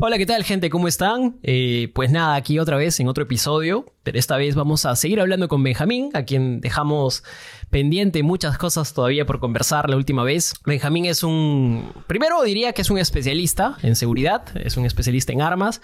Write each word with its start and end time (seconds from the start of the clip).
Hola, 0.00 0.16
¿qué 0.16 0.26
tal 0.26 0.44
gente? 0.44 0.70
¿Cómo 0.70 0.86
están? 0.86 1.40
Eh, 1.42 1.90
pues 1.92 2.12
nada, 2.12 2.36
aquí 2.36 2.60
otra 2.60 2.76
vez 2.76 3.00
en 3.00 3.08
otro 3.08 3.24
episodio, 3.24 3.84
pero 4.04 4.16
esta 4.16 4.36
vez 4.36 4.54
vamos 4.54 4.86
a 4.86 4.94
seguir 4.94 5.20
hablando 5.20 5.48
con 5.48 5.60
Benjamín, 5.64 6.10
a 6.14 6.22
quien 6.22 6.60
dejamos 6.60 7.24
pendiente 7.68 8.22
muchas 8.22 8.58
cosas 8.58 8.94
todavía 8.94 9.26
por 9.26 9.40
conversar 9.40 9.90
la 9.90 9.96
última 9.96 10.22
vez. 10.22 10.54
Benjamín 10.64 11.06
es 11.06 11.24
un, 11.24 11.92
primero 12.06 12.40
diría 12.44 12.72
que 12.74 12.82
es 12.82 12.90
un 12.90 12.98
especialista 12.98 13.76
en 13.82 13.96
seguridad, 13.96 14.44
es 14.56 14.76
un 14.76 14.86
especialista 14.86 15.32
en 15.32 15.42
armas. 15.42 15.82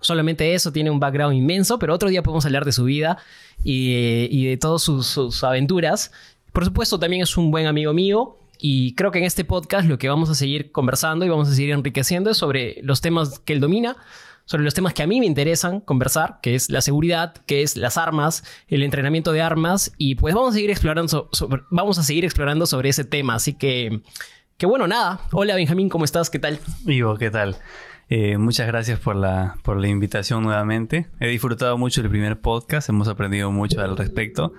Solamente 0.00 0.54
eso, 0.54 0.72
tiene 0.72 0.90
un 0.90 0.98
background 0.98 1.36
inmenso, 1.36 1.78
pero 1.78 1.94
otro 1.94 2.08
día 2.08 2.24
podemos 2.24 2.44
hablar 2.46 2.64
de 2.64 2.72
su 2.72 2.82
vida 2.82 3.18
y, 3.62 4.46
de 4.46 4.56
todas 4.56 4.82
sus 4.82 5.44
aventuras. 5.44 6.10
Por 6.52 6.64
supuesto, 6.64 6.98
también 6.98 7.22
es 7.22 7.36
un 7.36 7.52
buen 7.52 7.66
amigo 7.66 7.92
mío, 7.92 8.36
y 8.58 8.94
creo 8.94 9.10
que 9.10 9.18
en 9.18 9.24
este 9.24 9.44
podcast 9.44 9.88
lo 9.88 9.98
que 9.98 10.08
vamos 10.08 10.30
a 10.30 10.34
seguir 10.34 10.72
conversando 10.72 11.24
y 11.24 11.28
vamos 11.28 11.48
a 11.48 11.54
seguir 11.54 11.72
enriqueciendo 11.72 12.30
es 12.30 12.36
sobre 12.36 12.80
los 12.82 13.00
temas 13.00 13.38
que 13.38 13.52
él 13.52 13.60
domina, 13.60 13.96
sobre 14.44 14.64
los 14.64 14.74
temas 14.74 14.94
que 14.94 15.02
a 15.02 15.06
mí 15.06 15.20
me 15.20 15.26
interesan 15.26 15.80
conversar, 15.80 16.38
que 16.42 16.54
es 16.54 16.70
la 16.70 16.80
seguridad, 16.80 17.34
que 17.46 17.62
es 17.62 17.76
las 17.76 17.96
armas, 17.96 18.44
el 18.68 18.82
entrenamiento 18.82 19.32
de 19.32 19.42
armas 19.42 19.92
y 19.98 20.16
pues 20.16 20.34
vamos 20.34 20.50
a 20.50 20.54
seguir 20.54 20.70
explorando 20.70 21.28
sobre, 21.32 21.62
vamos 21.70 21.98
a 21.98 22.02
seguir 22.02 22.24
explorando 22.24 22.66
sobre 22.66 22.90
ese 22.90 23.04
tema, 23.04 23.34
así 23.34 23.54
que 23.54 24.02
que 24.56 24.66
bueno, 24.66 24.86
nada. 24.86 25.20
Hola 25.32 25.56
Benjamín, 25.56 25.88
¿cómo 25.88 26.04
estás? 26.04 26.30
¿Qué 26.30 26.38
tal? 26.38 26.60
Ivo, 26.86 27.16
¿qué 27.16 27.30
tal? 27.30 27.56
Eh, 28.10 28.36
muchas 28.36 28.66
gracias 28.66 29.00
por 29.00 29.16
la, 29.16 29.56
por 29.62 29.78
la 29.78 29.88
invitación 29.88 30.42
nuevamente. 30.42 31.06
He 31.20 31.28
disfrutado 31.28 31.78
mucho 31.78 32.00
el 32.02 32.10
primer 32.10 32.38
podcast, 32.38 32.88
hemos 32.88 33.08
aprendido 33.08 33.50
mucho 33.50 33.80
al 33.80 33.96
respecto. 33.96 34.52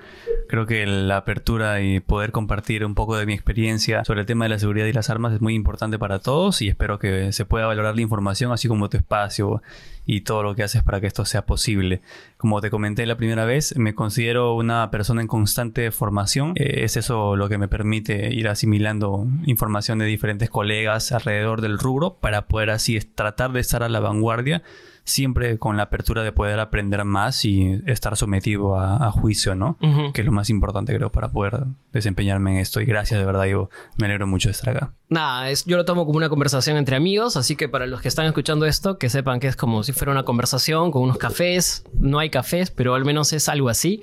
Creo 0.49 0.65
que 0.65 0.85
la 0.85 1.17
apertura 1.17 1.81
y 1.81 1.99
poder 1.99 2.31
compartir 2.31 2.85
un 2.85 2.95
poco 2.95 3.17
de 3.17 3.25
mi 3.25 3.33
experiencia 3.33 4.03
sobre 4.03 4.21
el 4.21 4.25
tema 4.25 4.45
de 4.45 4.49
la 4.49 4.59
seguridad 4.59 4.87
y 4.87 4.93
las 4.93 5.09
armas 5.09 5.33
es 5.33 5.41
muy 5.41 5.53
importante 5.53 5.99
para 5.99 6.19
todos 6.19 6.61
y 6.61 6.69
espero 6.69 6.99
que 6.99 7.31
se 7.31 7.45
pueda 7.45 7.67
valorar 7.67 7.95
la 7.95 8.01
información 8.01 8.51
así 8.51 8.67
como 8.67 8.89
tu 8.89 8.97
espacio 8.97 9.61
y 10.05 10.21
todo 10.21 10.43
lo 10.43 10.55
que 10.55 10.63
haces 10.63 10.83
para 10.83 11.01
que 11.01 11.07
esto 11.07 11.25
sea 11.25 11.45
posible. 11.45 12.01
Como 12.37 12.61
te 12.61 12.69
comenté 12.69 13.05
la 13.05 13.17
primera 13.17 13.45
vez, 13.45 13.75
me 13.77 13.95
considero 13.95 14.55
una 14.55 14.91
persona 14.91 15.21
en 15.21 15.27
constante 15.27 15.91
formación. 15.91 16.53
Eh, 16.55 16.83
es 16.83 16.97
eso 16.97 17.35
lo 17.35 17.49
que 17.49 17.57
me 17.57 17.67
permite 17.67 18.33
ir 18.33 18.47
asimilando 18.47 19.27
información 19.45 19.99
de 19.99 20.05
diferentes 20.05 20.49
colegas 20.49 21.11
alrededor 21.11 21.61
del 21.61 21.79
rubro 21.79 22.15
para 22.15 22.47
poder 22.47 22.69
así 22.69 22.99
tratar 22.99 23.51
de 23.51 23.59
estar 23.59 23.83
a 23.83 23.89
la 23.89 23.99
vanguardia 23.99 24.63
siempre 25.05 25.59
con 25.59 25.77
la 25.77 25.83
apertura 25.83 26.23
de 26.23 26.31
poder 26.31 26.59
aprender 26.59 27.05
más 27.05 27.45
y 27.45 27.81
estar 27.85 28.17
sometido 28.17 28.77
a, 28.77 29.11
juicio, 29.11 29.55
¿no? 29.55 29.77
Que 30.13 30.21
es 30.21 30.25
lo 30.25 30.31
más 30.31 30.49
importante, 30.49 30.93
creo, 30.93 31.11
para 31.11 31.31
poder 31.31 31.65
desempeñarme 31.93 32.51
en 32.51 32.57
esto. 32.57 32.81
Y 32.81 32.85
gracias, 32.85 33.19
de 33.19 33.25
verdad, 33.25 33.45
yo 33.45 33.69
me 33.97 34.07
alegro 34.07 34.27
mucho 34.27 34.49
de 34.49 34.53
estar 34.53 34.75
acá. 34.75 34.93
Nada, 35.07 35.49
es, 35.51 35.63
yo 35.65 35.77
lo 35.77 35.85
tomo 35.85 36.05
como 36.05 36.17
una 36.17 36.27
conversación 36.27 36.77
entre 36.77 36.95
amigos, 36.95 37.37
así 37.37 37.55
que 37.55 37.69
para 37.69 37.85
los 37.85 38.01
que 38.01 38.07
están 38.07 38.25
escuchando 38.25 38.65
esto, 38.65 38.97
que 38.97 39.09
sepan 39.09 39.39
que 39.39 39.47
es 39.47 39.55
como 39.55 39.83
si 39.83 39.93
fuera 39.93 40.11
una 40.11 40.23
conversación 40.23 40.91
con 40.91 41.03
unos 41.03 41.17
cafés. 41.17 41.85
No 41.93 42.17
hay 42.19 42.31
cafés, 42.31 42.71
pero 42.71 42.95
al 42.95 43.05
menos 43.05 43.31
es 43.31 43.47
algo 43.47 43.69
así. 43.69 44.01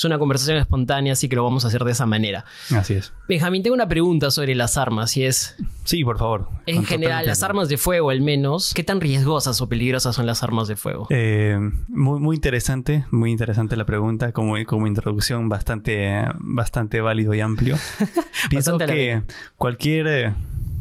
Es 0.00 0.06
una 0.06 0.18
conversación 0.18 0.56
espontánea, 0.56 1.12
así 1.12 1.28
que 1.28 1.36
lo 1.36 1.44
vamos 1.44 1.66
a 1.66 1.68
hacer 1.68 1.84
de 1.84 1.92
esa 1.92 2.06
manera. 2.06 2.46
Así 2.74 2.94
es. 2.94 3.12
Benjamín, 3.28 3.62
tengo 3.62 3.74
una 3.74 3.86
pregunta 3.86 4.30
sobre 4.30 4.54
las 4.54 4.78
armas 4.78 5.14
y 5.18 5.26
es... 5.26 5.56
Sí, 5.84 6.04
por 6.04 6.16
favor. 6.16 6.48
En 6.64 6.86
general, 6.86 7.26
las 7.26 7.42
armas 7.42 7.68
de 7.68 7.76
fuego 7.76 8.08
al 8.08 8.22
menos, 8.22 8.72
¿qué 8.72 8.82
tan 8.82 9.02
riesgosas 9.02 9.60
o 9.60 9.68
peligrosas 9.68 10.16
son 10.16 10.24
las 10.24 10.42
armas 10.42 10.68
de 10.68 10.76
fuego? 10.76 11.06
Eh, 11.10 11.58
muy, 11.88 12.18
muy 12.18 12.36
interesante, 12.36 13.04
muy 13.10 13.30
interesante 13.30 13.76
la 13.76 13.84
pregunta, 13.84 14.32
como, 14.32 14.54
como 14.64 14.86
introducción 14.86 15.50
bastante, 15.50 16.24
bastante 16.38 17.02
válido 17.02 17.34
y 17.34 17.40
amplio. 17.40 17.76
Pienso 18.48 18.78
que 18.78 19.22
cualquier, 19.58 20.32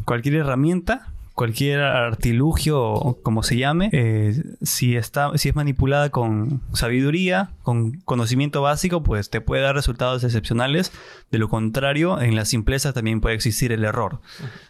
cualquier 0.06 0.36
herramienta 0.36 1.12
cualquier 1.40 1.80
artilugio, 1.80 3.18
como 3.24 3.44
se 3.44 3.56
llame, 3.56 3.90
eh, 3.94 4.44
si, 4.62 4.98
está, 4.98 5.32
si 5.38 5.48
es 5.48 5.56
manipulada 5.56 6.10
con 6.10 6.60
sabiduría, 6.74 7.52
con 7.64 7.94
conocimiento 8.02 8.62
básico, 8.62 9.04
pues 9.04 9.30
te 9.30 9.40
puede 9.40 9.62
dar 9.62 9.74
resultados 9.74 10.26
excepcionales. 10.26 10.92
De 11.32 11.38
lo 11.38 11.48
contrario, 11.48 12.20
en 12.20 12.36
la 12.36 12.44
simpleza 12.44 12.92
también 12.92 13.22
puede 13.22 13.36
existir 13.36 13.72
el 13.72 13.86
error. 13.86 14.20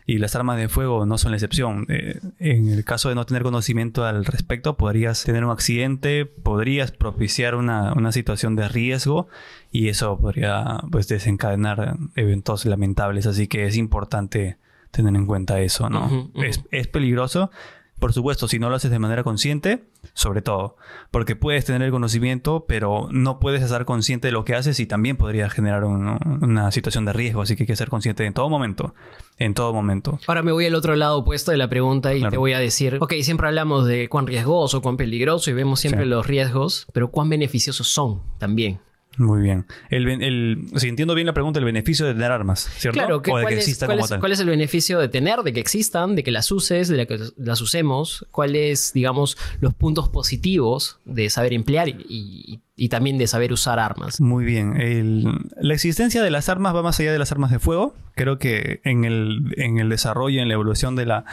Y 0.05 0.19
las 0.19 0.35
armas 0.35 0.57
de 0.57 0.69
fuego 0.69 1.07
no 1.07 1.17
son 1.17 1.31
la 1.31 1.37
excepción. 1.37 1.87
Eh, 1.89 2.19
en 2.37 2.69
el 2.69 2.85
caso 2.85 3.09
de 3.09 3.15
no 3.15 3.25
tener 3.25 3.41
conocimiento 3.41 4.05
al 4.05 4.23
respecto, 4.23 4.77
podrías 4.77 5.23
tener 5.23 5.43
un 5.43 5.49
accidente, 5.49 6.27
podrías 6.27 6.91
propiciar 6.91 7.55
una, 7.55 7.93
una 7.93 8.11
situación 8.11 8.55
de 8.55 8.69
riesgo 8.69 9.27
y 9.71 9.87
eso 9.87 10.19
podría 10.19 10.83
pues, 10.91 11.07
desencadenar 11.07 11.97
eventos 12.15 12.63
lamentables. 12.67 13.25
Así 13.25 13.47
que 13.47 13.65
es 13.65 13.75
importante 13.75 14.57
tener 14.91 15.15
en 15.15 15.25
cuenta 15.25 15.59
eso, 15.61 15.89
¿no? 15.89 16.31
Es, 16.35 16.61
es, 16.71 16.87
peligroso, 16.87 17.51
por 17.99 18.13
supuesto, 18.13 18.47
si 18.47 18.59
no 18.59 18.69
lo 18.69 18.75
haces 18.75 18.91
de 18.91 18.99
manera 18.99 19.23
consciente, 19.23 19.83
sobre 20.13 20.41
todo, 20.41 20.77
porque 21.11 21.35
puedes 21.35 21.65
tener 21.65 21.81
el 21.81 21.91
conocimiento, 21.91 22.65
pero 22.65 23.09
no 23.11 23.39
puedes 23.39 23.61
estar 23.61 23.83
consciente 23.83 24.29
de 24.29 24.31
lo 24.31 24.45
que 24.45 24.55
haces 24.55 24.79
y 24.79 24.85
también 24.85 25.17
podría 25.17 25.49
generar 25.49 25.83
una 25.83 26.71
situación 26.71 27.03
de 27.03 27.11
riesgo, 27.11 27.41
así 27.41 27.57
que 27.57 27.63
hay 27.63 27.67
que 27.67 27.75
ser 27.75 27.89
consciente 27.89 28.25
en 28.25 28.33
todo 28.33 28.49
momento, 28.49 28.95
en 29.37 29.53
todo 29.53 29.73
momento. 29.73 30.17
Ahora 30.27 30.43
me 30.43 30.53
voy 30.53 30.65
al 30.65 30.75
otro 30.75 30.95
lado 30.95 31.17
opuesto 31.17 31.51
de 31.51 31.57
la 31.57 31.69
pregunta 31.69 32.13
y 32.13 32.23
te 32.29 32.37
voy 32.37 32.53
a 32.53 32.59
decir, 32.59 32.97
ok, 33.01 33.15
siempre 33.21 33.47
hablamos 33.47 33.85
de 33.85 34.07
cuán 34.07 34.27
riesgoso, 34.27 34.81
cuán 34.81 34.95
peligroso 34.95 35.49
y 35.49 35.53
vemos 35.53 35.81
siempre 35.81 36.05
los 36.05 36.25
riesgos, 36.25 36.87
pero 36.93 37.11
cuán 37.11 37.29
beneficiosos 37.29 37.89
son 37.89 38.21
también. 38.37 38.79
Muy 39.19 39.41
bien. 39.41 39.65
El, 39.89 40.69
si 40.77 40.87
entiendo 40.87 41.13
bien 41.13 41.27
la 41.27 41.33
pregunta, 41.33 41.59
el 41.59 41.65
beneficio 41.65 42.05
de 42.05 42.13
tener 42.13 42.31
armas, 42.31 42.69
¿cierto? 42.77 42.99
Claro, 42.99 43.21
que, 43.21 43.31
cuál, 43.31 43.43
es, 43.51 43.77
cuál, 44.17 44.31
es, 44.31 44.39
el 44.39 44.47
beneficio 44.47 44.97
de 44.97 45.09
tener, 45.09 45.39
de 45.39 45.51
que 45.51 45.59
existan, 45.59 46.15
de 46.15 46.23
que 46.23 46.31
las 46.31 46.49
uses, 46.53 46.87
de 46.87 47.05
que 47.05 47.19
las 47.35 47.59
usemos? 47.59 48.25
¿Cuáles, 48.31 48.93
digamos, 48.93 49.37
los 49.59 49.73
puntos 49.73 50.07
positivos 50.07 50.99
de 51.03 51.29
saber 51.29 51.51
emplear 51.51 51.89
y, 51.89 52.61
también 52.89 53.17
de 53.17 53.27
saber 53.27 53.51
usar 53.51 53.77
armas? 53.77 54.21
Muy 54.21 54.45
bien. 54.45 55.49
la 55.59 55.73
existencia 55.73 56.23
de 56.23 56.31
las 56.31 56.47
armas 56.47 56.73
va 56.73 56.81
más 56.81 56.97
allá 57.01 57.11
de 57.11 57.19
las 57.19 57.33
armas 57.33 57.51
de 57.51 57.59
fuego. 57.59 57.93
Creo 58.15 58.39
que 58.39 58.79
en 58.85 59.03
el, 59.03 59.53
en 59.57 59.79
el 59.79 59.89
desarrollo, 59.89 60.41
en 60.41 60.47
la 60.47 60.53
evolución 60.53 60.95
de 60.95 61.05
la, 61.05 61.25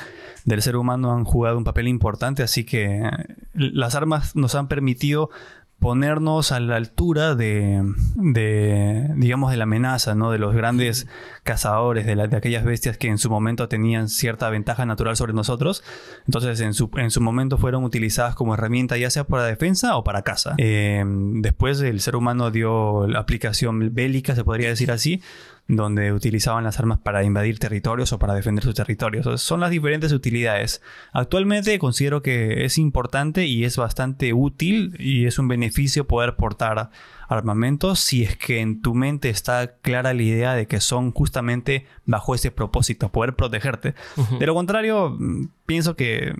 del 0.44 0.60
ser 0.60 0.74
humano 0.74 1.12
han 1.12 1.24
jugado 1.24 1.56
un 1.56 1.64
papel 1.64 1.86
importante, 1.86 2.42
así 2.42 2.64
que 2.64 3.08
las 3.54 3.94
armas 3.94 4.34
nos 4.34 4.56
han 4.56 4.66
permitido 4.66 5.30
ponernos 5.78 6.52
a 6.52 6.60
la 6.60 6.76
altura 6.76 7.34
de, 7.34 7.82
de, 8.14 9.10
digamos, 9.16 9.50
de 9.50 9.56
la 9.56 9.64
amenaza, 9.64 10.14
¿no? 10.14 10.30
De 10.30 10.38
los 10.38 10.54
grandes 10.54 11.06
cazadores, 11.42 12.06
de, 12.06 12.20
aquellas 12.36 12.64
bestias 12.64 12.96
que 12.96 13.08
en 13.08 13.18
su 13.18 13.30
momento 13.30 13.68
tenían 13.68 14.08
cierta 14.08 14.48
ventaja 14.48 14.86
natural 14.86 15.16
sobre 15.16 15.32
nosotros. 15.32 15.84
Entonces, 16.26 16.60
en 16.60 16.74
su, 16.74 16.90
en 16.96 17.10
su 17.10 17.20
momento 17.20 17.58
fueron 17.58 17.84
utilizadas 17.84 18.34
como 18.34 18.54
herramienta 18.54 18.96
ya 18.96 19.10
sea 19.10 19.24
para 19.24 19.44
defensa 19.44 19.96
o 19.96 20.04
para 20.04 20.22
caza. 20.22 20.54
Eh, 20.58 21.04
después 21.06 21.80
el 21.80 22.00
ser 22.00 22.16
humano 22.16 22.50
dio 22.50 23.06
la 23.06 23.20
aplicación 23.20 23.94
bélica, 23.94 24.34
se 24.34 24.44
podría 24.44 24.68
decir 24.68 24.90
así, 24.90 25.22
donde 25.68 26.12
utilizaban 26.12 26.64
las 26.64 26.78
armas 26.78 26.98
para 26.98 27.24
invadir 27.24 27.58
territorios 27.58 28.12
o 28.12 28.18
para 28.18 28.34
defender 28.34 28.62
sus 28.62 28.74
territorios. 28.74 29.40
son 29.40 29.60
las 29.60 29.70
diferentes 29.70 30.12
utilidades. 30.12 30.80
Actualmente 31.12 31.78
considero 31.78 32.22
que 32.22 32.64
es 32.64 32.78
importante 32.78 33.46
y 33.46 33.64
es 33.64 33.76
bastante 33.76 34.32
útil 34.32 34.94
y 34.98 35.26
es 35.26 35.38
un 35.38 35.48
beneficio 35.48 36.06
poder 36.06 36.36
portar 36.36 36.90
armamentos 37.28 37.98
si 37.98 38.22
es 38.22 38.36
que 38.36 38.60
en 38.60 38.80
tu 38.80 38.94
mente 38.94 39.28
está 39.28 39.76
clara 39.78 40.14
la 40.14 40.22
idea 40.22 40.54
de 40.54 40.66
que 40.66 40.80
son 40.80 41.10
justamente 41.10 41.86
bajo 42.04 42.34
ese 42.34 42.52
propósito, 42.52 43.10
poder 43.10 43.34
protegerte. 43.34 43.94
De 44.38 44.46
lo 44.46 44.54
contrario, 44.54 45.18
pienso 45.66 45.96
que 45.96 46.32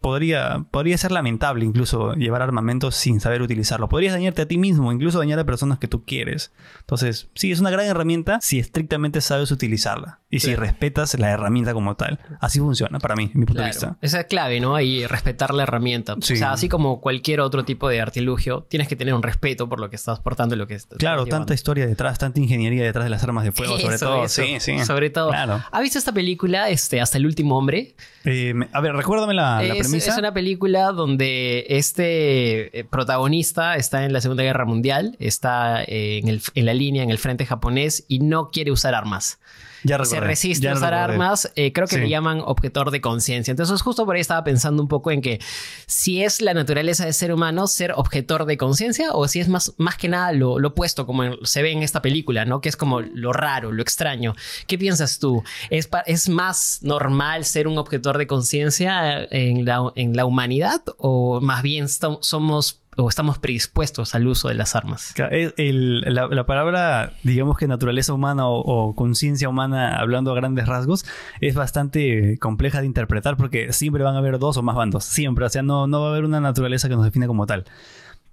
podría, 0.00 0.64
podría 0.70 0.96
ser 0.98 1.12
lamentable 1.12 1.64
incluso 1.64 2.14
llevar 2.14 2.42
armamento 2.42 2.90
sin 2.90 3.20
saber 3.20 3.42
utilizarlo. 3.42 3.88
Podrías 3.88 4.12
dañarte 4.12 4.42
a 4.42 4.46
ti 4.48 4.58
mismo, 4.58 4.92
incluso 4.92 5.18
dañar 5.18 5.38
a 5.38 5.44
personas 5.44 5.78
que 5.78 5.88
tú 5.88 6.04
quieres. 6.04 6.52
Entonces, 6.80 7.28
sí, 7.34 7.52
es 7.52 7.60
una 7.60 7.70
gran 7.70 7.86
herramienta 7.86 8.38
si 8.40 8.58
estrictamente 8.58 9.20
sabes 9.20 9.50
utilizarla 9.50 10.20
y 10.30 10.40
si 10.40 10.54
respetas 10.54 11.18
la 11.18 11.30
herramienta 11.30 11.72
como 11.72 11.96
tal. 11.96 12.20
Así 12.40 12.58
funciona 12.58 12.98
para 12.98 13.16
mí, 13.16 13.30
mi 13.34 13.46
punto 13.46 13.62
de 13.62 13.68
vista. 13.68 13.96
Esa 14.00 14.20
es 14.20 14.26
clave, 14.26 14.60
¿no? 14.60 14.74
Ahí 14.74 15.06
respetar 15.06 15.54
la 15.54 15.62
herramienta. 15.64 16.14
O 16.14 16.22
sea, 16.22 16.52
así 16.52 16.68
como 16.68 17.00
cualquier 17.00 17.40
otro 17.40 17.64
tipo 17.64 17.88
de 17.88 18.00
artilugio, 18.00 18.66
tienes 18.68 18.88
que 18.88 18.96
tener 18.96 19.14
un 19.14 19.22
respeto 19.22 19.68
por 19.68 19.80
lo 19.80 19.90
que 19.90 19.96
estás 19.96 20.20
portando 20.20 20.54
y 20.54 20.58
lo 20.58 20.66
que 20.66 20.74
estás 20.74 20.98
Claro, 20.98 21.26
tanta 21.26 21.54
historia 21.54 21.86
detrás, 21.86 22.18
tanta 22.18 22.40
ingeniería 22.40 22.84
detrás 22.84 23.04
de 23.04 23.10
las 23.10 23.22
armas 23.24 23.44
de 23.44 23.52
fuego, 23.52 23.78
sobre 23.78 23.98
todo. 23.98 24.28
sí, 24.28 24.60
sí. 24.60 24.78
Sobre 24.84 25.10
todo. 25.10 25.30
Claro. 25.30 25.62
¿Has 25.70 25.82
visto 25.82 25.98
esta 25.98 26.12
película, 26.12 26.68
este, 26.68 27.00
Hasta 27.00 27.18
el 27.18 27.26
último 27.26 27.56
hombre? 27.56 27.94
Eh, 28.24 28.54
a 28.72 28.80
ver, 28.80 28.94
recuérdame 28.94 29.34
la, 29.34 29.62
la 29.62 29.74
premisa. 29.88 30.12
Es 30.12 30.18
una 30.18 30.32
película 30.32 30.92
donde 30.92 31.66
este 31.68 32.78
eh, 32.78 32.84
protagonista 32.84 33.76
está 33.76 34.04
en 34.04 34.12
la 34.12 34.20
Segunda 34.20 34.42
Guerra 34.42 34.64
Mundial, 34.64 35.16
está 35.18 35.82
eh, 35.84 36.18
en, 36.18 36.28
el, 36.28 36.42
en 36.54 36.66
la 36.66 36.74
línea, 36.74 37.02
en 37.02 37.10
el 37.10 37.18
frente 37.18 37.46
japonés 37.46 38.04
y 38.08 38.20
no 38.20 38.50
quiere 38.50 38.70
usar 38.70 38.94
armas. 38.94 39.38
Ya 39.84 40.04
se 40.04 40.20
resiste 40.20 40.64
ya 40.64 40.72
a 40.72 40.74
usar 40.74 40.92
recordé. 40.92 41.12
armas, 41.14 41.52
eh, 41.56 41.72
creo 41.72 41.86
que 41.86 41.96
Sí. 41.96 42.00
le 42.02 42.08
llaman 42.08 42.40
objetor 42.44 42.90
de 42.90 43.00
conciencia. 43.00 43.50
Entonces, 43.52 43.80
justo 43.82 44.04
por 44.04 44.14
ahí 44.16 44.20
estaba 44.20 44.44
pensando 44.44 44.82
un 44.82 44.88
poco 44.88 45.10
en 45.10 45.20
que 45.20 45.40
si 45.86 46.22
es 46.22 46.40
la 46.40 46.54
naturaleza 46.54 47.04
del 47.04 47.14
ser 47.14 47.32
humano 47.32 47.66
ser 47.66 47.92
objetor 47.96 48.44
de 48.46 48.56
conciencia 48.56 49.12
o 49.12 49.28
si 49.28 49.40
es 49.40 49.48
más, 49.48 49.74
más 49.78 49.96
que 49.96 50.08
nada 50.08 50.32
lo, 50.32 50.58
lo 50.58 50.68
opuesto, 50.68 51.06
como 51.06 51.22
se 51.44 51.62
ve 51.62 51.72
en 51.72 51.82
esta 51.82 52.02
película, 52.02 52.44
¿no? 52.44 52.60
Que 52.60 52.68
es 52.68 52.76
como 52.76 53.00
lo 53.00 53.32
raro, 53.32 53.72
lo 53.72 53.82
extraño. 53.82 54.34
¿Qué 54.66 54.78
piensas 54.78 55.18
tú? 55.18 55.42
¿Es, 55.70 55.88
es 56.06 56.28
más 56.28 56.80
normal 56.82 57.44
ser 57.44 57.68
un 57.68 57.78
objetor 57.78 58.18
de 58.18 58.26
conciencia 58.26 59.24
en 59.30 59.64
la, 59.64 59.92
en 59.94 60.16
la 60.16 60.24
humanidad 60.26 60.82
o 60.98 61.40
más 61.40 61.62
bien 61.62 61.86
somos 61.88 62.80
o 63.00 63.08
estamos 63.08 63.38
predispuestos 63.38 64.14
al 64.16 64.26
uso 64.26 64.48
de 64.48 64.54
las 64.54 64.74
armas? 64.74 65.14
El- 65.30 66.00
la, 66.06 66.26
la 66.26 66.46
palabra, 66.46 67.12
digamos 67.22 67.56
que 67.56 67.68
naturaleza 67.68 68.12
humana 68.12 68.48
o, 68.48 68.58
o 68.60 68.94
conciencia 68.96 69.48
humana, 69.48 69.96
hablando 69.98 70.32
a 70.32 70.34
grandes 70.34 70.66
rasgos, 70.66 71.06
es 71.40 71.54
bastante 71.54 72.38
compleja 72.40 72.80
de 72.80 72.86
interpretar 72.86 73.36
porque 73.36 73.72
siempre 73.72 74.02
van 74.02 74.16
a 74.16 74.18
haber 74.18 74.38
dos 74.40 74.56
o 74.56 74.62
más 74.62 74.74
bandos. 74.74 75.04
Siempre. 75.04 75.44
O 75.44 75.48
sea, 75.48 75.62
no, 75.62 75.86
no 75.86 76.00
va 76.00 76.08
a 76.08 76.10
haber 76.10 76.24
una 76.24 76.40
naturaleza 76.40 76.88
que 76.88 76.96
nos 76.96 77.04
define 77.04 77.26
como 77.28 77.46
tal. 77.46 77.64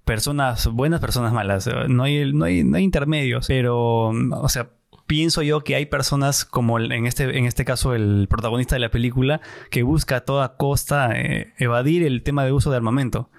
Personas 0.04 0.68
buenas, 0.68 1.00
personas 1.00 1.34
malas. 1.34 1.66
eh, 1.68 1.74
No 1.88 2.04
hay, 2.04 2.32
no 2.34 2.46
hay, 2.46 2.64
no 2.64 2.78
hay 2.78 2.84
intermedios. 2.84 3.48
Pero, 3.48 4.10
o 4.10 4.50
sea, 4.50 4.70
pienso 5.08 5.42
yo 5.42 5.64
que 5.64 5.76
hay 5.76 5.86
personas 5.86 6.46
como 6.46 6.80
en 6.80 7.06
este, 7.06 7.38
en 7.38 7.46
este 7.46 7.66
caso 7.66 7.94
el 7.94 8.28
protagonista 8.30 8.76
de 8.76 8.80
la 8.80 8.90
película 8.90 9.42
que 9.70 9.84
busca 9.84 10.18
a 10.18 10.22
toda 10.22 10.56
costa 10.58 11.12
eh, 11.14 11.54
evadir 11.58 12.04
el 12.04 12.24
tema 12.24 12.46
de 12.46 12.52
uso 12.52 12.72
de 12.72 12.78
armamento. 12.78 13.30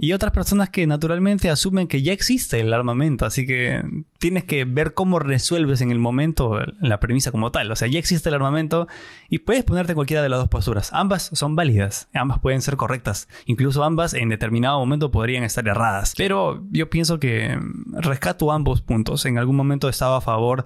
Y 0.00 0.12
otras 0.12 0.30
personas 0.30 0.70
que 0.70 0.86
naturalmente 0.86 1.50
asumen 1.50 1.88
que 1.88 2.00
ya 2.00 2.12
existe 2.12 2.60
el 2.60 2.72
armamento, 2.72 3.26
así 3.26 3.46
que 3.46 3.82
tienes 4.18 4.44
que 4.44 4.64
ver 4.64 4.94
cómo 4.94 5.18
resuelves 5.18 5.80
en 5.80 5.90
el 5.90 5.98
momento 5.98 6.60
la 6.80 7.00
premisa 7.00 7.32
como 7.32 7.50
tal. 7.50 7.72
O 7.72 7.74
sea, 7.74 7.88
ya 7.88 7.98
existe 7.98 8.28
el 8.28 8.36
armamento 8.36 8.86
y 9.28 9.40
puedes 9.40 9.64
ponerte 9.64 9.92
en 9.92 9.96
cualquiera 9.96 10.22
de 10.22 10.28
las 10.28 10.38
dos 10.38 10.48
posturas. 10.48 10.92
Ambas 10.92 11.30
son 11.32 11.56
válidas, 11.56 12.08
ambas 12.14 12.38
pueden 12.38 12.62
ser 12.62 12.76
correctas. 12.76 13.28
Incluso 13.46 13.82
ambas 13.82 14.14
en 14.14 14.28
determinado 14.28 14.78
momento 14.78 15.10
podrían 15.10 15.42
estar 15.42 15.66
erradas. 15.66 16.14
Pero 16.16 16.64
yo 16.70 16.88
pienso 16.88 17.18
que 17.18 17.56
mm, 17.56 17.96
rescato 18.02 18.52
ambos 18.52 18.82
puntos. 18.82 19.26
En 19.26 19.36
algún 19.36 19.56
momento 19.56 19.88
estaba 19.88 20.18
a 20.18 20.20
favor 20.20 20.64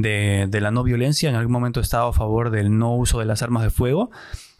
de, 0.00 0.46
de 0.48 0.60
la 0.60 0.70
no 0.70 0.82
violencia, 0.82 1.28
en 1.28 1.36
algún 1.36 1.52
momento 1.52 1.80
estaba 1.80 2.10
a 2.10 2.12
favor 2.12 2.50
del 2.50 2.76
no 2.76 2.94
uso 2.94 3.18
de 3.18 3.24
las 3.24 3.42
armas 3.42 3.62
de 3.62 3.70
fuego. 3.70 4.10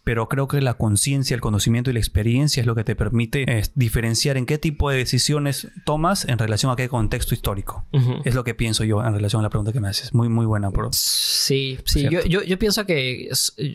Pero 0.07 0.29
creo 0.29 0.47
que 0.47 0.61
la 0.61 0.75
conciencia, 0.75 1.35
el 1.35 1.41
conocimiento 1.41 1.91
y 1.91 1.93
la 1.95 1.99
experiencia 1.99 2.61
es 2.61 2.67
lo 2.67 2.77
que 2.77 2.85
te 2.85 2.95
permite 2.95 3.43
eh, 3.49 3.65
diferenciar 3.75 4.37
en 4.37 4.47
qué 4.47 4.57
tipo 4.57 4.89
de 4.89 4.99
decisiones 4.99 5.67
tomas 5.85 6.25
en 6.27 6.39
relación 6.39 6.71
a 6.71 6.77
qué 6.77 6.89
contexto 6.89 7.35
histórico. 7.35 7.85
Es 8.25 8.37
lo 8.37 8.45
que 8.45 8.55
pienso 8.55 8.85
yo 8.85 9.05
en 9.05 9.13
relación 9.13 9.41
a 9.41 9.43
la 9.43 9.51
pregunta 9.51 9.73
que 9.73 9.81
me 9.81 9.89
haces. 9.89 10.15
Muy, 10.15 10.29
muy 10.29 10.47
buena, 10.47 10.69
bro. 10.69 10.91
Sí, 10.93 11.81
sí, 11.85 12.07
yo, 12.09 12.23
yo, 12.25 12.41
yo 12.45 12.57
pienso 12.57 12.87
que, 12.87 13.31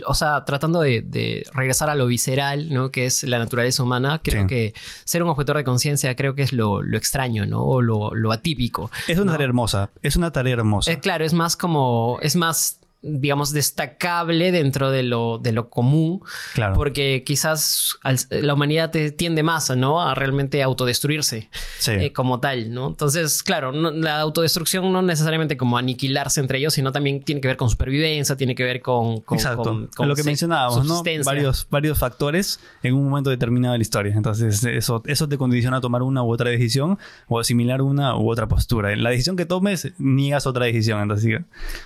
o 0.07 0.13
sea, 0.13 0.45
tratando 0.45 0.79
de, 0.79 1.01
de 1.01 1.45
regresar 1.53 1.89
a 1.89 1.95
lo 1.95 2.07
visceral, 2.07 2.71
¿no? 2.73 2.91
Que 2.91 3.07
es 3.07 3.23
la 3.23 3.37
naturaleza 3.37 3.83
humana, 3.83 4.21
creo 4.23 4.43
Sí. 4.43 4.47
que 4.47 4.73
ser 5.03 5.23
un 5.23 5.29
objetor 5.29 5.57
de 5.57 5.65
conciencia 5.65 6.15
creo 6.15 6.33
que 6.33 6.43
es 6.43 6.53
lo, 6.53 6.81
lo 6.81 6.97
extraño, 6.97 7.45
¿no? 7.45 7.61
O 7.61 7.81
lo, 7.81 8.15
lo 8.15 8.31
atípico. 8.31 8.89
Es 9.09 9.17
una 9.17 9.25
¿no? 9.25 9.31
tarea 9.33 9.47
hermosa. 9.47 9.89
Es 10.01 10.15
una 10.15 10.31
tarea 10.31 10.53
hermosa. 10.53 10.91
Eh, 10.93 10.99
claro, 11.01 11.25
es 11.25 11.33
más 11.33 11.57
como, 11.57 12.19
es 12.21 12.37
más, 12.37 12.79
digamos, 13.03 13.51
destacable 13.51 14.51
dentro 14.51 14.91
de 14.91 15.03
lo, 15.03 15.37
de 15.39 15.51
lo 15.51 15.69
común, 15.69 16.21
claro. 16.53 16.75
porque 16.75 17.23
quizás 17.25 17.97
la 18.29 18.53
humanidad 18.53 18.91
te 18.91 19.11
tiende 19.11 19.43
más, 19.43 19.75
¿no? 19.75 20.01
A 20.01 20.13
realmente 20.13 20.61
autodestruirse 20.61 21.49
Sí. 21.79 21.91
eh, 21.93 22.13
como 22.13 22.39
tal, 22.39 22.71
¿no? 22.73 22.87
Entonces, 22.87 23.41
claro, 23.43 23.71
no- 23.71 23.91
la 23.91 24.19
autodestrucción 24.19 24.91
no 24.93 25.01
necesariamente 25.01 25.57
como 25.57 25.77
aniquilarse 25.77 26.39
entre 26.41 26.59
ellos, 26.59 26.73
sino 26.75 26.91
también 26.91 27.23
tiene 27.23 27.41
que 27.41 27.47
ver 27.47 27.57
con 27.57 27.69
supervivencia, 27.69 28.35
tiene 28.35 28.53
que 28.55 28.63
ver 28.63 28.81
con... 28.81 29.21
con 29.21 29.37
Exacto. 29.37 29.63
con- 29.63 29.87
con 29.87 30.07
lo 30.07 30.15
que 30.15 30.23
mencionábamos, 30.23 30.85
¿no? 30.85 31.03
Varios, 31.25 31.67
varios 31.69 31.97
factores 31.97 32.59
en 32.83 32.93
un 32.93 33.03
momento 33.09 33.29
determinado 33.29 33.71
de 33.73 33.79
la 33.79 33.81
historia. 33.83 34.13
Entonces, 34.15 34.63
eso, 34.63 35.01
eso 35.05 35.27
te 35.27 35.37
condiciona 35.37 35.77
a 35.77 35.81
tomar 35.81 36.03
una 36.03 36.21
u 36.23 36.31
otra 36.31 36.49
decisión 36.49 36.99
o 37.27 37.39
asimilar 37.39 37.81
una 37.81 38.15
u 38.15 38.29
otra 38.29 38.47
postura. 38.47 38.93
En 38.93 39.01
la 39.03 39.09
decisión 39.09 39.35
que 39.35 39.45
tomes, 39.45 39.91
niegas 39.97 40.45
otra 40.45 40.65
decisión. 40.65 41.01
Entonces, 41.01 41.41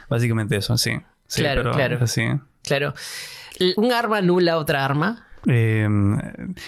básicamente 0.10 0.58
eso, 0.58 0.78
sí. 0.78 0.92
Sí, 1.28 1.42
Claro, 1.42 1.64
pero, 1.64 1.76
claro. 1.76 2.08
Sí. 2.08 2.24
Claro. 2.64 2.94
¿Un 3.78 3.92
arma 3.92 4.18
anula 4.18 4.58
otra 4.58 4.84
arma? 4.86 5.28
Eh, 5.48 5.88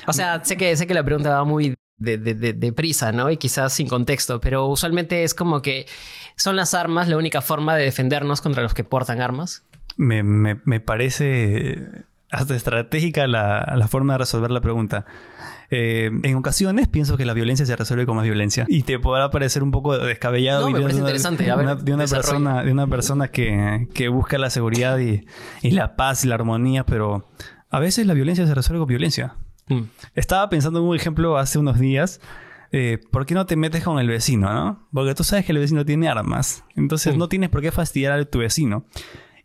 O 0.07 0.13
sea, 0.13 0.43
sé 0.43 0.55
que, 0.57 0.75
sé 0.77 0.87
que 0.87 0.93
la 0.93 1.03
pregunta 1.03 1.29
va 1.31 1.43
muy 1.43 1.75
de, 1.97 2.17
de, 2.17 2.33
de- 2.35 2.53
de 2.53 2.73
prisa, 2.73 3.11
¿no? 3.11 3.29
Y 3.31 3.37
quizás 3.37 3.73
sin 3.73 3.87
contexto, 3.87 4.39
pero 4.39 4.67
usualmente 4.67 5.23
es 5.23 5.33
como 5.33 5.61
que 5.61 5.87
son 6.35 6.55
las 6.55 6.73
armas 6.75 7.07
la 7.07 7.17
única 7.17 7.41
forma 7.41 7.75
de 7.75 7.83
defendernos 7.85 8.39
contra 8.41 8.61
los 8.63 8.73
que 8.75 8.83
portan 8.83 9.19
armas. 9.21 9.63
me, 9.97 10.21
me- 10.23 10.61
me 10.63 10.79
parece 10.79 11.87
hasta 12.31 12.55
estratégica 12.55 13.25
la, 13.27 13.73
la 13.77 13.87
forma 13.87 14.13
de 14.13 14.19
resolver 14.19 14.51
la 14.51 14.61
pregunta. 14.61 15.05
Eh, 15.69 16.09
en 16.23 16.35
ocasiones 16.35 16.87
pienso 16.87 17.17
que 17.17 17.25
la 17.25 17.33
violencia 17.33 17.65
se 17.65 17.75
resuelve 17.75 18.05
con 18.05 18.15
más 18.15 18.23
violencia. 18.25 18.65
Y 18.69 18.83
te 18.83 18.99
podrá 18.99 19.29
parecer 19.29 19.63
un 19.63 19.71
poco 19.71 19.97
descabellado. 19.97 20.61
No, 20.63 20.69
y 20.69 20.73
me 20.73 20.79
de 20.79 20.83
parece 20.83 20.99
una- 21.01 21.09
interesante. 21.09 21.51
A 21.51 21.55
ver, 21.55 21.65
una- 21.65 21.75
de 21.75 21.93
una 21.93 22.05
persona, 22.05 22.63
de 22.63 22.71
una 22.71 22.87
persona 22.87 23.27
que, 23.29 23.87
que 23.93 24.07
busca 24.09 24.37
la 24.37 24.49
seguridad 24.49 24.97
y, 24.99 25.25
y 25.61 25.71
la 25.71 25.95
paz 25.95 26.23
y 26.23 26.27
la 26.29 26.35
armonía, 26.35 26.85
pero 26.85 27.27
a 27.69 27.79
veces 27.79 28.05
la 28.07 28.13
violencia 28.13 28.47
se 28.47 28.55
resuelve 28.55 28.79
con 28.79 28.87
violencia. 28.87 29.35
Mm. 29.67 29.81
Estaba 30.15 30.49
pensando 30.49 30.79
en 30.79 30.85
un 30.85 30.95
ejemplo 30.95 31.37
hace 31.37 31.59
unos 31.59 31.79
días. 31.79 32.21
eh, 32.71 32.99
¿Por 33.11 33.25
qué 33.25 33.33
no 33.33 33.45
te 33.45 33.55
metes 33.57 33.83
con 33.83 33.99
el 33.99 34.07
vecino, 34.07 34.53
no? 34.53 34.87
Porque 34.93 35.15
tú 35.15 35.23
sabes 35.25 35.45
que 35.45 35.51
el 35.53 35.57
vecino 35.59 35.85
tiene 35.85 36.07
armas. 36.07 36.63
Entonces 36.75 37.15
Mm. 37.15 37.19
no 37.19 37.27
tienes 37.29 37.49
por 37.49 37.61
qué 37.61 37.71
fastidiar 37.71 38.13
a 38.17 38.23
tu 38.25 38.39
vecino. 38.39 38.85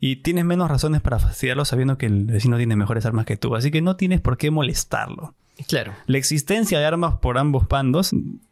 Y 0.04 0.16
tienes 0.16 0.44
menos 0.44 0.68
razones 0.68 1.00
para 1.00 1.20
fastidiarlo 1.20 1.64
sabiendo 1.64 1.96
que 1.96 2.06
el 2.06 2.24
vecino 2.24 2.56
tiene 2.56 2.74
mejores 2.74 3.06
armas 3.06 3.24
que 3.24 3.36
tú. 3.36 3.54
Así 3.54 3.70
que 3.70 3.80
no 3.82 3.94
tienes 3.94 4.20
por 4.20 4.36
qué 4.36 4.50
molestarlo. 4.50 5.36
Claro. 5.68 5.92
La 6.06 6.18
existencia 6.18 6.80
de 6.80 6.84
armas 6.84 7.18
por 7.18 7.38
ambos 7.38 7.68
bandos 7.68 8.10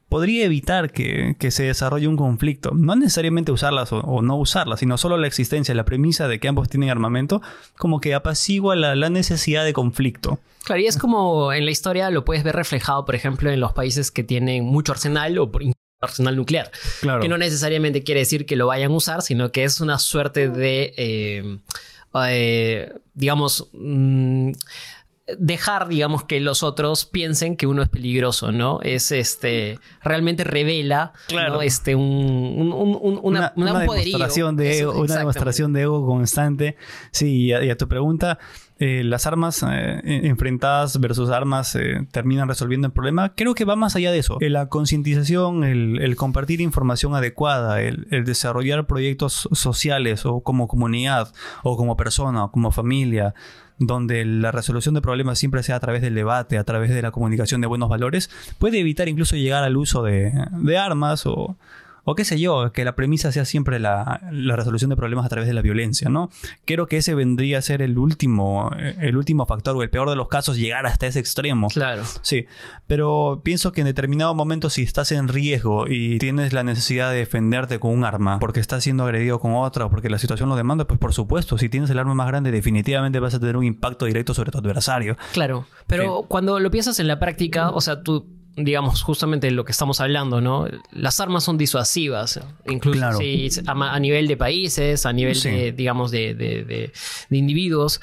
podría 0.09 0.45
evitar 0.45 0.93
que, 0.93 1.35
que 1.41 1.51
se 1.51 1.65
desarrolle 1.65 2.07
un 2.07 2.17
conflicto. 2.17 2.71
No 2.77 2.95
necesariamente 2.95 3.51
usarlas 3.51 3.93
o, 3.93 3.99
o 3.99 4.23
no 4.23 4.37
usarlas, 4.37 4.79
sino 4.79 4.97
solo 4.97 5.17
la 5.17 5.27
existencia, 5.27 5.75
la 5.75 5.85
premisa 5.85 6.29
de 6.29 6.39
que 6.39 6.47
ambos 6.47 6.69
tienen 6.69 6.89
armamento, 6.89 7.43
como 7.77 8.01
que 8.01 8.15
apacigua 8.15 8.77
la, 8.77 8.95
la 8.95 9.11
necesidad 9.11 9.65
de 9.65 9.73
conflicto. 9.73 10.39
Claro, 10.63 10.83
y 10.83 10.87
es 10.87 10.99
como 10.99 11.53
en 11.53 11.65
la 11.65 11.73
historia 11.73 12.11
lo 12.11 12.25
puedes 12.25 12.45
ver 12.45 12.55
reflejado, 12.55 13.05
por 13.05 13.17
ejemplo, 13.17 13.51
en 13.51 13.59
los 13.59 13.73
países 13.73 14.13
que 14.13 14.23
tienen 14.23 14.67
mucho 14.67 14.93
arsenal 14.93 15.37
o 15.39 15.51
por 15.51 15.65
arsenal 16.01 16.37
nuclear. 16.37 16.71
Claro. 17.01 17.21
Que 17.21 17.29
no 17.29 17.39
necesariamente 17.39 18.03
quiere 18.03 18.21
decir 18.21 18.47
que 18.47 18.57
lo 18.57 18.67
vayan 18.67 18.93
a 18.93 18.95
usar, 18.95 19.23
sino 19.23 19.53
que 19.53 19.65
es 19.65 19.81
una 19.81 19.99
suerte 19.99 20.49
de, 20.49 20.95
eh, 20.97 21.59
eh, 22.29 22.93
digamos, 23.15 23.69
mm, 23.73 24.53
dejar, 25.39 25.87
digamos, 25.87 26.25
que 26.25 26.41
los 26.41 26.65
otros 26.65 27.05
piensen 27.05 27.57
que 27.57 27.67
uno 27.69 27.83
es 27.83 27.89
peligroso, 27.89 28.51
¿no? 28.51 28.81
Es 28.83 29.13
este, 29.13 29.79
realmente 30.03 30.43
revela, 30.43 31.13
Claro. 31.29 31.55
¿no? 31.55 31.63
Este, 31.63 31.95
un, 31.95 32.03
un, 32.03 32.73
un- 32.73 32.99
un- 33.01 33.21
una, 33.23 33.53
una- 33.55 33.75
un 33.81 33.87
poderío. 33.87 34.15
demostración 34.17 34.57
de 34.57 34.71
Eso, 34.73 34.91
ego, 34.91 35.03
una 35.03 35.19
demostración 35.19 35.73
de 35.73 35.83
ego 35.83 36.05
constante. 36.05 36.77
Sí, 37.13 37.45
y 37.47 37.53
a, 37.53 37.63
y 37.63 37.71
a 37.71 37.77
tu 37.77 37.87
pregunta, 37.87 38.39
eh, 38.81 39.03
las 39.05 39.27
armas 39.27 39.63
eh, 39.63 40.01
en- 40.03 40.27
enfrentadas 40.27 40.99
versus 40.99 41.31
armas 41.31 41.77
eh, 41.77 42.07
terminan 42.11 42.49
resolviendo 42.49 42.87
el 42.89 42.93
problema. 42.93 43.35
Creo 43.35 43.55
que 43.55 43.65
va 43.65 43.77
más 43.77 43.95
allá 43.95 44.11
de 44.11 44.19
eso. 44.19 44.39
La 44.41 44.69
concientización, 44.69 45.63
el, 45.63 46.17
compartir 46.17 46.61
información 46.61 47.15
adecuada, 47.15 47.81
el, 47.83 48.09
el 48.11 48.25
desarrollar 48.25 48.87
proyectos 48.87 49.49
sociales 49.53 50.27
o 50.27 50.41
como 50.41 50.67
comunidad 50.67 51.33
o 51.63 51.77
como 51.77 51.97
persona 51.97 52.45
o 52.45 52.51
como 52.51 52.73
familia 52.73 53.35
donde 53.83 54.27
la 54.27 54.51
resolución 54.53 54.95
de 54.95 55.01
problemas 55.01 55.39
siempre 55.39 55.63
sea 55.63 55.77
a 55.77 55.81
través 55.81 56.03
del 56.03 56.15
debate, 56.15 56.59
a 56.59 56.65
través 56.65 56.91
de 56.91 57.01
la 57.01 57.13
comunicación 57.13 57.63
de 57.63 57.67
buenos 57.67 57.89
valores, 57.89 58.29
puede 58.59 58.79
evitar 58.79 59.09
incluso 59.09 59.37
llegar 59.37 59.65
al 59.65 59.77
uso 59.79 60.03
de, 60.03 60.33
de 60.53 60.77
armas 60.79 61.25
o, 61.25 61.57
o 62.05 62.15
qué 62.15 62.25
sé 62.25 62.39
yo, 62.41 62.73
que 62.73 62.85
la 62.85 62.95
premisa 62.95 63.33
sea 63.33 63.45
siempre 63.45 63.79
la, 63.79 64.29
la 64.33 64.57
resolución 64.57 64.91
de 64.91 64.97
problemas 64.97 65.27
a 65.27 65.29
través 65.29 65.49
de 65.49 65.55
la 65.55 65.63
violencia, 65.63 66.09
¿no? 66.09 66.31
Creo 66.65 66.87
que 66.87 66.99
ese 66.99 67.15
vendría 67.15 67.59
a 67.59 67.63
ser 67.63 67.83
el 67.83 67.99
último, 67.99 68.71
eh, 68.79 68.97
el 69.01 69.17
último 69.17 69.47
factor 69.47 69.77
o 69.77 69.83
el 69.83 69.91
peor 69.91 70.11
de 70.11 70.17
los 70.17 70.29
casos, 70.29 70.57
llegar 70.57 70.87
hasta 70.87 71.07
ese 71.07 71.21
extremo. 71.21 71.69
Claro. 71.69 72.03
Sí, 72.23 72.47
pero 72.87 73.41
pienso 73.45 73.73
que 73.73 73.83
en 73.83 73.87
determinado 73.87 74.35
momento 74.35 74.71
si 74.71 74.83
estás 74.83 75.13
en 75.13 75.29
riesgo 75.29 75.87
y 75.89 76.19
tienes 76.19 76.53
la 76.53 76.63
necesidad 76.63 77.11
de 77.11 77.19
defenderte 77.19 77.79
con 77.79 77.93
un 77.93 78.05
arma 78.05 78.39
porque 78.39 78.61
estás 78.61 78.85
siendo 78.85 79.05
agredido 79.05 79.41
con 79.41 79.55
otra 79.55 79.87
o 79.87 79.91
porque 79.91 80.11
la 80.11 80.19
situación 80.19 80.49
lo 80.49 80.57
demanda, 80.57 80.87
pues 80.87 80.99
por 80.99 81.13
supuesto, 81.13 81.59
si 81.59 81.69
tienes 81.69 81.91
el 81.91 81.99
arma 81.99 82.15
más 82.15 82.27
grande 82.27 82.51
definitivamente 82.51 83.21
vas 83.21 83.35
a 83.35 83.41
tener 83.41 83.57
un 83.57 83.65
impacto 83.65 84.07
directo 84.07 84.35
sobre 84.35 84.51
tu 84.51 84.59
adversario. 84.59 85.17
Claro, 85.33 85.67
pero 85.87 86.25
cuando 86.29 86.61
lo 86.61 86.71
piensas 86.71 87.01
en 87.01 87.09
la 87.09 87.19
práctica, 87.19 87.71
o 87.71 87.81
sea, 87.81 88.03
tú, 88.03 88.27
digamos, 88.57 89.03
justamente 89.03 89.51
lo 89.51 89.65
que 89.65 89.73
estamos 89.73 90.01
hablando, 90.01 90.41
¿no? 90.41 90.67
Las 90.93 91.21
armas 91.21 91.45
son 91.45 91.57
disuasivas, 91.57 92.41
incluso 92.67 92.99
Claro. 92.99 93.19
sí, 93.19 93.49
a, 93.67 93.99
nivel 94.01 94.27
de 94.29 94.37
países, 94.37 95.07
a 95.07 95.13
nivel 95.13 95.35
Sí. 95.37 95.51
de, 95.51 95.73
digamos, 95.73 96.11
de, 96.11 96.35
de- 96.35 96.65
de- 96.65 96.93
de 97.31 97.37
individuos. 97.37 98.01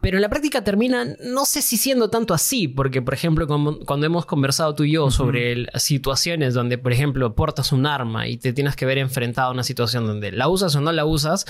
Pero 0.00 0.16
en 0.16 0.22
la 0.22 0.30
práctica 0.30 0.64
termina, 0.64 1.04
no 1.22 1.44
sé 1.44 1.60
si 1.60 1.76
siendo 1.76 2.08
tanto 2.08 2.32
así, 2.32 2.66
porque, 2.68 3.02
por 3.02 3.12
ejemplo, 3.12 3.46
como- 3.46 3.78
cuando 3.80 4.06
hemos 4.06 4.24
conversado 4.24 4.74
tú 4.74 4.84
y 4.84 4.92
yo 4.92 5.10
sobre 5.10 5.52
el- 5.52 5.70
situaciones 5.76 6.54
donde, 6.54 6.78
por 6.78 6.92
ejemplo, 6.92 7.34
portas 7.34 7.70
un 7.70 7.84
arma 7.86 8.26
y 8.26 8.38
te 8.38 8.52
tienes 8.54 8.76
que 8.76 8.86
ver 8.86 8.96
enfrentado 8.98 9.48
a 9.50 9.52
una 9.52 9.62
situación 9.62 10.06
donde 10.06 10.32
la 10.32 10.48
usas 10.48 10.74
o 10.74 10.80
no 10.80 10.90
la 10.92 11.04
usas, 11.04 11.44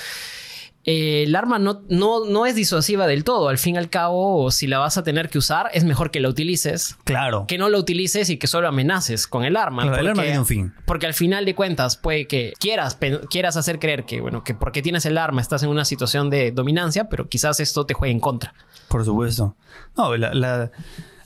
eh, 0.91 1.23
el 1.25 1.37
arma 1.37 1.59
no, 1.59 1.83
no, 1.89 2.25
no 2.25 2.47
es 2.47 2.55
disuasiva 2.55 3.07
del 3.07 3.25
todo. 3.25 3.49
Al 3.49 3.59
fin 3.59 3.77
y 3.77 3.79
al 3.79 3.89
cabo, 3.91 4.51
si 4.51 4.67
la 4.67 4.79
vas 4.79 4.99
a 4.99 5.03
tener 5.05 5.29
que 5.31 5.39
usar, 5.39 5.69
es 5.73 5.85
mejor 5.85 6.11
que 6.11 6.21
la 6.21 6.29
utilices. 6.29 6.97
Claro. 7.05 7.45
Que 7.47 7.59
no 7.59 7.69
la 7.69 7.79
utilices 7.79 8.29
y 8.31 8.37
que 8.39 8.47
solo 8.47 8.69
amenaces 8.69 9.27
con 9.27 9.45
el 9.45 9.57
arma. 9.57 9.83
Claro, 9.83 9.97
el 9.97 10.01
porque, 10.01 10.11
arma 10.11 10.23
tiene 10.25 10.39
un 10.39 10.47
fin. 10.47 10.75
Porque 10.87 11.07
al 11.07 11.15
final 11.15 11.45
de 11.45 11.55
cuentas, 11.55 11.97
puede 11.97 12.27
que 12.27 12.53
quieras, 12.59 12.99
quieras 13.31 13.57
hacer 13.57 13.79
creer 13.79 14.05
que, 14.05 14.21
bueno, 14.21 14.43
que 14.45 14.55
porque 14.55 14.83
tienes 14.83 15.07
el 15.07 15.17
arma 15.19 15.41
estás 15.41 15.63
en 15.63 15.69
una 15.69 15.85
situación 15.85 16.31
de 16.31 16.51
dominancia, 16.53 17.09
pero 17.09 17.29
quizás 17.29 17.61
esto 17.61 17.87
te 17.87 17.95
juegue 17.95 18.13
en 18.13 18.21
contra. 18.21 18.55
Por 18.89 19.05
supuesto. 19.05 19.57
No, 19.97 20.17
la, 20.17 20.35
la- 20.35 20.71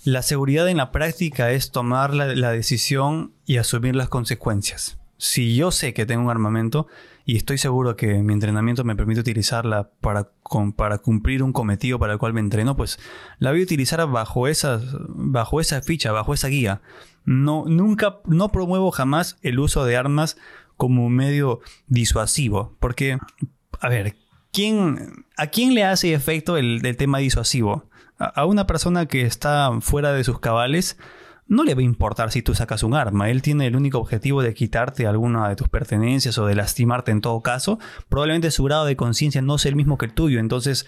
la 0.06 0.20
seguridad 0.20 0.68
en 0.68 0.76
la 0.76 0.90
práctica 0.92 1.50
es 1.52 1.70
tomar 1.70 2.12
la, 2.12 2.26
la 2.34 2.50
decisión 2.50 3.32
y 3.46 3.56
asumir 3.56 3.96
las 3.96 4.10
consecuencias. 4.10 4.98
Si 5.16 5.56
yo 5.56 5.70
sé 5.70 5.94
que 5.94 6.04
tengo 6.04 6.24
un 6.24 6.30
armamento 6.30 6.88
y 7.26 7.36
estoy 7.36 7.56
seguro 7.56 7.96
que 7.96 8.22
mi 8.22 8.34
entrenamiento 8.34 8.84
me 8.84 8.96
permite 8.96 9.20
utilizarla 9.20 9.90
para, 10.00 10.30
para 10.76 10.98
cumplir 10.98 11.42
un 11.42 11.52
cometido 11.52 11.98
para 11.98 12.12
el 12.12 12.18
cual 12.18 12.34
me 12.34 12.40
entreno, 12.40 12.76
pues 12.76 12.98
la 13.38 13.50
voy 13.50 13.60
a 13.60 13.64
utilizar 13.64 14.06
bajo, 14.06 14.44
bajo 15.08 15.60
esa 15.60 15.80
ficha, 15.80 16.12
bajo 16.12 16.34
esa 16.34 16.48
guía. 16.48 16.82
No, 17.24 17.64
nunca, 17.66 18.18
no 18.26 18.50
promuevo 18.50 18.90
jamás 18.90 19.38
el 19.40 19.58
uso 19.58 19.86
de 19.86 19.96
armas 19.96 20.36
como 20.76 21.08
medio 21.08 21.60
disuasivo. 21.86 22.76
Porque, 22.78 23.18
a 23.80 23.88
ver, 23.88 24.16
¿quién, 24.52 25.24
¿a 25.38 25.46
quién 25.46 25.74
le 25.74 25.84
hace 25.84 26.12
efecto 26.12 26.58
el, 26.58 26.84
el 26.84 26.96
tema 26.98 27.18
disuasivo? 27.18 27.88
A, 28.18 28.26
a 28.26 28.44
una 28.44 28.66
persona 28.66 29.06
que 29.06 29.22
está 29.22 29.70
fuera 29.80 30.12
de 30.12 30.24
sus 30.24 30.40
cabales, 30.40 30.98
no 31.46 31.62
le 31.64 31.74
va 31.74 31.80
a 31.80 31.84
importar 31.84 32.30
si 32.32 32.42
tú 32.42 32.54
sacas 32.54 32.82
un 32.82 32.94
arma. 32.94 33.30
Él 33.30 33.42
tiene 33.42 33.66
el 33.66 33.76
único 33.76 33.98
objetivo 33.98 34.42
de 34.42 34.54
quitarte 34.54 35.06
alguna 35.06 35.48
de 35.48 35.56
tus 35.56 35.68
pertenencias 35.68 36.38
o 36.38 36.46
de 36.46 36.54
lastimarte 36.54 37.10
en 37.12 37.20
todo 37.20 37.40
caso. 37.42 37.78
Probablemente 38.08 38.50
su 38.50 38.64
grado 38.64 38.84
de 38.86 38.96
conciencia 38.96 39.42
no 39.42 39.58
sea 39.58 39.68
el 39.70 39.76
mismo 39.76 39.98
que 39.98 40.06
el 40.06 40.12
tuyo. 40.14 40.40
Entonces, 40.40 40.86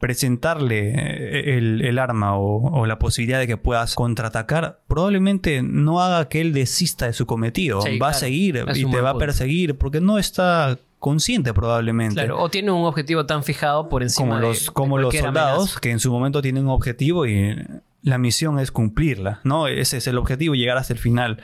presentarle 0.00 0.92
eh, 0.96 1.58
el, 1.58 1.82
el 1.82 1.98
arma 1.98 2.36
o, 2.36 2.70
o 2.80 2.86
la 2.86 2.98
posibilidad 2.98 3.38
de 3.38 3.46
que 3.46 3.56
puedas 3.58 3.94
contraatacar 3.94 4.80
probablemente 4.88 5.62
no 5.62 6.00
haga 6.00 6.28
que 6.28 6.40
él 6.40 6.52
desista 6.54 7.06
de 7.06 7.12
su 7.12 7.26
cometido. 7.26 7.82
Sí, 7.82 7.98
va 7.98 8.08
a 8.08 8.14
seguir 8.14 8.56
Es 8.68 8.78
y 8.78 8.84
te 8.86 9.00
va 9.00 9.10
a 9.10 9.18
perseguir 9.18 9.76
porque 9.76 10.00
no 10.00 10.18
está 10.18 10.78
consciente 10.98 11.52
probablemente. 11.52 12.14
Claro, 12.14 12.40
o 12.42 12.48
tiene 12.48 12.70
un 12.70 12.84
objetivo 12.86 13.26
tan 13.26 13.44
fijado 13.44 13.88
por 13.90 14.02
encima 14.02 14.28
como 14.30 14.40
de- 14.40 14.46
los, 14.48 14.66
de 14.66 14.72
como 14.72 14.98
los 14.98 15.14
soldados 15.14 15.58
amenaza. 15.58 15.80
que 15.80 15.90
en 15.90 15.98
su 16.00 16.10
momento 16.10 16.40
tienen 16.42 16.64
un 16.64 16.70
objetivo 16.70 17.26
y 17.26 17.56
la 18.02 18.18
misión 18.18 18.58
es 18.58 18.70
cumplirla, 18.72 19.40
¿no? 19.44 19.66
Ese 19.68 19.98
es 19.98 20.06
el 20.06 20.18
objetivo, 20.18 20.54
llegar 20.54 20.76
hasta 20.78 20.92
el 20.92 20.98
final. 20.98 21.42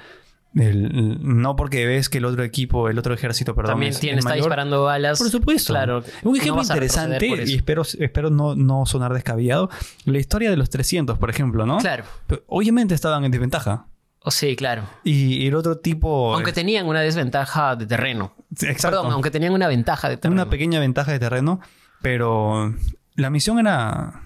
El- 0.54 1.18
no 1.22 1.54
porque 1.54 1.84
ves 1.84 2.08
que 2.08 2.16
el 2.16 2.24
otro 2.24 2.42
equipo, 2.42 2.88
el 2.88 2.98
otro 2.98 3.12
ejército, 3.12 3.54
perdón, 3.54 3.72
También 3.72 3.94
tiene, 3.94 4.14
es 4.14 4.18
está 4.20 4.30
mayor. 4.30 4.44
disparando 4.46 4.84
balas. 4.84 5.18
Por 5.18 5.28
supuesto. 5.28 5.74
Claro. 5.74 6.02
Un 6.22 6.32
no 6.32 6.36
ejemplo 6.38 6.62
retroceder 6.62 7.22
interesante, 7.22 7.50
y 7.52 7.54
espero, 7.56 7.82
espero 7.82 8.30
no, 8.30 8.54
no 8.56 8.86
sonar 8.86 9.12
descabellado, 9.12 9.68
la 10.06 10.18
historia 10.18 10.48
de 10.48 10.56
los 10.56 10.70
300, 10.70 11.18
por 11.18 11.28
ejemplo, 11.28 11.66
¿no? 11.66 11.76
Claro. 11.78 12.04
Pero 12.26 12.42
Obviamente 12.46 12.94
estaban 12.94 13.22
en 13.24 13.32
desventaja. 13.32 13.86
O 14.20 14.30
sí, 14.30 14.56
claro. 14.56 14.84
Y 15.04 15.46
el 15.46 15.54
otro 15.54 15.76
tipo... 15.78 16.34
Aunque 16.34 16.52
tenían 16.52 16.86
una 16.86 17.00
desventaja 17.00 17.76
de 17.76 17.86
terreno. 17.86 18.34
Sí, 18.56 18.66
exacto. 18.66 18.96
Perdón, 18.96 19.12
aunque 19.12 19.30
tenían 19.30 19.52
una 19.52 19.68
ventaja 19.68 20.08
de 20.08 20.16
terreno. 20.16 20.40
una 20.42 20.50
pequeña 20.50 20.80
ventaja 20.80 21.12
de 21.12 21.18
terreno, 21.18 21.60
pero 22.02 22.74
la 23.14 23.30
misión 23.30 23.58
era, 23.58 24.22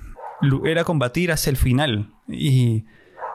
era 0.64 0.84
combatir 0.84 1.32
hacia 1.32 1.50
el 1.50 1.56
final. 1.56 2.08
Y, 2.32 2.84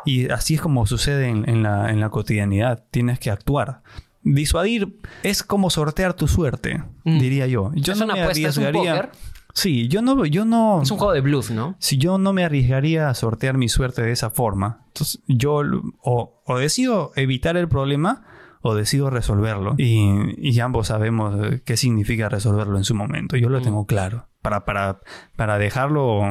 y 0.05 0.29
así 0.29 0.55
es 0.55 0.61
como 0.61 0.85
sucede 0.85 1.27
en, 1.27 1.47
en 1.49 1.63
la, 1.63 1.91
en 1.91 1.99
la 1.99 2.09
cotidianidad. 2.09 2.85
Tienes 2.91 3.19
que 3.19 3.31
actuar. 3.31 3.81
Disuadir 4.23 4.97
es 5.23 5.43
como 5.43 5.69
sortear 5.69 6.13
tu 6.15 6.27
suerte, 6.27 6.83
Mm. 7.03 7.19
diría 7.19 7.47
yo. 7.47 7.71
Yo 7.75 7.93
Es 7.93 7.99
no 7.99 8.05
una 8.05 8.15
me 8.15 8.21
apuesta, 8.21 8.47
es 8.49 8.57
un 8.57 8.63
arriesgaría- 8.65 8.95
póker. 8.95 9.11
Sí, 9.53 9.87
yo 9.87 10.01
no, 10.01 10.25
yo 10.25 10.43
no. 10.43 10.81
Es 10.81 10.91
un 10.91 10.97
juego 10.97 11.13
de 11.13 11.21
bluff, 11.21 11.49
¿no? 11.51 11.75
Si 11.79 11.97
yo 11.97 12.17
no 12.17 12.33
me 12.33 12.43
arriesgaría 12.43 13.07
a 13.07 13.13
sortear 13.13 13.55
mi 13.57 13.69
suerte 13.69 14.01
de 14.01 14.11
esa 14.11 14.29
forma, 14.29 14.81
entonces 14.87 15.21
yo 15.27 15.61
o, 16.01 16.41
o 16.45 16.57
decido 16.57 17.13
evitar 17.15 17.55
el 17.55 17.69
problema 17.69 18.23
o 18.61 18.75
decido 18.75 19.09
resolverlo. 19.11 19.75
Y, 19.77 20.09
y 20.37 20.59
ambos 20.59 20.87
sabemos 20.87 21.35
eh, 21.45 21.61
qué 21.63 21.77
significa 21.77 22.27
resolverlo 22.27 22.77
en 22.77 22.83
su 22.83 22.95
momento. 22.95 23.37
Yo 23.37 23.47
lo 23.47 23.59
Mm. 23.59 23.63
tengo 23.63 23.85
claro. 23.85 24.27
Para, 24.41 24.65
para, 24.65 24.99
para, 25.37 25.57
dejarlo, 25.57 26.21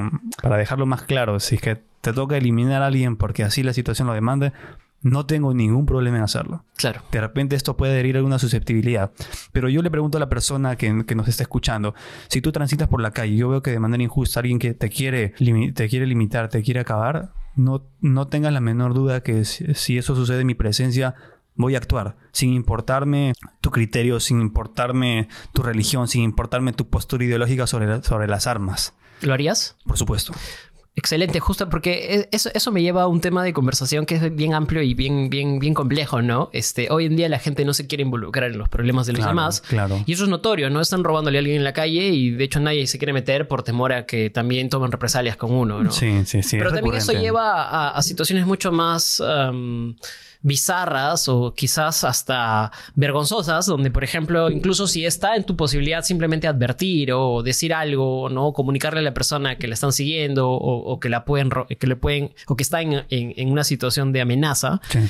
para 0.43 0.57
dejarlo 0.59 0.85
más 0.85 1.03
claro, 1.03 1.41
si 1.41 1.55
es 1.55 1.61
que 1.63 1.83
te 2.05 2.13
toca 2.13 2.37
eliminar 2.37 2.83
a 2.83 2.87
alguien 2.87 3.17
porque 3.17 3.43
así 3.43 3.63
la 3.63 3.73
situación 3.73 4.07
lo 4.07 4.15
demanda, 4.15 4.53
no 5.01 5.27
tengo 5.27 5.53
ningún 5.53 5.85
problema 5.87 6.19
en 6.19 6.23
hacerlo. 6.23 6.65
Claro. 6.77 7.03
De 7.11 7.21
repente 7.21 7.57
esto 7.57 7.77
puede 7.77 7.99
herir 7.99 8.17
alguna 8.17 8.39
susceptibilidad. 8.39 9.11
Pero 9.53 9.69
yo 9.69 9.83
le 9.83 9.91
pregunto 9.91 10.17
a 10.19 10.21
la 10.21 10.29
persona 10.29 10.77
que, 10.77 11.05
que 11.07 11.15
nos 11.15 11.29
está 11.29 11.43
escuchando, 11.43 11.95
si 12.29 12.41
tú 12.41 12.53
transitas 12.53 12.89
por 12.89 13.01
la 13.03 13.11
calle 13.11 13.33
y 13.35 13.37
yo 13.39 13.49
veo 13.49 13.63
que 13.63 13.71
de 13.71 13.81
manera 13.81 14.03
injusta 14.03 14.41
alguien 14.41 14.59
que 14.59 14.73
te 14.75 14.89
quiere, 14.89 15.31
te 15.75 15.89
quiere 15.89 16.07
limitar, 16.07 16.49
te 16.49 16.63
quiere 16.63 16.81
acabar, 16.81 17.33
no, 17.57 17.85
no 18.01 18.29
tengas 18.29 18.53
la 18.53 18.61
menor 18.61 18.95
duda 18.95 19.23
que 19.23 19.45
si, 19.45 19.75
si 19.75 19.99
eso 19.99 20.15
sucede 20.15 20.41
en 20.41 20.47
mi 20.47 20.55
presencia, 20.55 21.15
voy 21.55 21.75
a 21.75 21.79
actuar, 21.79 22.17
sin 22.33 22.53
importarme 22.53 23.33
tu 23.61 23.71
criterio, 23.71 24.21
sin 24.21 24.41
importarme 24.41 25.29
tu 25.53 25.63
religión, 25.63 26.09
sin 26.09 26.23
importarme 26.23 26.73
tu 26.73 26.89
postura 26.89 27.25
ideológica 27.25 27.67
sobre, 27.67 27.87
la- 27.87 28.03
sobre 28.03 28.27
las 28.27 28.47
armas. 28.47 28.95
¿Lo 29.21 29.33
harías? 29.35 29.77
Por 29.87 29.97
supuesto. 29.99 30.33
Excelente, 30.97 31.41
justo 31.41 31.69
porque 31.69 32.15
e- 32.21 32.29
eso, 32.31 32.51
eso 32.55 32.71
me 32.71 32.81
lleva 32.81 33.03
a 33.03 33.07
un 33.09 33.21
tema 33.21 33.43
de 33.43 33.53
conversación 33.53 34.07
que 34.07 34.15
es 34.15 34.35
bien 34.37 34.55
amplio 34.55 34.81
y 34.81 34.95
bien, 34.95 35.29
bien, 35.29 35.59
bien 35.59 35.75
complejo, 35.75 36.23
¿no? 36.23 36.51
Este, 36.53 36.87
hoy 36.91 37.07
en 37.07 37.17
día 37.17 37.29
la 37.29 37.41
gente 37.41 37.65
no 37.65 37.75
se 37.75 37.89
quiere 37.89 38.03
involucrar 38.03 38.53
en 38.53 38.59
los 38.59 38.69
problemas 38.69 39.07
de 39.07 39.13
los 39.15 39.19
Claro, 39.21 39.31
demás. 39.33 39.61
claro. 39.61 40.03
Y 40.07 40.13
eso 40.13 40.23
es 40.23 40.31
notorio, 40.31 40.71
¿no? 40.71 40.81
Están 40.81 41.03
robándole 41.03 41.39
a 41.39 41.41
alguien 41.41 41.57
en 41.57 41.65
la 41.65 41.73
calle 41.73 42.09
y 42.11 42.31
de 42.31 42.45
hecho 42.45 42.61
nadie 42.61 42.87
se 42.87 42.99
quiere 42.99 43.13
meter 43.13 43.49
por 43.49 43.65
temor 43.65 43.93
a 43.93 44.07
que 44.07 44.31
también 44.31 44.69
tomen 44.69 44.93
represalias 44.93 45.37
con 45.37 45.51
uno, 45.53 45.83
¿no? 45.83 45.91
Sí, 45.91 46.23
sí, 46.27 46.45
sí. 46.45 46.59
Pero 46.59 46.69
es 46.71 46.75
también 46.77 46.95
eso 46.95 47.09
recurrente. 47.09 47.27
lleva 47.27 47.63
a, 47.65 47.89
a 47.91 48.03
situaciones 48.03 48.47
mucho 48.47 48.71
más 48.71 49.21
am, 49.21 49.97
bizarras 50.45 51.27
o 51.29 51.55
quizás 51.55 52.05
hasta 52.05 52.71
vergonzosas, 52.95 53.67
donde, 53.67 53.91
por 53.91 54.05
ejemplo, 54.05 54.51
incluso 54.51 54.87
si 54.87 55.05
está 55.07 55.35
en 55.37 55.45
tu 55.45 55.57
posibilidad 55.57 56.05
simplemente 56.05 56.47
advertir 56.47 57.13
o 57.13 57.43
decir 57.43 57.73
algo, 57.73 58.29
¿no? 58.29 58.53
Comunicarle 58.53 59.01
a 59.01 59.03
la 59.03 59.15
persona 59.15 59.57
que 59.57 59.67
la 59.67 59.75
están 59.75 59.93
siguiendo 59.93 60.51
o, 60.51 60.93
o 60.93 61.01
que 61.01 61.09
la 61.09 61.25
pueden, 61.25 61.51
que 61.81 61.87
le 61.87 61.97
pueden, 61.97 62.35
o 62.47 62.57
que 62.57 62.63
está 62.63 62.83
en, 62.83 62.93
en- 63.11 63.33
en 63.37 63.51
una 63.51 63.65
situación 63.65 64.13
de 64.13 64.21
amenaza, 64.21 64.81
Sí. 64.91 65.01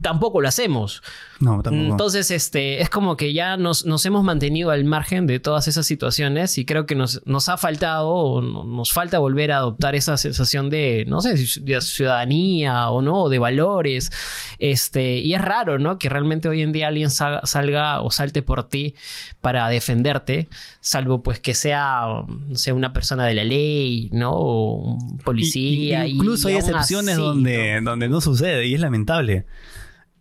tampoco 0.00 0.40
lo 0.40 0.48
hacemos. 0.48 1.02
No, 1.40 1.62
tampoco. 1.62 1.90
Entonces, 1.92 2.30
este, 2.32 2.80
es 2.82 2.90
como 2.90 3.16
que 3.16 3.32
ya 3.32 3.56
nos, 3.56 3.86
nos 3.86 4.04
hemos 4.06 4.24
mantenido 4.24 4.70
al 4.70 4.84
margen 4.84 5.26
de 5.28 5.38
todas 5.38 5.68
esas 5.68 5.86
situaciones 5.86 6.58
y 6.58 6.64
creo 6.64 6.84
que 6.84 6.96
nos, 6.96 7.22
nos 7.26 7.48
ha 7.48 7.56
faltado 7.56 8.08
o 8.08 8.42
no- 8.42 8.64
nos 8.64 8.92
falta 8.92 9.20
volver 9.20 9.52
a 9.52 9.58
adoptar 9.58 9.94
esa 9.94 10.16
sensación 10.16 10.68
de, 10.68 11.04
no 11.06 11.20
sé, 11.20 11.34
de 11.60 11.80
ciudadanía 11.80 12.90
o 12.90 13.02
no, 13.02 13.22
o 13.22 13.28
de 13.28 13.38
valores. 13.38 14.10
Este, 14.58 15.18
y 15.18 15.34
es 15.34 15.40
raro, 15.40 15.78
¿no? 15.78 15.98
Que 15.98 16.08
realmente 16.08 16.48
hoy 16.48 16.62
en 16.62 16.72
día 16.72 16.88
alguien 16.88 17.10
sa- 17.10 17.40
salga 17.44 18.00
o 18.02 18.10
salte 18.10 18.42
por 18.42 18.68
ti 18.68 18.94
para 19.40 19.68
defenderte, 19.68 20.48
salvo 20.80 21.22
pues 21.22 21.38
que 21.38 21.54
sea, 21.54 22.24
no 22.26 22.54
sé, 22.56 22.72
una 22.72 22.92
persona 22.92 23.24
de 23.26 23.34
la 23.34 23.44
ley, 23.44 24.08
¿no? 24.12 24.32
O 24.32 24.74
un 24.94 25.18
policía. 25.18 26.04
Y- 26.06 26.10
y- 26.10 26.14
incluso 26.16 26.48
y 26.48 26.54
hay 26.54 26.58
excepciones 26.58 27.14
así, 27.14 27.22
donde, 27.22 27.80
¿no? 27.80 27.90
donde 27.90 28.08
no 28.08 28.20
sucede 28.20 28.66
y 28.66 28.74
es 28.74 28.80
lamentable. 28.80 29.44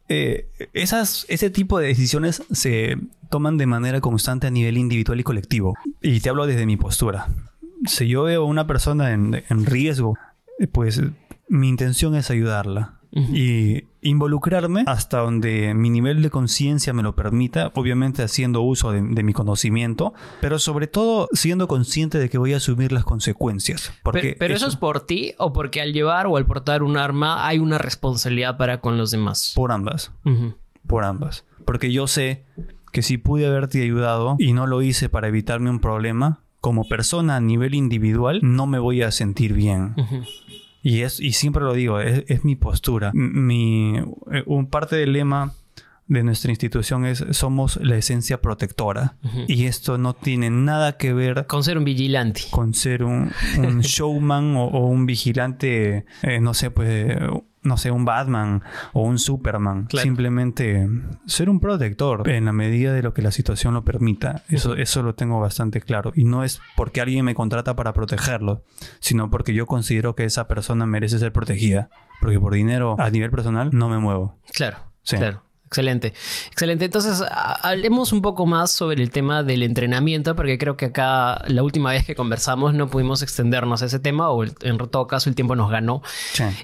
Eh, 0.10 0.48
esas, 0.74 1.26
ese 1.30 1.50
tipo 1.50 1.80
de 1.80 1.88
decisiones 1.88 2.44
se 2.52 2.98
toman 3.30 3.58
de 3.58 3.66
manera 3.66 4.00
constante 4.02 4.48
a 4.48 4.52
nivel 4.52 4.78
individual 4.78 5.20
y 5.20 5.24
colectivo. 5.24 5.76
Y 6.02 6.20
te 6.20 6.30
hablo 6.30 6.46
desde 6.48 6.66
mi 6.66 6.78
postura. 6.78 7.28
Si 7.86 8.08
yo 8.08 8.24
veo 8.24 8.44
a 8.44 8.46
una 8.46 8.68
persona 8.68 9.12
en, 9.12 9.44
en 9.50 9.66
riesgo, 9.66 10.18
eh, 10.60 10.68
pues 10.68 11.02
mi 11.48 11.70
intención 11.70 12.16
es 12.16 12.30
ayudarla. 12.30 12.94
Y 13.12 13.86
involucrarme 14.08 14.84
hasta 14.88 15.20
donde 15.20 15.74
mi 15.74 15.90
nivel 15.90 16.22
de 16.22 16.30
conciencia 16.30 16.94
me 16.94 17.04
lo 17.04 17.16
permita, 17.16 17.72
obviamente 17.76 18.24
haciendo 18.24 18.62
uso 18.62 18.92
de, 18.92 19.02
de 19.02 19.24
mi 19.24 19.34
conocimiento, 19.34 20.14
pero 20.42 20.60
sobre 20.60 20.88
todo 20.88 21.28
siendo 21.34 21.68
consciente 21.68 22.18
de 22.18 22.30
que 22.30 22.38
voy 22.38 22.54
a 22.54 22.58
asumir 22.58 22.92
las 22.92 23.04
consecuencias. 23.04 23.94
Porque 24.04 24.22
Pero, 24.22 24.36
pero 24.40 24.56
eso 24.56 24.68
es 24.68 24.76
por 24.76 25.06
ti 25.06 25.34
o 25.38 25.54
porque 25.54 25.82
al 25.82 25.94
llevar 25.94 26.28
o 26.28 26.38
al 26.38 26.46
portar 26.46 26.84
un 26.84 26.98
arma 26.98 27.48
hay 27.48 27.60
una 27.60 27.78
responsabilidad 27.78 28.58
para 28.58 28.80
con 28.82 28.98
los 28.98 29.12
demás. 29.12 29.54
por 29.56 29.72
ambas. 29.72 30.12
Por 30.86 31.04
ambas. 31.04 31.46
Porque 31.66 31.92
yo 31.92 32.08
sé 32.08 32.46
que 32.92 33.02
si 33.02 33.18
pude 33.18 33.46
haberte 33.46 33.84
ayudado 33.84 34.36
y 34.40 34.54
no 34.54 34.68
lo 34.68 34.82
hice 34.82 35.10
para 35.10 35.28
evitarme 35.28 35.70
un 35.70 35.80
problema, 35.80 36.40
como 36.62 36.88
persona 36.88 37.36
a 37.36 37.40
nivel 37.40 37.76
individual, 37.76 38.40
no 38.42 38.66
me 38.66 38.80
voy 38.80 39.02
a 39.02 39.12
sentir 39.12 39.54
bien. 39.54 39.94
Ujú. 39.98 40.24
Y, 40.84 41.02
es, 41.02 41.20
y 41.20 41.34
siempre 41.34 41.64
lo 41.64 41.74
digo, 41.74 42.00
es, 42.00 42.24
es 42.28 42.44
mi 42.44 42.56
postura. 42.56 43.12
Mi, 43.14 43.98
eh, 44.32 44.44
un 44.46 44.68
parte 44.68 44.96
del 44.96 45.14
lema 45.14 45.54
de 46.08 46.24
nuestra 46.24 46.52
institución 46.52 47.06
es 47.06 47.26
somos 47.32 47.78
la 47.82 47.98
esencia 47.98 48.42
protectora. 48.42 49.18
Y 49.48 49.66
esto 49.66 49.98
no 49.98 50.14
tiene 50.14 50.50
nada 50.50 50.98
que 50.98 51.14
ver 51.14 51.46
Con 51.48 51.64
ser 51.64 51.78
un 51.78 51.84
vigilante. 51.84 52.44
con 52.50 52.74
ser 52.74 53.04
un, 53.04 53.32
un 53.58 53.80
showman 53.82 54.56
o, 54.56 54.68
o 54.68 54.88
un 54.88 55.06
vigilante, 55.06 56.06
eh, 56.22 56.40
no 56.40 56.54
sé, 56.54 56.72
pues 56.72 57.18
no 57.64 57.78
sé, 57.78 57.92
un 57.92 58.06
Batman 58.06 58.64
o 58.94 59.02
un 59.04 59.20
Superman. 59.20 59.88
Simplemente 59.92 60.88
ser 61.26 61.50
un 61.50 61.60
protector 61.60 62.28
en 62.30 62.46
la 62.46 62.54
medida 62.54 62.94
de 62.94 63.04
lo 63.04 63.14
que 63.14 63.22
la 63.22 63.32
situación 63.32 63.74
lo 63.74 63.84
permita. 63.84 64.44
Eso, 64.50 64.76
eso 64.76 65.04
lo 65.04 65.16
tengo 65.16 65.40
bastante 65.40 65.82
claro. 65.82 66.12
Y 66.16 66.24
no 66.24 66.44
es 66.44 66.62
porque 66.76 67.02
alguien 67.02 67.26
me 67.26 67.36
contrata 67.36 67.76
para 67.76 67.94
protegerlo, 67.94 68.64
sino 69.00 69.30
porque 69.30 69.54
yo 69.54 69.66
considero 69.66 70.16
que 70.16 70.24
esa 70.24 70.48
persona 70.48 70.86
merece 70.86 71.20
ser 71.20 71.34
protegida. 71.34 71.90
Porque 72.22 72.40
por 72.40 72.54
dinero 72.54 72.96
a 73.00 73.10
nivel 73.10 73.30
personal 73.30 73.70
no 73.74 73.90
me 73.90 74.00
muevo. 74.00 74.40
Claro. 74.54 74.78
Claro. 75.04 75.47
Excelente, 75.68 76.14
excelente. 76.50 76.86
Entonces, 76.86 77.22
hablemos 77.62 78.14
un 78.14 78.22
poco 78.22 78.46
más 78.46 78.72
sobre 78.72 79.04
el 79.04 79.12
tema 79.12 79.44
del 79.44 79.64
entrenamiento, 79.64 80.34
porque 80.34 80.58
creo 80.58 80.78
que 80.78 80.86
acá 80.86 81.44
la 81.48 81.62
última 81.62 81.92
vez 81.92 82.06
que 82.06 82.16
conversamos 82.16 82.74
no 82.74 82.88
pudimos 82.88 83.22
extendernos 83.22 83.82
a 83.84 83.88
ese 83.88 84.00
tema, 84.00 84.30
o 84.30 84.46
en 84.46 84.78
todo 84.90 85.08
caso 85.08 85.30
el 85.30 85.36
tiempo 85.36 85.58
nos 85.58 85.70
ganó. 85.70 86.02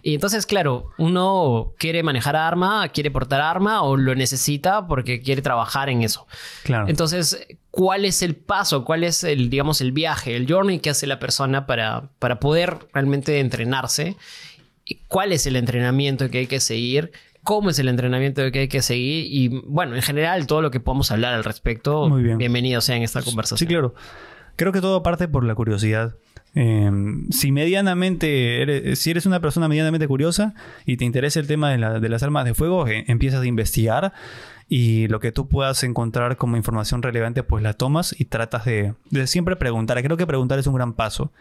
Y 0.02 0.16
entonces, 0.16 0.46
claro, 0.46 0.92
uno 0.98 1.74
quiere 1.78 2.02
manejar 2.02 2.38
arma, 2.38 2.88
quiere 2.90 3.12
portar 3.12 3.42
arma 3.42 3.84
o 3.84 3.98
lo 3.98 4.16
necesita 4.16 4.88
porque 4.88 5.22
quiere 5.22 5.42
trabajar 5.42 5.90
en 5.90 6.02
eso. 6.02 6.26
Claro. 6.64 6.88
Entonces, 6.88 7.46
¿cuál 7.72 8.06
es 8.06 8.22
el 8.22 8.36
paso? 8.38 8.86
¿Cuál 8.86 9.04
es 9.04 9.26
el, 9.26 9.50
digamos, 9.50 9.82
el 9.82 9.92
viaje, 9.92 10.38
el 10.38 10.50
journey 10.50 10.80
que 10.80 10.92
hace 10.92 11.08
la 11.08 11.20
persona 11.20 11.66
para, 11.66 12.10
para 12.20 12.40
poder 12.40 12.88
realmente 12.94 13.42
entrenarse? 13.42 14.16
¿Cuál 15.10 15.34
es 15.34 15.46
el 15.46 15.58
entrenamiento 15.58 16.30
que 16.30 16.40
hay 16.40 16.48
que 16.48 16.62
seguir? 16.62 17.12
Cómo 17.44 17.70
es 17.70 17.80
el 17.80 17.90
entrenamiento 17.90 18.50
que 18.52 18.60
hay 18.60 18.68
que 18.68 18.82
seguir 18.82 19.28
y, 19.30 19.62
bueno, 19.66 19.96
en 19.96 20.02
general, 20.02 20.48
todo 20.48 20.62
lo 20.62 20.72
que 20.72 20.80
podamos 20.80 21.12
hablar 21.12 21.34
al 21.34 21.44
respecto. 21.44 22.10
Muy 22.10 22.24
bien. 22.24 22.38
Bienvenido 22.38 22.82
sea 22.82 22.96
en 22.96 23.04
esta 23.04 23.22
conversación. 23.22 23.58
Sí, 23.58 23.68
claro. 23.68 23.94
Creo 24.56 24.72
que 24.72 24.82
todo 24.82 25.04
parte 25.04 25.28
por 25.28 25.44
la 25.44 25.56
curiosidad. 25.56 26.16
Em, 26.56 27.28
si 27.32 27.52
medianamente, 27.52 28.62
eres, 28.62 29.00
si 29.00 29.10
eres 29.12 29.26
una 29.26 29.40
persona 29.40 29.68
medianamente 29.68 30.08
curiosa 30.08 30.54
y 30.86 30.98
te 30.98 31.06
interesa 31.06 31.40
el 31.40 31.48
tema 31.48 31.72
de, 31.72 32.00
de 32.00 32.10
las 32.10 32.22
armas 32.22 32.46
de 32.46 32.54
fuego, 32.54 32.88
eh, 32.88 33.06
empiezas 33.08 33.42
a 33.42 33.46
investigar 33.46 34.14
y 34.76 35.08
lo 35.08 35.20
que 35.20 35.32
tú 35.32 35.48
puedas 35.48 35.84
encontrar 35.84 36.36
como 36.36 36.58
información 36.58 37.04
relevante, 37.04 37.44
pues 37.44 37.62
la 37.62 37.74
tomas 37.74 38.16
y 38.18 38.26
tratas 38.26 38.66
de, 38.66 38.96
siempre 39.28 39.56
preguntar. 39.56 40.02
Creo 40.02 40.18
que 40.18 40.26
preguntar 40.26 40.58
es 40.58 40.66
un 40.66 40.74
gran 40.74 40.94
paso 40.94 41.32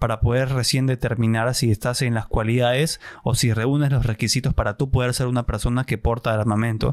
para 0.00 0.18
poder 0.18 0.48
recién 0.48 0.88
determinar 0.88 1.54
si 1.54 1.70
estás 1.70 2.02
en 2.02 2.14
las 2.14 2.26
cualidades 2.26 3.00
o 3.22 3.36
si 3.36 3.52
reúnes 3.52 3.92
los 3.92 4.06
requisitos 4.06 4.54
para 4.54 4.76
tú 4.76 4.90
poder 4.90 5.14
ser 5.14 5.28
una 5.28 5.46
persona 5.46 5.84
que 5.84 5.98
porta 5.98 6.34
armamento. 6.34 6.92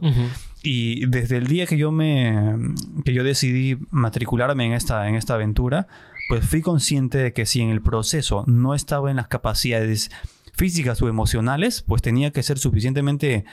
Y 0.62 1.08
desde 1.08 1.38
el 1.38 1.48
día 1.48 1.66
que 1.66 1.80
yo 1.80 1.92
me 1.92 2.56
que 3.04 3.16
yo 3.16 3.24
decidí 3.24 3.80
matricularme 3.90 4.68
en 4.68 4.74
esta, 4.74 5.10
en 5.10 5.16
esta 5.16 5.34
aventura, 5.34 5.88
pues 6.30 6.46
fui 6.46 6.62
consciente 6.62 7.18
de 7.18 7.34
que 7.34 7.48
si 7.48 7.62
en 7.62 7.72
el 7.72 7.82
proceso 7.82 8.44
no 8.46 8.76
estaba 8.76 9.10
en 9.10 9.16
las 9.16 9.30
capacidades 9.30 10.12
físicas 10.54 11.02
o 11.02 11.10
emocionales, 11.10 11.82
pues 11.82 12.04
tenía 12.04 12.30
que 12.30 12.44
ser 12.44 12.60
suficientemente 12.60 13.46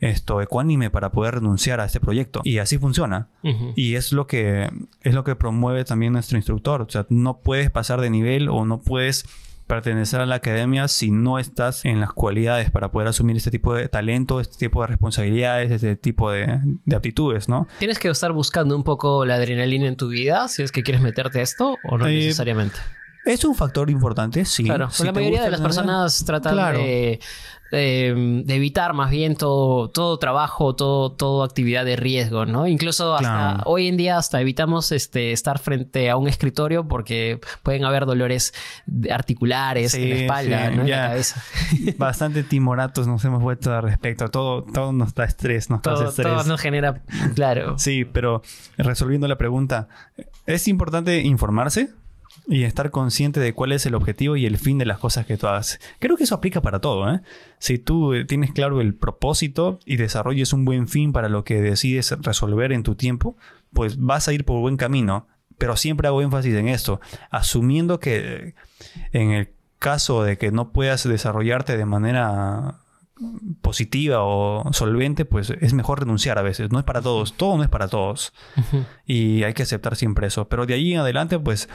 esto 0.00 0.40
ecuánime 0.40 0.90
para 0.90 1.10
poder 1.10 1.36
renunciar 1.36 1.80
a 1.80 1.84
este 1.84 2.00
proyecto. 2.00 2.40
Y 2.44 2.58
así 2.58 2.78
funciona. 2.78 3.28
Y 3.74 3.94
es 3.94 4.12
lo 4.12 4.26
que 4.26 4.70
es 5.02 5.14
lo 5.14 5.24
que 5.24 5.36
promueve 5.36 5.84
también 5.84 6.12
nuestro 6.12 6.36
instructor. 6.36 6.82
O 6.82 6.88
sea, 6.88 7.06
no 7.08 7.40
puedes 7.40 7.70
pasar 7.70 8.00
de 8.00 8.10
nivel 8.10 8.48
o 8.48 8.64
no 8.64 8.80
puedes 8.80 9.24
pertenecer 9.68 10.20
a 10.20 10.26
la 10.26 10.36
academia 10.36 10.88
si 10.88 11.10
no 11.10 11.38
estás 11.38 11.84
en 11.84 12.00
las 12.00 12.12
cualidades 12.12 12.70
para 12.70 12.90
poder 12.90 13.06
asumir 13.08 13.36
este 13.36 13.50
tipo 13.50 13.74
de 13.74 13.88
talento, 13.88 14.40
este 14.40 14.56
tipo 14.56 14.80
de 14.80 14.88
responsabilidades, 14.88 15.70
este 15.70 15.94
tipo 15.94 16.32
de, 16.32 16.58
aptitudes, 16.96 17.48
¿no? 17.48 17.68
Tienes 17.78 17.98
que 17.98 18.08
estar 18.08 18.32
buscando 18.32 18.74
un 18.74 18.82
poco 18.82 19.24
la 19.26 19.34
adrenalina 19.34 19.86
en 19.86 19.96
tu 19.96 20.08
vida 20.08 20.48
si 20.48 20.62
es 20.62 20.72
que 20.72 20.82
quieres 20.82 21.02
meterte 21.02 21.40
a 21.40 21.42
esto 21.42 21.76
o 21.84 21.98
no 21.98 22.06
eh, 22.06 22.14
necesariamente. 22.14 22.78
Es 23.24 23.44
un 23.44 23.54
factor 23.54 23.90
importante, 23.90 24.46
sí. 24.46 24.64
Claro, 24.64 24.88
la 25.04 25.12
mayoría 25.12 25.42
de 25.42 25.50
las 25.50 25.60
personas 25.60 26.24
tratan 26.24 26.74
de 26.74 27.20
de 27.70 28.54
evitar 28.54 28.94
más 28.94 29.10
bien 29.10 29.36
todo, 29.36 29.88
todo 29.90 30.18
trabajo, 30.18 30.74
todo, 30.74 31.12
toda 31.12 31.44
actividad 31.44 31.84
de 31.84 31.96
riesgo, 31.96 32.46
¿no? 32.46 32.66
Incluso 32.66 33.14
hasta 33.14 33.62
hoy 33.66 33.88
en 33.88 33.96
día 33.96 34.16
hasta 34.16 34.40
evitamos 34.40 34.92
este, 34.92 35.32
estar 35.32 35.58
frente 35.58 36.10
a 36.10 36.16
un 36.16 36.28
escritorio 36.28 36.88
porque 36.88 37.40
pueden 37.62 37.84
haber 37.84 38.06
dolores 38.06 38.54
articulares 39.10 39.94
en 39.94 40.10
la 40.10 40.16
espalda, 40.16 40.70
¿no? 40.70 40.82
en 40.82 40.90
la 40.90 41.08
cabeza. 41.08 41.42
Bastante 41.98 42.42
timoratos 42.42 43.06
nos 43.06 43.24
hemos 43.24 43.42
vuelto 43.42 43.74
al 43.74 43.82
respecto. 43.82 44.28
Todo, 44.28 44.62
todo 44.62 44.92
nos 44.92 45.14
da 45.14 45.24
estrés, 45.24 45.68
nos 45.70 45.82
todo, 45.82 46.08
estrés. 46.08 46.26
Todo 46.26 46.44
nos 46.44 46.60
genera, 46.60 47.02
claro. 47.34 47.78
Sí, 47.78 48.04
pero 48.04 48.42
resolviendo 48.76 49.28
la 49.28 49.36
pregunta, 49.36 49.88
¿es 50.46 50.68
importante 50.68 51.20
informarse? 51.20 51.90
Y 52.48 52.64
estar 52.64 52.90
consciente 52.90 53.40
de 53.40 53.52
cuál 53.52 53.72
es 53.72 53.84
el 53.84 53.94
objetivo 53.94 54.34
y 54.36 54.46
el 54.46 54.56
fin 54.56 54.78
de 54.78 54.86
las 54.86 54.98
cosas 54.98 55.26
que 55.26 55.36
tú 55.36 55.48
haces. 55.48 55.80
Creo 55.98 56.16
que 56.16 56.24
eso 56.24 56.34
aplica 56.34 56.62
para 56.62 56.80
todo. 56.80 57.12
¿eh? 57.12 57.20
Si 57.58 57.78
tú 57.78 58.14
eh, 58.14 58.24
tienes 58.24 58.52
claro 58.52 58.80
el 58.80 58.94
propósito 58.94 59.78
y 59.84 59.96
desarrolles 59.96 60.54
un 60.54 60.64
buen 60.64 60.88
fin 60.88 61.12
para 61.12 61.28
lo 61.28 61.44
que 61.44 61.60
decides 61.60 62.10
resolver 62.22 62.72
en 62.72 62.82
tu 62.82 62.94
tiempo, 62.94 63.36
pues 63.72 63.98
vas 63.98 64.28
a 64.28 64.32
ir 64.32 64.46
por 64.46 64.60
buen 64.60 64.78
camino. 64.78 65.26
Pero 65.58 65.76
siempre 65.76 66.08
hago 66.08 66.22
énfasis 66.22 66.54
en 66.54 66.68
esto, 66.68 67.00
asumiendo 67.30 68.00
que 68.00 68.54
en 69.12 69.32
el 69.32 69.50
caso 69.78 70.22
de 70.22 70.38
que 70.38 70.50
no 70.50 70.70
puedas 70.70 71.06
desarrollarte 71.06 71.76
de 71.76 71.84
manera 71.84 72.80
positiva 73.60 74.22
o 74.22 74.72
solvente, 74.72 75.24
pues 75.24 75.50
es 75.50 75.72
mejor 75.72 76.00
renunciar 76.00 76.38
a 76.38 76.42
veces. 76.42 76.70
No 76.70 76.78
es 76.78 76.84
para 76.84 77.02
todos, 77.02 77.34
todo 77.34 77.56
no 77.56 77.62
es 77.62 77.68
para 77.68 77.88
todos. 77.88 78.32
Y 79.06 79.42
hay 79.42 79.54
que 79.54 79.62
aceptar 79.62 79.96
siempre 79.96 80.26
eso. 80.26 80.48
Pero 80.48 80.66
de 80.66 80.74
ahí 80.74 80.94
en 80.94 81.00
adelante, 81.00 81.38
pues, 81.38 81.68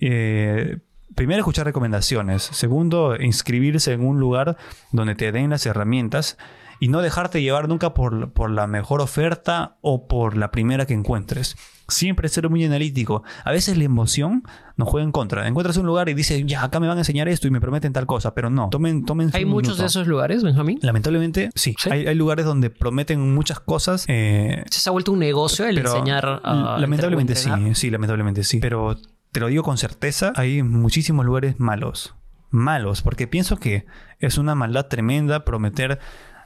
eh, 0.00 0.78
primero 1.14 1.40
escuchar 1.40 1.66
recomendaciones. 1.66 2.42
Segundo, 2.42 3.16
inscribirse 3.16 3.92
en 3.92 4.04
un 4.04 4.20
lugar 4.20 4.56
donde 4.92 5.14
te 5.14 5.32
den 5.32 5.50
las 5.50 5.66
herramientas 5.66 6.38
y 6.80 6.88
no 6.88 7.00
dejarte 7.00 7.42
llevar 7.42 7.68
nunca 7.68 7.94
por, 7.94 8.32
por 8.32 8.50
la 8.50 8.66
mejor 8.66 9.00
oferta 9.00 9.76
o 9.80 10.06
por 10.08 10.36
la 10.36 10.50
primera 10.50 10.86
que 10.86 10.94
encuentres. 10.94 11.56
Siempre 11.88 12.28
ser 12.28 12.48
muy 12.50 12.64
analítico. 12.64 13.22
A 13.44 13.52
veces 13.52 13.78
la 13.78 13.84
emoción 13.84 14.42
nos 14.76 14.88
juega 14.88 15.04
en 15.04 15.12
contra. 15.12 15.46
Encuentras 15.46 15.76
un 15.76 15.86
lugar 15.86 16.08
y 16.08 16.14
dices, 16.14 16.42
ya, 16.46 16.64
acá 16.64 16.80
me 16.80 16.88
van 16.88 16.96
a 16.96 17.00
enseñar 17.00 17.28
esto 17.28 17.46
y 17.46 17.50
me 17.50 17.60
prometen 17.60 17.92
tal 17.92 18.06
cosa, 18.06 18.34
pero 18.34 18.50
no. 18.50 18.68
Tomen, 18.70 19.04
tomen 19.04 19.30
¿Hay 19.32 19.44
muchos 19.44 19.78
de 19.78 19.86
esos 19.86 20.06
lugares, 20.06 20.42
Benjamín? 20.42 20.78
Lamentablemente, 20.82 21.50
sí. 21.54 21.74
Hay, 21.90 22.14
lugares 22.14 22.44
donde 22.44 22.70
prometen 22.70 23.34
muchas 23.34 23.60
cosas. 23.60 24.04
Eh, 24.08 24.64
¿Se 24.70 24.88
ha 24.88 24.92
vuelto 24.92 25.12
un 25.12 25.18
negocio 25.20 25.66
el 25.66 25.78
enseñar 25.78 26.40
a 26.42 26.78
Lamentablemente 26.78 27.34
sí, 27.34 27.50
sí, 27.74 27.90
lamentablemente 27.90 28.42
sí. 28.44 28.58
Pero 28.58 28.96
te 29.32 29.40
lo 29.40 29.48
digo 29.48 29.62
con 29.62 29.78
certeza, 29.78 30.32
hay 30.34 30.62
muchísimos 30.62 31.24
lugares 31.24 31.60
malos. 31.60 32.14
Malos, 32.50 33.02
porque 33.02 33.26
pienso 33.26 33.58
que 33.58 33.86
es 34.18 34.38
una 34.38 34.54
maldad 34.54 34.86
tremenda 34.86 35.44
prometer 35.44 35.98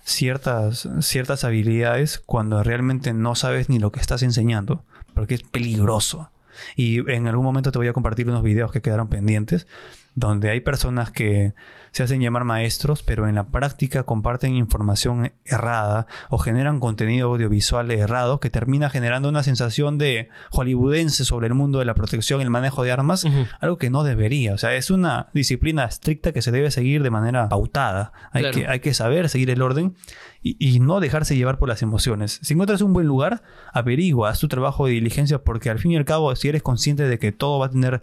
ciertas, 0.03 0.89
ciertas 1.01 1.45
habilidades 1.45 2.21
cuando 2.25 2.63
realmente 2.63 3.13
no 3.13 3.35
sabes 3.35 3.69
ni 3.69 3.79
lo 3.79 3.93
que 3.93 4.01
estás 4.01 4.23
enseñando, 4.23 4.85
porque 5.21 5.35
es 5.35 5.43
peligroso. 5.43 6.31
Y 6.77 7.11
en 7.13 7.27
algún 7.27 7.45
momento 7.45 7.71
te 7.73 7.79
voy 7.79 7.89
a 7.89 7.93
compartir 7.93 8.27
unos 8.27 8.43
videos 8.43 8.73
que 8.73 8.81
quedaron 8.81 9.09
pendientes, 9.09 9.67
donde 10.15 10.51
hay 10.51 10.61
personas 10.61 11.11
que 11.11 11.55
se 11.93 12.03
hacen 12.03 12.21
llamar 12.21 12.45
maestros, 12.45 13.03
pero 13.03 13.29
en 13.29 13.35
la 13.35 13.49
práctica 13.49 14.05
comparten 14.05 14.55
información 14.55 15.33
errada 15.45 16.07
o 16.29 16.39
generan 16.39 16.79
contenido 16.79 17.29
audiovisual 17.29 17.91
errado 17.91 18.39
que 18.39 18.51
termina 18.51 18.91
generando 18.91 19.29
una 19.29 19.43
sensación 19.43 19.99
de 19.99 20.29
hollywoodense 20.51 21.25
sobre 21.25 21.49
el 21.49 21.55
mundo 21.55 21.81
de 21.81 21.85
la 21.85 21.95
protección 21.95 22.41
y 22.41 22.45
el 22.45 22.51
manejo 22.51 22.85
de 22.85 22.93
armas, 22.93 23.27
algo 23.61 23.79
que 23.79 23.91
no 23.91 24.05
debería. 24.05 24.55
O 24.55 24.59
sea, 24.59 24.75
es 24.77 24.91
una 24.91 25.29
disciplina 25.35 25.85
estricta 25.85 26.33
que 26.33 26.43
se 26.43 26.53
debe 26.53 26.71
seguir 26.71 27.03
de 27.03 27.11
manera 27.11 27.49
pautada. 27.49 28.13
Hay, 28.33 28.51
que, 28.51 28.67
hay 28.67 28.81
que 28.81 28.95
saber 28.95 29.29
seguir 29.29 29.51
el 29.51 29.63
orden 29.63 29.97
y, 30.43 30.57
y, 30.59 30.81
no 30.81 31.01
dejarse 31.01 31.37
llevar 31.37 31.59
por 31.59 31.69
las 31.69 31.83
emociones. 31.83 32.39
Si 32.43 32.55
encuentras 32.55 32.81
un 32.81 32.93
buen 32.93 33.07
lugar, 33.07 33.43
averigua, 33.73 34.31
haz 34.31 34.39
tu 34.39 34.49
trabajo 34.49 34.87
de 34.87 34.93
diligencia 34.93 35.43
porque 35.43 35.71
al 35.71 35.79
fin 35.79 35.93
y 35.93 35.97
al 35.97 36.05
cabo, 36.05 36.35
si 36.37 36.49
eres 36.49 36.63
consciente 36.63 37.03
de 37.07 37.19
que 37.19 37.33
todo 37.33 37.59
va 37.59 37.67
a 37.67 37.71
tener 37.71 38.01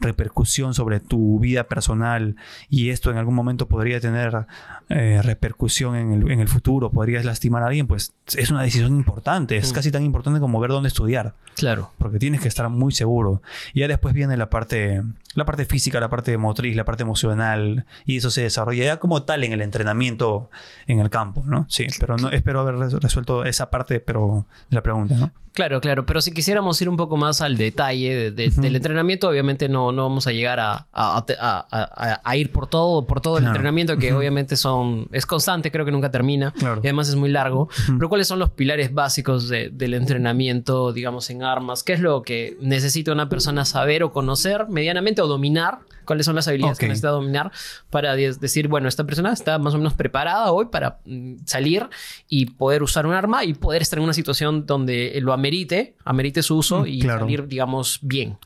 repercusión 0.00 0.74
sobre 0.74 1.00
tu 1.00 1.38
vida 1.38 1.64
personal 1.64 2.36
y 2.68 2.90
esto 2.90 3.10
en 3.10 3.16
algún 3.16 3.34
momento 3.34 3.68
podría 3.68 4.00
tener 4.00 4.46
eh, 4.88 5.20
repercusión 5.22 5.96
en 5.96 6.12
el, 6.12 6.30
en 6.30 6.40
el, 6.40 6.48
futuro, 6.48 6.90
podrías 6.90 7.24
lastimar 7.24 7.62
a 7.62 7.66
alguien, 7.66 7.86
pues 7.86 8.12
es 8.36 8.50
una 8.50 8.62
decisión 8.62 8.96
importante, 8.96 9.56
es 9.56 9.70
mm. 9.70 9.74
casi 9.74 9.90
tan 9.90 10.02
importante 10.04 10.40
como 10.40 10.60
ver 10.60 10.70
dónde 10.70 10.88
estudiar. 10.88 11.34
Claro. 11.54 11.90
Porque 11.98 12.18
tienes 12.18 12.40
que 12.40 12.48
estar 12.48 12.68
muy 12.68 12.92
seguro. 12.92 13.42
Y 13.74 13.80
ya 13.80 13.88
después 13.88 14.14
viene 14.14 14.36
la 14.36 14.50
parte, 14.50 15.02
la 15.34 15.44
parte 15.44 15.64
física, 15.64 16.00
la 16.00 16.08
parte 16.08 16.36
motriz, 16.36 16.74
la 16.74 16.84
parte 16.84 17.02
emocional, 17.02 17.86
y 18.04 18.16
eso 18.16 18.30
se 18.30 18.42
desarrolla 18.42 18.84
ya 18.84 18.96
como 18.98 19.22
tal 19.22 19.44
en 19.44 19.52
el 19.52 19.62
entrenamiento 19.62 20.50
en 20.86 20.98
el 20.98 21.10
campo, 21.10 21.44
¿no? 21.46 21.66
Sí, 21.68 21.86
pero 22.00 22.16
no, 22.16 22.30
espero 22.30 22.60
haber 22.60 22.76
resuelto 23.00 23.44
esa 23.44 23.70
parte 23.70 24.00
pero, 24.00 24.46
de 24.68 24.74
la 24.74 24.82
pregunta, 24.82 25.14
¿no? 25.14 25.32
Claro, 25.52 25.80
claro, 25.80 26.06
pero 26.06 26.20
si 26.20 26.32
quisiéramos 26.32 26.80
ir 26.80 26.88
un 26.88 26.96
poco 26.96 27.16
más 27.16 27.40
al 27.40 27.56
detalle 27.56 28.30
del 28.30 28.76
entrenamiento, 28.76 29.28
obviamente 29.28 29.68
no, 29.68 29.90
no 29.90 30.04
vamos 30.04 30.28
a 30.28 30.32
llegar 30.32 30.60
a, 30.60 30.86
a, 30.92 32.36
ir 32.36 32.52
por 32.52 32.68
todo, 32.68 33.04
por 33.04 33.20
todo 33.20 33.38
el 33.38 33.46
entrenamiento, 33.46 33.96
que 33.98 34.12
obviamente 34.12 34.56
son, 34.56 35.08
es 35.10 35.26
constante, 35.26 35.72
creo 35.72 35.84
que 35.84 35.90
nunca 35.90 36.10
termina, 36.10 36.54
y 36.56 36.64
además 36.64 37.08
es 37.08 37.16
muy 37.16 37.30
largo. 37.30 37.68
Pero 37.86 38.08
¿cuáles 38.08 38.28
son 38.28 38.38
los 38.38 38.50
pilares 38.50 38.94
básicos 38.94 39.48
del 39.48 39.94
entrenamiento, 39.94 40.92
digamos, 40.92 41.28
en 41.30 41.42
armas? 41.42 41.82
¿Qué 41.82 41.94
es 41.94 42.00
lo 42.00 42.22
que 42.22 42.56
necesita 42.60 43.10
una 43.12 43.28
persona 43.28 43.64
saber 43.64 44.04
o 44.04 44.12
conocer 44.12 44.68
medianamente? 44.68 45.19
O 45.20 45.26
dominar 45.26 45.78
cuáles 46.04 46.26
son 46.26 46.34
las 46.34 46.48
habilidades 46.48 46.78
que 46.78 46.88
necesita 46.88 47.10
dominar 47.10 47.52
para 47.88 48.16
de- 48.16 48.32
decir, 48.34 48.66
bueno, 48.66 48.88
esta 48.88 49.04
persona 49.04 49.32
está 49.32 49.58
más 49.60 49.74
o 49.74 49.78
menos 49.78 49.94
preparada 49.94 50.50
hoy 50.50 50.66
para 50.66 50.98
mm, 51.04 51.36
salir 51.44 51.88
y 52.28 52.46
poder 52.46 52.82
usar 52.82 53.06
un 53.06 53.12
arma 53.12 53.44
y 53.44 53.54
poder 53.54 53.80
estar 53.82 53.98
en 53.98 54.04
una 54.04 54.12
situación 54.12 54.66
donde 54.66 55.16
lo 55.22 55.32
amerite, 55.32 55.94
amerite 56.04 56.42
su 56.42 56.56
uso 56.56 56.80
Mm, 56.82 56.86
y 56.88 57.00
claro. 57.00 57.20
salir, 57.20 57.46
digamos, 57.46 58.00
bien. 58.02 58.38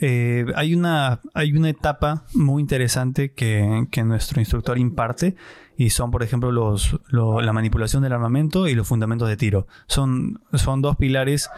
Eh, 0.00 0.46
hay, 0.56 0.74
una, 0.74 1.20
hay 1.34 1.52
una 1.52 1.68
etapa 1.68 2.24
muy 2.34 2.62
interesante 2.62 3.32
que, 3.32 3.86
que 3.90 4.04
nuestro 4.04 4.40
instructor 4.40 4.78
imparte 4.78 5.36
y 5.76 5.90
son, 5.90 6.10
por 6.10 6.22
ejemplo, 6.22 6.50
los, 6.50 6.98
lo- 7.08 7.40
la 7.42 7.52
manipulación 7.52 8.02
del 8.02 8.12
armamento 8.12 8.68
y 8.68 8.74
los 8.74 8.86
fundamentos 8.86 9.28
de 9.28 9.36
tiro. 9.36 9.66
Son, 9.86 10.40
son 10.54 10.80
dos 10.80 10.96
pilares 10.96 11.50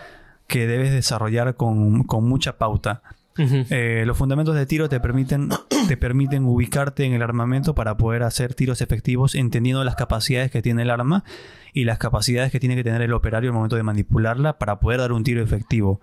que 0.48 0.66
debes 0.66 0.92
desarrollar 0.92 1.55
con, 1.57 2.03
con 2.05 2.24
mucha 2.29 2.59
pauta. 2.59 3.03
Eh, 3.37 4.05
los 4.07 4.16
fundamentos 4.16 4.55
de 4.55 4.64
tiro 4.66 4.88
te 4.88 5.01
permiten, 5.01 5.49
te 5.88 5.97
permiten 5.97 6.44
ubicarte 6.44 7.05
en 7.05 7.14
el 7.14 7.23
armamento 7.23 7.75
para 7.75 7.97
poder 7.97 8.23
hacer 8.23 8.55
tiros 8.55 8.81
efectivos 8.81 9.35
entendiendo 9.35 9.83
las 9.85 9.97
capacidades 9.97 10.51
que 10.51 10.62
tiene 10.62 10.83
el 10.83 10.90
arma 10.90 11.25
y 11.73 11.85
las 11.85 11.99
capacidades 11.99 12.53
que 12.53 12.61
tiene 12.61 12.77
que 12.77 12.85
tener 12.85 13.03
el 13.03 13.12
operario 13.12 13.51
al 13.51 13.55
momento 13.55 13.75
de 13.77 13.83
manipularla 13.83 14.59
para 14.59 14.79
poder 14.79 15.01
dar 15.01 15.12
un 15.12 15.25
tiro 15.25 15.42
efectivo. 15.42 16.01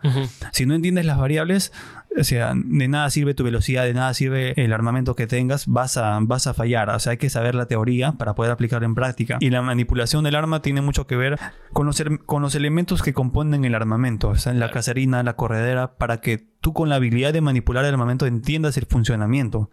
Si 0.52 0.66
no 0.66 0.76
entiendes 0.76 1.06
las 1.06 1.18
variables, 1.18 1.72
o 2.18 2.24
sea, 2.24 2.54
de 2.56 2.88
nada 2.88 3.10
sirve 3.10 3.34
tu 3.34 3.44
velocidad, 3.44 3.86
de 3.86 3.94
nada 3.94 4.14
sirve 4.14 4.54
el 4.58 4.74
armamento 4.74 5.16
que 5.16 5.28
tengas, 5.28 5.68
vas 5.68 5.96
a, 5.96 6.20
vas 6.22 6.46
a 6.46 6.54
fallar. 6.54 6.90
O 6.90 7.00
sea, 7.00 7.12
hay 7.12 7.18
que 7.18 7.30
saber 7.30 7.56
la 7.56 7.68
teoría 7.68 8.14
para 8.14 8.36
poder 8.36 8.52
aplicarla 8.52 8.86
en 8.86 8.96
práctica. 8.96 9.38
Y 9.40 9.50
la 9.50 9.62
manipulación 9.62 10.24
del 10.24 10.36
arma 10.36 10.62
tiene 10.62 10.82
mucho 10.82 11.08
que 11.08 11.16
ver 11.16 11.40
con 11.72 11.86
los, 11.86 12.04
con 12.26 12.42
los 12.42 12.56
elementos 12.56 13.02
que 13.02 13.14
componen 13.14 13.64
el 13.64 13.76
armamento. 13.76 14.30
O 14.30 14.36
sea, 14.36 14.54
la 14.54 14.72
caserina, 14.72 15.24
la 15.24 15.36
corredera, 15.36 15.96
para 15.96 16.20
que 16.20 16.38
tú 16.60 16.74
con 16.74 16.90
la 16.90 16.96
habilidad 16.96 17.32
de 17.32 17.42
manipular 17.42 17.86
el 17.86 17.94
armamento 17.94 18.26
entiendas 18.26 18.78
el 18.78 18.86
funcionamiento. 18.86 19.70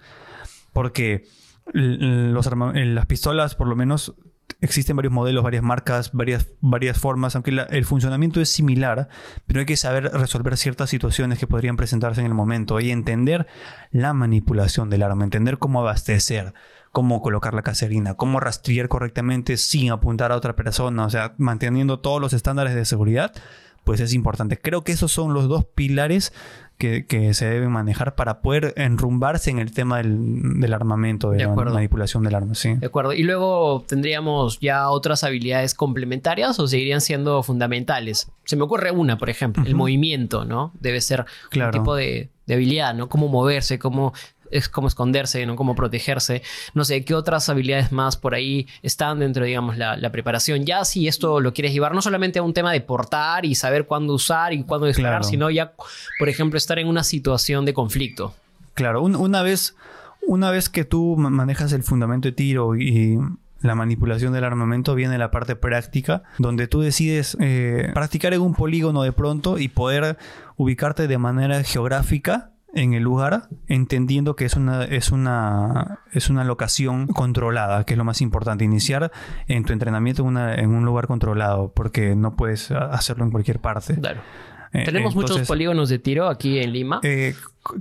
Porque 0.73 1.25
los 1.73 2.49
las 2.75 3.07
pistolas, 3.07 3.57
por 3.57 3.67
lo 3.67 3.75
menos, 3.75 4.15
existen 4.61 4.97
varios 4.97 5.13
modelos, 5.13 5.45
varias 5.45 5.63
marcas, 5.63 6.13
varias, 6.13 6.49
varias 6.61 6.99
formas, 6.99 7.35
aunque 7.35 7.51
el 7.51 7.85
funcionamiento 7.85 8.41
es 8.41 8.51
similar, 8.51 9.09
pero 9.47 9.61
hay 9.61 9.67
que 9.67 9.77
saber 9.77 10.05
resolver 10.13 10.57
ciertas 10.57 10.91
situaciones 10.91 11.39
que 11.39 11.47
podrían 11.47 11.77
presentarse 11.77 12.21
en 12.21 12.27
el 12.27 12.35
momento 12.35 12.81
y 12.81 12.91
entender 12.91 13.47
la 13.91 14.13
manipulación 14.13 14.91
del 14.91 15.03
arma, 15.03 15.25
entender 15.25 15.59
cómo 15.59 15.81
abastecer, 15.81 16.55
cómo 16.93 17.23
colocar 17.23 17.55
la 17.55 17.63
caserina, 17.63 18.15
cómo 18.15 18.41
rastrear 18.41 18.89
correctamente 18.89 19.57
sin 19.57 19.91
apuntar 19.91 20.33
a 20.33 20.37
otra 20.37 20.57
persona, 20.57 21.05
o 21.05 21.11
sea, 21.11 21.35
manteniendo 21.39 22.01
todos 22.01 22.21
los 22.21 22.33
estándares 22.33 22.75
de 22.75 22.85
seguridad, 22.85 23.33
pues 23.85 24.01
es 24.01 24.13
importante. 24.13 24.59
Creo 24.59 24.83
que 24.83 24.93
esos 24.93 25.13
son 25.13 25.33
los 25.33 25.49
dos 25.49 25.65
pilares 25.75 26.33
que, 26.79 27.05
que 27.07 27.35
se 27.35 27.47
deben 27.47 27.71
manejar 27.71 28.15
para 28.15 28.41
poder 28.41 28.73
enrumbarse 28.77 29.51
en 29.51 29.59
el 29.59 29.73
tema 29.73 29.99
del, 29.99 30.61
del 30.61 30.73
armamento, 30.73 31.31
de, 31.31 31.39
De 31.39 31.45
la 31.45 31.53
manipulación 31.73 32.23
del 32.23 32.35
arma, 32.35 32.55
sí. 32.55 32.75
De 32.75 32.87
acuerdo. 32.87 33.13
Y 33.13 33.25
luego 33.25 33.85
tendríamos 33.87 34.61
ya 34.61 34.89
otras 34.89 35.25
habilidades 35.25 35.75
complementarias 35.75 36.59
o 36.61 36.69
seguirían 36.69 37.01
siendo 37.01 37.43
fundamentales. 37.43 38.31
Se 38.45 38.57
me 38.57 38.63
ocurre 38.63 38.91
una, 38.93 39.19
por 39.19 39.29
ejemplo, 39.29 39.65
el 39.67 39.75
movimiento, 39.75 40.45
¿no? 40.45 40.73
Debe 40.81 41.01
ser 41.01 41.27
Claro. 41.51 41.71
un 41.77 41.83
tipo 41.83 41.95
de, 41.97 42.31
de 42.47 42.55
habilidad, 42.55 42.95
¿no? 42.95 43.09
Cómo 43.09 43.29
moverse, 43.29 43.79
cómo, 43.79 44.13
es, 44.51 44.69
cómo 44.69 44.89
esconderse, 44.89 45.45
¿no? 45.47 45.57
Cómo 45.57 45.75
protegerse. 45.75 46.43
No 46.75 46.85
sé, 46.85 47.05
¿qué 47.05 47.15
otras 47.15 47.49
habilidades 47.49 47.93
más 47.93 48.17
por 48.17 48.35
ahí 48.35 48.67
están 48.83 49.19
dentro, 49.21 49.45
digamos, 49.45 49.77
la, 49.79 49.97
la 49.97 50.11
preparación? 50.13 50.65
Ya 50.65 50.85
si 50.85 51.09
esto 51.09 51.41
lo 51.41 51.53
quieres 51.53 51.73
llevar 51.73 51.95
no 51.95 52.03
solamente 52.03 52.39
a 52.39 52.43
un 52.43 52.55
tema 52.55 52.73
de 52.73 52.81
portar 52.81 53.45
y 53.45 53.55
saber 53.55 53.87
cuándo 53.87 54.15
usar 54.15 54.53
y 54.53 54.63
cuándo 54.63 54.87
disparar, 54.87 55.21
Claro. 55.21 55.25
sino 55.25 55.51
ya, 55.51 55.73
por 56.19 56.29
ejemplo, 56.29 56.57
estar 56.59 56.79
en 56.79 56.89
una 56.89 57.05
situación 57.05 57.65
de 57.65 57.75
conflicto. 57.75 58.35
Claro, 58.75 59.03
un- 59.03 59.17
una, 59.17 59.43
vez, 59.43 59.75
una 60.27 60.51
vez 60.51 60.69
que 60.69 60.85
tú 60.85 61.17
ma- 61.19 61.31
manejas 61.31 61.73
el 61.73 61.83
fundamento 61.83 62.29
de 62.29 62.33
tiro 62.33 62.77
y 62.77 63.19
la 63.61 63.75
manipulación 63.75 64.33
del 64.33 64.45
armamento, 64.45 64.95
viene 64.95 65.19
la 65.19 65.33
parte 65.33 65.57
práctica, 65.57 66.23
donde 66.39 66.69
tú 66.69 66.81
decides 66.81 67.37
eh, 67.41 67.91
practicar 67.93 68.33
en 68.33 68.41
un 68.41 68.55
polígono 68.55 69.03
de 69.03 69.11
pronto 69.11 69.59
y 69.59 69.67
poder 69.67 70.17
ubicarte 70.57 71.09
de 71.09 71.19
manera 71.19 71.65
geográfica 71.65 72.53
en 72.75 72.93
el 72.95 73.03
lugar, 73.03 73.49
entendiendo 73.67 74.37
que 74.37 74.45
es 74.45 74.55
una, 74.55 74.85
es 74.85 75.11
una, 75.11 76.01
es 76.13 76.29
una 76.31 76.45
locación 76.45 77.07
controlada, 77.07 77.85
que 77.85 77.95
es 77.95 77.99
lo 77.99 78.05
más 78.05 78.21
importante. 78.21 78.65
Iniciar 78.65 79.11
en 79.47 79.65
tu 79.65 79.73
entrenamiento 79.73 80.23
en, 80.23 80.29
una- 80.29 80.55
en 80.55 80.71
un 80.71 80.85
lugar 80.85 81.07
controlado, 81.07 81.73
porque 81.75 82.15
no 82.15 82.37
puedes 82.37 82.71
hacerlo 82.71 83.25
en 83.25 83.31
cualquier 83.31 83.59
parte. 83.61 83.95
Claro. 83.99 84.21
Eh, 84.75 84.85
Tenemos 84.85 85.15
muchos 85.15 85.47
polígonos 85.49 85.89
de 85.89 85.99
tiro 85.99 86.29
aquí 86.29 86.59
en 86.59 86.73
Lima. 86.75 87.01
eh, 87.03 87.35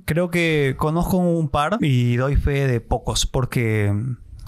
creo 0.06 0.30
que 0.30 0.76
conozco 0.78 1.18
un 1.18 1.50
par 1.50 1.78
y 1.82 2.16
doy 2.16 2.38
fe 2.38 2.66
de 2.66 2.80
pocos 2.80 3.26
porque, 3.26 3.94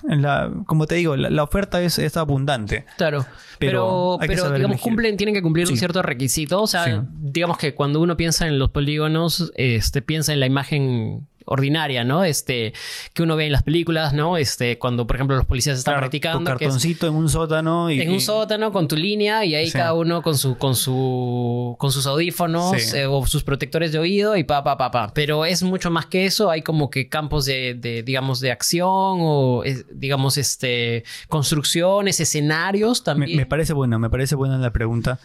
la, 0.07 0.51
como 0.65 0.85
te 0.88 0.95
digo, 0.95 1.15
la, 1.15 1.29
la 1.29 1.43
oferta 1.43 1.81
es, 1.81 1.99
es 1.99 2.17
abundante. 2.17 2.85
Claro, 2.97 3.25
Pero 3.57 4.17
pero, 4.19 4.38
digamos, 4.45 4.59
elegir. 4.59 4.79
cumplen, 4.81 5.17
tienen 5.17 5.33
que 5.35 5.41
cumplir 5.41 5.65
un 5.67 5.73
Sí. 5.73 5.77
cierto 5.77 6.01
requisito. 6.01 6.62
O 6.62 6.67
sea, 6.67 6.85
Sí. 6.85 6.91
digamos 7.21 7.57
que 7.57 7.75
cuando 7.75 7.99
uno 8.01 8.17
piensa 8.17 8.47
en 8.47 8.59
los 8.59 8.69
polígonos, 8.71 9.51
este, 9.55 10.01
piensa 10.01 10.33
en 10.33 10.39
la 10.39 10.45
imagen 10.45 11.27
ordinaria, 11.49 12.03
¿no? 12.03 12.23
Este, 12.23 12.73
que 13.13 13.23
uno 13.23 13.35
ve 13.35 13.47
en 13.47 13.51
las 13.51 13.63
películas, 13.63 14.13
¿no? 14.13 14.38
Este, 14.38 14.77
cuando, 14.77 15.05
por 15.07 15.15
ejemplo, 15.17 15.35
los 15.35 15.45
policías 15.45 15.77
están 15.77 15.93
Claro, 15.93 16.01
practicando. 16.05 16.39
tu 16.39 16.45
que 16.45 16.51
es 16.65 16.69
cartoncito 16.69 17.07
en 17.07 17.15
un 17.15 17.27
sótano 17.29 17.89
y... 17.91 18.01
en 18.01 18.12
un 18.12 18.21
sótano 18.21 18.71
con 18.71 18.88
tu 18.88 18.95
línea 18.95 19.43
y 19.45 19.55
ahí 19.55 19.67
Sí. 19.67 19.73
cada 19.77 19.93
uno 19.93 20.21
con 20.21 20.38
su 20.38 20.57
con 20.57 20.75
su 20.75 21.75
con 21.79 21.91
sus 21.91 22.05
audífonos 22.07 22.79
Sí. 22.81 22.97
eh, 22.97 23.05
o 23.07 23.25
sus 23.25 23.43
protectores 23.43 23.91
de 23.91 23.99
oído 23.99 24.38
y 24.38 24.43
pa 24.43 24.63
pa 24.63 24.77
pa 24.77 24.91
pa 24.91 25.12
pero 25.13 25.45
es 25.45 25.63
mucho 25.63 25.89
más 25.91 26.05
que 26.05 26.25
eso 26.25 26.49
hay 26.49 26.62
como 26.62 26.89
que 26.89 27.09
campos 27.09 27.45
de, 27.45 27.73
de, 27.73 28.03
digamos 28.03 28.39
de 28.39 28.51
acción 28.51 28.88
o 29.21 29.63
eh, 29.65 29.83
digamos 29.91 30.38
este 30.38 31.03
construcciones 31.27 32.19
escenarios 32.19 32.99
Me, 33.01 33.05
también 33.05 33.38
me 33.38 33.45
parece 33.45 33.73
buena, 33.73 33.97
me 33.97 34.09
parece 34.09 34.35
buena 34.35 34.57
la 34.57 34.71
pregunta. 34.71 35.19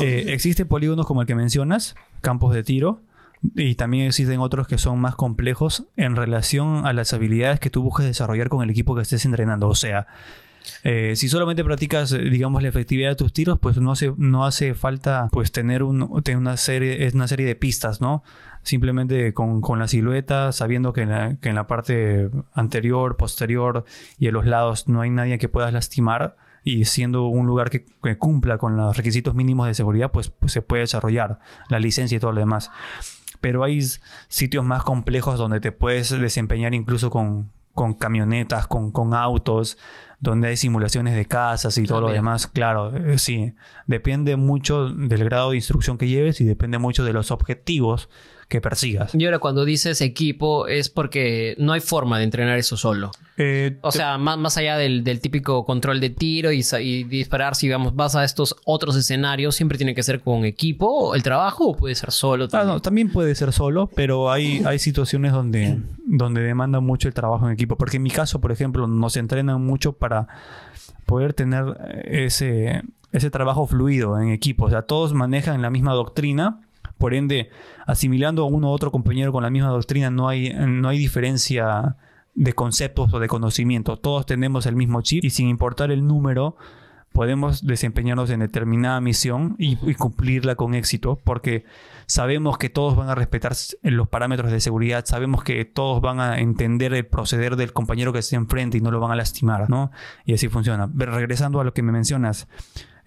Eh, 0.00 0.26
¿Existen 0.28 0.66
polígonos 0.68 1.06
como 1.06 1.20
el 1.20 1.26
que 1.26 1.34
mencionas? 1.34 1.94
Campos 2.20 2.54
de 2.54 2.62
tiro. 2.62 3.00
Y 3.42 3.74
también 3.74 4.06
existen 4.06 4.38
otros 4.40 4.66
que 4.68 4.76
son 4.76 5.00
más 5.00 5.14
complejos 5.14 5.84
en 5.96 6.14
relación 6.16 6.86
a 6.86 6.92
las 6.92 7.12
habilidades 7.12 7.58
que 7.58 7.70
tú 7.70 7.82
busques 7.82 8.06
desarrollar 8.06 8.48
con 8.48 8.62
el 8.62 8.70
equipo 8.70 8.94
que 8.94 9.02
estés 9.02 9.24
entrenando. 9.24 9.68
O 9.68 9.74
sea, 9.74 10.06
eh, 10.84 11.14
si 11.16 11.28
solamente 11.28 11.64
practicas, 11.64 12.12
eh, 12.12 12.18
digamos, 12.18 12.62
la 12.62 12.68
efectividad 12.68 13.10
de 13.10 13.16
tus 13.16 13.32
tiros, 13.32 13.58
pues 13.58 13.78
no 13.78 13.92
hace, 13.92 14.12
no 14.16 14.44
hace 14.44 14.74
falta 14.74 15.28
pues 15.32 15.52
tener, 15.52 15.82
un, 15.82 16.22
tener 16.22 16.38
una, 16.38 16.56
serie, 16.56 17.06
es 17.06 17.14
una 17.14 17.28
serie 17.28 17.46
de 17.46 17.56
pistas, 17.56 18.00
¿no? 18.00 18.22
Simplemente 18.62 19.32
con, 19.32 19.62
con 19.62 19.78
la 19.78 19.88
silueta, 19.88 20.52
sabiendo 20.52 20.92
que 20.92 21.02
en 21.02 21.08
la, 21.08 21.36
que 21.36 21.48
en 21.48 21.54
la 21.54 21.66
parte 21.66 22.30
anterior, 22.52 23.16
posterior 23.16 23.84
y 24.18 24.26
en 24.26 24.34
los 24.34 24.44
lados 24.44 24.86
no 24.86 25.00
hay 25.00 25.10
nadie 25.10 25.38
que 25.38 25.48
puedas 25.48 25.72
lastimar 25.72 26.36
y 26.62 26.84
siendo 26.84 27.26
un 27.26 27.46
lugar 27.46 27.70
que, 27.70 27.86
cumpla 28.18 28.58
con 28.58 28.76
los 28.76 28.96
requisitos 28.96 29.34
mínimos 29.34 29.66
de 29.66 29.74
seguridad, 29.74 30.10
pues, 30.10 30.28
pues 30.30 30.52
se 30.52 30.62
puede 30.62 30.82
desarrollar 30.82 31.38
la 31.68 31.78
licencia 31.78 32.16
y 32.16 32.20
todo 32.20 32.32
lo 32.32 32.40
demás. 32.40 32.70
Pero 33.40 33.64
hay 33.64 33.80
sitios 34.28 34.64
más 34.64 34.82
complejos 34.82 35.38
donde 35.38 35.60
te 35.60 35.72
puedes 35.72 36.10
desempeñar 36.10 36.74
incluso 36.74 37.10
con, 37.10 37.50
con 37.74 37.94
camionetas, 37.94 38.66
con, 38.66 38.90
con 38.90 39.14
autos, 39.14 39.78
donde 40.18 40.48
hay 40.48 40.56
simulaciones 40.56 41.14
de 41.14 41.24
casas 41.24 41.78
y 41.78 41.84
todo 41.84 42.02
lo 42.02 42.10
demás. 42.10 42.46
Claro, 42.46 42.94
eh, 42.94 43.18
sí. 43.18 43.54
Depende 43.86 44.36
mucho 44.36 44.90
del 44.90 45.24
grado 45.24 45.50
de 45.50 45.56
instrucción 45.56 45.96
que 45.96 46.08
lleves 46.08 46.40
y 46.40 46.44
depende 46.44 46.78
mucho 46.78 47.04
de 47.04 47.12
los 47.12 47.30
objetivos 47.30 48.08
que 48.50 48.60
persigas. 48.60 49.14
y 49.14 49.24
ahora 49.24 49.38
cuando 49.38 49.64
dices 49.64 50.02
equipo 50.02 50.66
es 50.66 50.90
porque 50.90 51.54
no 51.58 51.72
hay 51.72 51.80
forma 51.80 52.18
de 52.18 52.24
entrenar 52.24 52.58
eso 52.58 52.76
solo 52.76 53.10
Eh, 53.38 53.78
o 53.80 53.90
sea 53.90 54.18
más, 54.18 54.36
más 54.36 54.58
allá 54.58 54.76
del, 54.76 55.02
del 55.02 55.20
típico 55.20 55.64
control 55.64 56.00
de 56.00 56.10
tiro 56.10 56.52
y, 56.52 56.60
disparar 57.04 57.54
si 57.54 57.68
digamos 57.68 57.96
vas 57.96 58.14
a 58.16 58.24
estos 58.24 58.54
otros 58.66 58.96
escenarios 58.96 59.54
siempre 59.54 59.78
tiene 59.78 59.94
que 59.94 60.02
ser 60.02 60.20
con 60.20 60.44
equipo 60.44 61.14
el 61.14 61.22
trabajo 61.22 61.68
o 61.68 61.74
puede 61.74 61.94
ser 61.94 62.10
solo 62.10 62.50
Ah, 62.52 62.64
no, 62.64 62.80
también 62.80 63.10
puede 63.10 63.34
ser 63.34 63.52
solo, 63.52 63.88
pero 63.94 64.30
hay, 64.30 64.62
hay 64.64 64.78
situaciones 64.78 65.32
donde, 65.32 65.78
donde 66.04 66.40
demanda 66.40 66.80
mucho 66.80 67.08
el 67.08 67.14
trabajo 67.14 67.46
en 67.46 67.52
equipo. 67.52 67.76
Porque 67.76 67.98
en 67.98 68.02
mi 68.02 68.10
caso, 68.10 68.40
por 68.40 68.52
ejemplo, 68.52 68.86
nos 68.86 69.16
entrenan 69.16 69.64
mucho 69.64 69.92
para 69.92 70.26
poder 71.06 71.34
tener 71.34 71.76
ese, 72.04 72.82
ese 73.12 73.30
trabajo 73.30 73.66
fluido 73.66 74.18
en 74.20 74.30
equipo. 74.30 74.64
O 74.64 74.70
sea, 74.70 74.82
todos 74.82 75.12
manejan 75.14 75.62
la 75.62 75.70
misma 75.70 75.92
doctrina. 75.92 76.60
Por 77.00 77.14
ende, 77.14 77.48
asimilando 77.86 78.42
a 78.42 78.46
uno 78.46 78.68
u 78.68 78.72
otro 78.72 78.92
compañero 78.92 79.32
con 79.32 79.42
la 79.42 79.48
misma 79.48 79.70
doctrina, 79.70 80.10
no 80.10 80.28
hay, 80.28 80.52
no 80.52 80.86
hay 80.86 80.98
diferencia 80.98 81.96
de 82.34 82.52
conceptos 82.52 83.14
o 83.14 83.18
de 83.18 83.26
conocimiento. 83.26 83.96
Todos 83.96 84.26
tenemos 84.26 84.66
el 84.66 84.76
mismo 84.76 85.00
chip 85.00 85.24
y 85.24 85.30
sin 85.30 85.48
importar 85.48 85.90
el 85.90 86.06
número, 86.06 86.56
podemos 87.12 87.66
desempeñarnos 87.66 88.28
en 88.28 88.40
determinada 88.40 89.00
misión 89.00 89.56
y, 89.56 89.76
cumplirla 89.94 90.56
con 90.56 90.74
éxito, 90.74 91.18
porque 91.24 91.64
sabemos 92.04 92.58
que 92.58 92.68
todos 92.68 92.96
van 92.96 93.08
a 93.08 93.14
respetar 93.14 93.54
los 93.82 94.06
parámetros 94.06 94.52
de 94.52 94.60
seguridad, 94.60 95.06
sabemos 95.06 95.42
que 95.42 95.64
todos 95.64 96.02
van 96.02 96.20
a 96.20 96.38
entender 96.38 96.92
el 96.92 97.06
proceder 97.06 97.56
del 97.56 97.72
compañero 97.72 98.12
que 98.12 98.18
esté 98.18 98.36
enfrente 98.36 98.76
y 98.76 98.82
no 98.82 98.90
lo 98.90 99.00
van 99.00 99.10
a 99.10 99.16
lastimar, 99.16 99.70
¿no? 99.70 99.90
Y 100.26 100.34
así 100.34 100.48
funciona. 100.48 100.86
Pero 100.98 101.12
regresando 101.12 101.60
a 101.60 101.64
lo 101.64 101.72
que 101.72 101.82
me 101.82 101.92
mencionas 101.92 102.46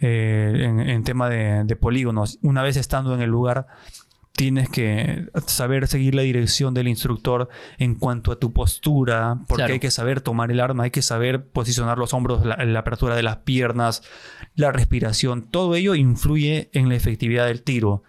eh, 0.06 0.66
en, 0.66 0.80
en 0.82 1.04
tema 1.06 1.30
de, 1.30 1.63
de 1.63 1.76
polígonos, 1.78 2.38
una 2.42 2.62
vez 2.62 2.76
estando 2.76 3.13
en 3.16 3.22
el 3.22 3.30
lugar, 3.30 3.68
tienes 4.36 4.68
que 4.68 5.28
saber 5.46 5.88
seguir 5.88 6.16
la 6.16 6.24
dirección 6.24 6.74
del 6.74 6.88
instructor 6.88 7.48
en 7.78 7.96
cuanto 7.96 8.32
a 8.32 8.36
tu 8.39 8.52
postura, 8.52 9.38
porque 9.48 9.62
Claro. 9.62 9.74
hay 9.74 9.80
que 9.80 9.92
saber 9.92 10.22
tomar 10.22 10.52
el 10.52 10.60
arma, 10.60 10.84
hay 10.86 10.92
que 10.92 11.04
saber 11.04 11.46
posicionar 11.46 11.98
los 12.00 12.13
hombros, 12.13 12.46
la, 12.46 12.58
la 12.66 12.80
apertura 12.80 13.16
de 13.16 13.24
las 13.24 13.38
piernas, 13.38 14.02
la 14.56 14.72
respiración, 14.72 15.44
todo 15.44 15.76
ello 15.76 15.96
influye 15.96 16.70
en 16.74 16.89
la 16.89 16.96
efectividad 16.96 17.46
del 17.46 17.62
tiro. 17.62 18.04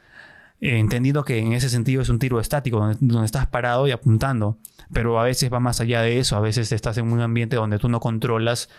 Eh, 0.61 0.79
entendiendo 0.79 1.25
que 1.25 1.39
en 1.39 1.53
ese 1.53 1.69
sentido 1.69 2.01
es 2.01 2.09
un 2.09 2.19
tiro 2.19 2.41
estático, 2.41 2.79
donde, 2.79 2.97
donde 3.01 3.27
estás 3.27 3.47
parado 3.47 3.87
y 3.87 3.91
apuntando, 3.91 4.57
pero 4.95 5.21
a 5.21 5.25
veces 5.25 5.53
va 5.53 5.61
más 5.61 5.81
allá 5.81 6.01
de 6.01 6.19
eso, 6.21 6.37
a 6.37 6.41
veces 6.41 6.73
estás 6.73 6.97
en 6.97 7.13
un 7.13 7.21
ambiente 7.21 7.57
donde 7.57 7.79
tú 7.79 7.89
no 7.91 8.01
controlas 8.01 8.71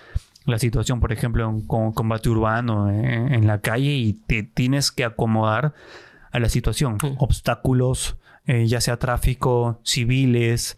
la 0.46 0.60
situación, 0.60 1.00
por 1.00 1.12
ejemplo, 1.12 1.50
en 1.50 1.62
con- 1.62 1.92
combate 1.92 2.30
urbano, 2.30 2.90
en, 2.90 3.34
en 3.34 3.48
la 3.48 3.60
calle, 3.62 3.94
y 3.96 4.14
te 4.14 4.44
tienes 4.44 4.92
que 4.92 5.04
acomodar 5.04 5.74
a 6.32 6.40
la 6.40 6.50
situación. 6.50 6.98
Obstáculos, 7.18 8.18
eh, 8.48 8.68
ya 8.68 8.80
sea 8.80 8.98
tráfico, 8.98 9.80
civiles 9.84 10.78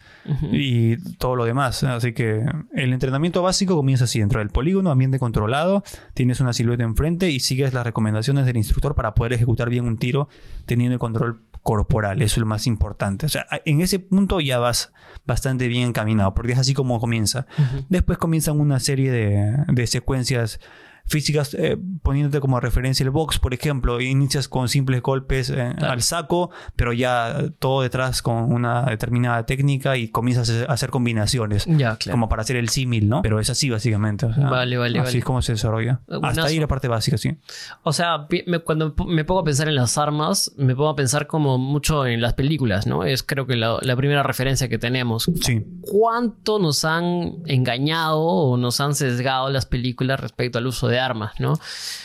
y 0.54 0.96
todo 1.18 1.36
lo 1.36 1.44
demás. 1.46 1.84
Así 1.84 2.14
que 2.14 2.46
el 2.74 2.94
entrenamiento 2.94 3.42
básico 3.42 3.76
comienza 3.76 4.06
así, 4.06 4.20
dentro 4.20 4.40
del 4.40 4.50
polígono, 4.50 4.90
ambiente 4.90 5.20
controlado, 5.20 5.84
tienes 6.14 6.40
una 6.40 6.54
silueta 6.54 6.84
enfrente 6.84 7.30
y 7.30 7.40
sigues 7.42 7.74
las 7.74 7.86
recomendaciones 7.86 8.46
del 8.46 8.56
instructor 8.56 8.96
para 8.96 9.14
poder 9.14 9.34
ejecutar 9.34 9.70
bien 9.70 9.86
un 9.86 9.98
tiro 9.98 10.30
teniendo 10.66 10.94
el 10.94 11.00
control 11.00 11.42
corporal. 11.68 12.22
Eso 12.22 12.36
es 12.36 12.38
lo 12.38 12.46
más 12.46 12.66
importante. 12.66 13.26
O 13.26 13.30
sea, 13.30 13.46
en 13.66 13.82
ese 13.82 14.00
punto 14.00 14.40
ya 14.40 14.58
vas 14.58 14.94
bastante 15.26 15.68
bien 15.68 15.90
encaminado, 15.90 16.34
porque 16.34 16.54
es 16.54 16.60
así 16.60 16.74
como 16.74 16.98
comienza. 17.02 17.46
Después 17.90 18.18
comienzan 18.18 18.62
una 18.62 18.80
serie 18.80 19.12
de, 19.12 19.66
de 19.68 19.88
secuencias 19.88 20.62
físicas 21.08 21.54
eh, 21.54 21.78
poniéndote 22.04 22.40
como 22.40 22.60
referencia 22.60 23.04
el 23.04 23.10
box, 23.10 23.40
por 23.40 23.54
ejemplo. 23.54 24.00
Inicias 24.02 24.48
con 24.48 24.70
simples 24.70 25.02
golpes 25.02 25.50
eh, 25.50 25.74
al 25.80 26.02
saco, 26.02 26.50
pero 26.76 26.94
ya 26.94 27.46
todo 27.60 27.82
detrás 27.82 28.22
con 28.22 28.52
una 28.54 28.84
determinada 28.86 29.46
técnica 29.46 29.98
y 29.98 30.10
comienzas 30.10 30.50
a 30.68 30.72
hacer 30.72 30.90
combinaciones. 30.90 31.66
Ya, 31.66 31.96
claro. 31.98 32.14
Como 32.16 32.30
para 32.30 32.42
hacer 32.42 32.56
el 32.58 32.70
símil, 32.70 33.10
¿no? 33.10 33.22
Pero 33.22 33.40
es 33.40 33.50
así 33.50 33.70
básicamente. 33.70 34.26
o 34.26 34.34
sea, 34.34 34.50
Vale, 34.50 34.78
vale, 34.78 35.00
Así 35.00 35.06
vale. 35.08 35.18
es 35.20 35.26
como 35.26 35.42
se 35.42 35.54
desarrolla. 35.54 36.02
Eh, 36.10 36.20
Hasta 36.22 36.46
ahí 36.46 36.60
la 36.60 36.68
parte 36.68 36.88
básica, 36.88 37.18
sí. 37.18 37.38
O 37.84 37.94
sea, 37.94 38.28
me- 38.46 38.60
cuando 38.60 38.94
me 39.08 39.24
pongo 39.26 39.42
a 39.42 39.44
pensar 39.44 39.68
en 39.68 39.76
las 39.76 39.98
armas, 39.98 40.52
me 40.58 40.76
pongo 40.76 40.90
a 40.90 40.96
pensar 40.96 41.28
como 41.28 41.58
mucho 41.58 42.06
en 42.06 42.22
las 42.22 42.34
películas, 42.34 42.88
¿no? 42.88 43.04
Es 43.04 43.24
creo 43.24 43.46
que 43.48 43.56
la, 43.56 43.78
la 43.82 43.96
primera 43.96 44.24
referencia 44.24 44.68
que 44.70 44.78
tenemos. 44.78 45.30
Sí. 45.42 45.66
¿Cuánto 45.82 46.60
nos 46.60 46.84
han 46.86 47.36
engañado 47.46 48.22
o 48.22 48.58
nos 48.58 48.80
han 48.82 48.94
sesgado 48.96 49.50
las 49.50 49.66
películas 49.66 50.20
respecto 50.20 50.58
al 50.58 50.68
uso 50.68 50.88
de 50.88 50.97
armas, 51.00 51.40
¿no? 51.40 51.54
O 51.54 51.60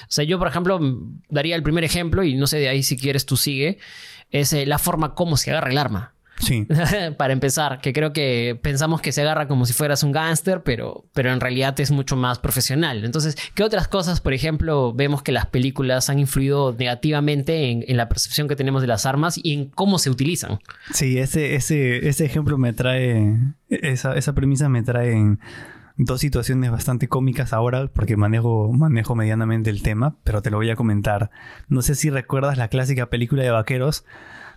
sea, 0.09 0.24
yo, 0.24 0.38
por 0.38 0.48
ejemplo, 0.48 0.81
daría 1.28 1.57
el 1.57 1.62
primer 1.62 1.85
ejemplo, 1.85 2.24
y 2.24 2.35
no 2.35 2.46
sé 2.46 2.59
de 2.59 2.68
ahí 2.68 2.83
si 2.83 2.96
quieres 2.96 3.26
tú 3.26 3.37
sigue, 3.37 3.78
es 4.31 4.52
eh, 4.52 4.66
la 4.66 4.78
forma 4.78 5.14
como 5.14 5.37
se 5.37 5.50
agarra 5.50 5.70
el 5.70 5.78
arma. 5.78 6.14
Sí. 6.42 6.66
Para 7.16 7.33
empezar, 7.33 7.81
que 7.81 7.92
creo 7.92 8.12
que 8.12 8.59
pensamos 8.61 9.00
que 9.00 9.12
se 9.12 9.20
agarra 9.20 9.46
como 9.46 9.64
si 9.64 9.72
fueras 9.72 10.02
un 10.02 10.12
gángster, 10.12 10.62
pero, 10.62 11.05
pero 11.12 11.33
en 11.33 11.40
realidad 11.40 11.78
es 11.78 11.90
mucho 11.90 12.16
más 12.16 12.38
profesional. 12.38 13.05
Entonces, 13.05 13.37
¿qué 13.55 13.62
otras 13.62 13.88
cosas, 13.88 14.20
por 14.20 14.33
ejemplo, 14.33 14.92
vemos 14.92 15.22
que 15.22 15.33
las 15.33 15.46
películas 15.46 16.11
han 16.11 16.18
influido 16.18 16.74
negativamente 16.76 17.70
en, 17.70 17.85
en 17.87 17.96
la 17.96 18.09
percepción 18.09 18.48
que 18.48 18.57
tenemos 18.57 18.83
de 18.83 18.88
las 18.88 19.07
armas 19.07 19.38
y 19.42 19.52
en 19.55 19.66
cómo 19.66 19.98
se 19.98 20.11
utilizan? 20.11 20.59
Sí, 20.92 21.18
ese, 21.18 21.55
ese, 21.55 22.09
ese 22.09 22.24
ejemplo 22.24 22.59
me 22.59 22.72
trae, 22.72 23.37
esa, 23.68 24.16
esa 24.16 24.35
premisa 24.35 24.68
me 24.68 24.83
trae 24.83 25.12
en 25.12 25.38
dos 26.04 26.20
situaciones 26.20 26.70
bastante 26.70 27.08
cómicas 27.08 27.52
ahora, 27.52 27.88
porque 27.88 28.16
manejo, 28.16 28.72
manejo 28.72 29.14
medianamente 29.14 29.70
el 29.70 29.82
tema, 29.82 30.16
pero 30.24 30.42
te 30.42 30.50
lo 30.50 30.56
voy 30.58 30.70
a 30.70 30.76
comentar. 30.76 31.30
No 31.68 31.82
sé 31.82 31.94
si 31.94 32.10
recuerdas 32.10 32.58
la 32.58 32.68
clásica 32.68 33.06
película 33.06 33.42
de 33.42 33.50
vaqueros, 33.50 34.04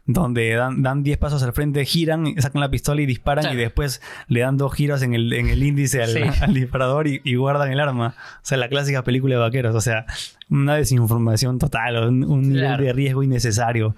donde 0.07 0.53
dan, 0.53 0.83
dan 0.83 1.01
10 1.03 1.17
pasos 1.17 1.41
al 1.43 1.53
frente, 1.53 1.83
giran, 1.85 2.35
sacan 2.39 2.61
la 2.61 2.69
pistola 2.69 3.01
y 3.01 3.05
disparan, 3.07 3.43
Claro. 3.43 3.57
y 3.57 3.61
después 3.61 4.01
le 4.27 4.41
dan 4.41 4.55
dos 4.57 4.73
giros 4.73 5.01
en 5.01 5.13
el, 5.15 5.33
en 5.33 5.47
el 5.49 5.63
índice 5.63 6.03
al, 6.03 6.09
Sí. 6.09 6.19
al 6.41 6.53
disparador 6.53 7.07
y, 7.07 7.21
y 7.23 7.35
guardan 7.35 7.71
el 7.71 7.79
arma. 7.79 8.13
O 8.17 8.39
sea, 8.43 8.57
la 8.57 8.69
clásica 8.69 9.03
película 9.03 9.35
de 9.35 9.41
vaqueros, 9.41 9.73
o 9.75 9.81
sea, 9.81 10.05
una 10.49 10.75
desinformación 10.75 11.57
total, 11.57 12.07
un, 12.07 12.23
un 12.23 12.53
nivel 12.53 12.77
de 12.77 12.93
riesgo 12.93 13.23
innecesario. 13.23 13.95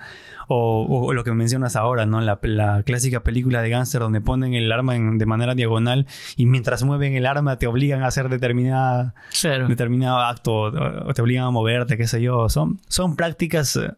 O, 0.49 0.85
o 1.07 1.11
lo 1.11 1.25
que 1.25 1.33
mencionas 1.33 1.75
ahora, 1.75 2.05
¿no? 2.05 2.21
La, 2.21 2.39
la 2.41 2.81
clásica 2.83 3.19
película 3.21 3.61
de 3.61 3.69
gángster 3.69 3.99
donde 3.99 4.21
ponen 4.21 4.53
el 4.53 4.71
arma 4.71 4.95
en- 4.95 5.17
de 5.17 5.25
manera 5.25 5.55
diagonal 5.55 6.07
y 6.37 6.45
mientras 6.45 6.83
mueven 6.83 7.15
el 7.15 7.25
arma 7.25 7.57
te 7.57 7.67
obligan 7.67 8.01
a 8.03 8.07
hacer 8.07 8.29
determinada, 8.29 9.13
Claro. 9.41 9.67
determinado 9.67 10.19
acto 10.19 10.53
o 10.53 11.09
o 11.09 11.13
te 11.13 11.21
obligan 11.21 11.43
a 11.43 11.51
moverte, 11.51 11.97
qué 11.97 12.07
sé 12.07 12.21
yo. 12.21 12.47
Son, 12.47 12.79
son 12.87 13.17
prácticas 13.17 13.75
eh, 13.75 13.91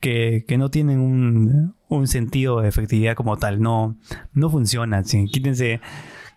que, 0.00 0.44
que 0.48 0.58
no 0.58 0.70
tienen 0.70 1.00
un, 1.00 1.74
un 1.88 2.08
sentido 2.08 2.60
de 2.60 2.68
efectividad 2.68 3.14
como 3.14 3.36
tal. 3.36 3.60
No, 3.60 3.96
no 4.32 4.50
funcionan. 4.50 5.04
sí. 5.04 5.26
Quítense, 5.26 5.80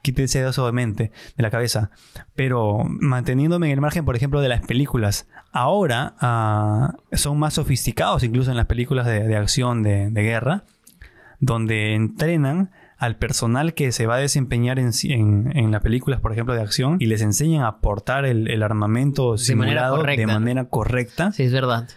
quítense 0.02 0.48
eso 0.48 0.66
de 0.66 0.72
mente, 0.72 1.12
de 1.36 1.44
la 1.44 1.50
cabeza. 1.50 1.90
Pero 2.36 2.84
manteniéndome 2.86 3.68
en 3.68 3.74
el 3.74 3.82
margen, 3.82 4.06
por 4.06 4.16
ejemplo, 4.16 4.42
de 4.42 4.50
las 4.50 4.62
películas. 4.62 5.28
Ahora 5.52 6.16
ah, 6.20 6.96
son 7.14 7.40
más 7.40 7.56
sofisticados, 7.56 8.24
incluso 8.24 8.52
en 8.52 8.58
las 8.58 8.66
películas 8.68 9.06
de, 9.06 9.24
de 9.24 9.38
acción, 9.38 9.82
de, 9.82 10.10
de 10.10 10.22
guerra, 10.22 10.66
donde 11.40 11.96
entrenan 11.96 12.72
al 12.98 13.18
personal 13.18 13.74
que 13.74 13.92
se 13.92 14.08
va 14.08 14.16
a 14.16 14.20
desempeñar 14.20 14.80
en, 14.80 14.92
en, 15.04 15.58
en 15.58 15.72
las 15.72 15.82
películas, 15.82 16.22
por 16.22 16.32
ejemplo, 16.32 16.54
de 16.54 16.62
acción, 16.62 16.98
y 17.00 17.08
les 17.08 17.22
enseñan 17.22 17.64
a 17.64 17.80
portar 17.80 18.26
el, 18.26 18.50
el 18.50 18.64
armamento 18.64 19.36
De 19.36 19.56
manera 19.56 19.82
simulado 19.82 19.96
correcta, 19.98 20.22
de 20.22 20.28
manera 20.28 20.66
correcta. 20.66 21.32
Sí, 21.34 21.44
es 21.44 21.52
verdad. 21.52 21.90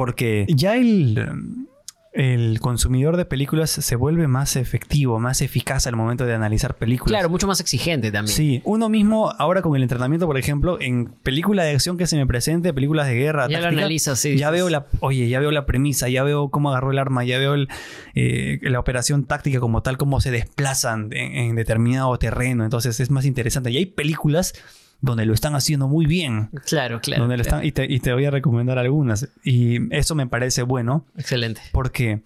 Porque 0.00 0.46
ya 0.48 0.76
el, 0.76 1.66
el 2.14 2.58
consumidor 2.60 3.18
de 3.18 3.26
películas 3.26 3.68
se 3.68 3.96
vuelve 3.96 4.28
más 4.28 4.56
efectivo, 4.56 5.20
más 5.20 5.42
eficaz 5.42 5.86
al 5.86 5.94
momento 5.94 6.24
de 6.24 6.32
analizar 6.32 6.74
películas. 6.76 7.10
Claro, 7.10 7.28
mucho 7.28 7.46
más 7.46 7.60
exigente 7.60 8.10
también. 8.10 8.34
Sí, 8.34 8.62
uno 8.64 8.88
mismo 8.88 9.30
ahora 9.38 9.60
con 9.60 9.76
el 9.76 9.82
entrenamiento, 9.82 10.24
por 10.24 10.38
ejemplo, 10.38 10.80
en 10.80 11.12
película 11.22 11.64
de 11.64 11.72
acción 11.72 11.98
que 11.98 12.06
se 12.06 12.16
me 12.16 12.26
presente, 12.26 12.72
películas 12.72 13.08
de 13.08 13.14
guerra, 13.14 13.46
Ya 13.46 13.58
lo 13.58 13.64
táctica, 13.64 13.82
analizas, 13.82 14.18
sí, 14.18 14.38
ya 14.38 14.48
veo 14.48 14.70
la, 14.70 14.86
oye, 15.00 15.28
ya 15.28 15.38
veo 15.38 15.50
la 15.50 15.66
premisa, 15.66 16.08
ya 16.08 16.22
veo 16.22 16.48
cómo 16.48 16.70
agarró 16.70 16.92
el 16.92 16.98
arma, 16.98 17.22
ya 17.22 17.36
veo 17.36 17.52
el, 17.52 17.68
eh, 18.14 18.58
la 18.62 18.80
operación 18.80 19.26
táctica 19.26 19.60
como 19.60 19.82
tal, 19.82 19.98
cómo 19.98 20.22
se 20.22 20.30
desplazan 20.30 21.10
en, 21.12 21.36
en 21.36 21.56
determinado 21.56 22.18
terreno, 22.18 22.64
entonces 22.64 23.00
es 23.00 23.10
más 23.10 23.26
interesante. 23.26 23.70
Y 23.70 23.76
hay 23.76 23.84
películas 23.84 24.54
donde 25.00 25.26
lo 25.26 25.34
están 25.34 25.54
haciendo 25.54 25.88
muy 25.88 26.06
bien. 26.06 26.50
Claro, 26.66 27.00
claro. 27.00 27.22
donde 27.22 27.36
lo 27.38 27.44
claro. 27.44 27.58
están, 27.62 27.66
y, 27.66 27.72
te, 27.72 27.92
y 27.92 28.00
te 28.00 28.12
voy 28.12 28.24
a 28.24 28.30
recomendar 28.30 28.78
algunas. 28.78 29.28
Y 29.42 29.94
eso 29.94 30.14
me 30.14 30.26
parece 30.26 30.62
bueno 30.62 31.06
Excelente. 31.16 31.62
porque 31.72 32.22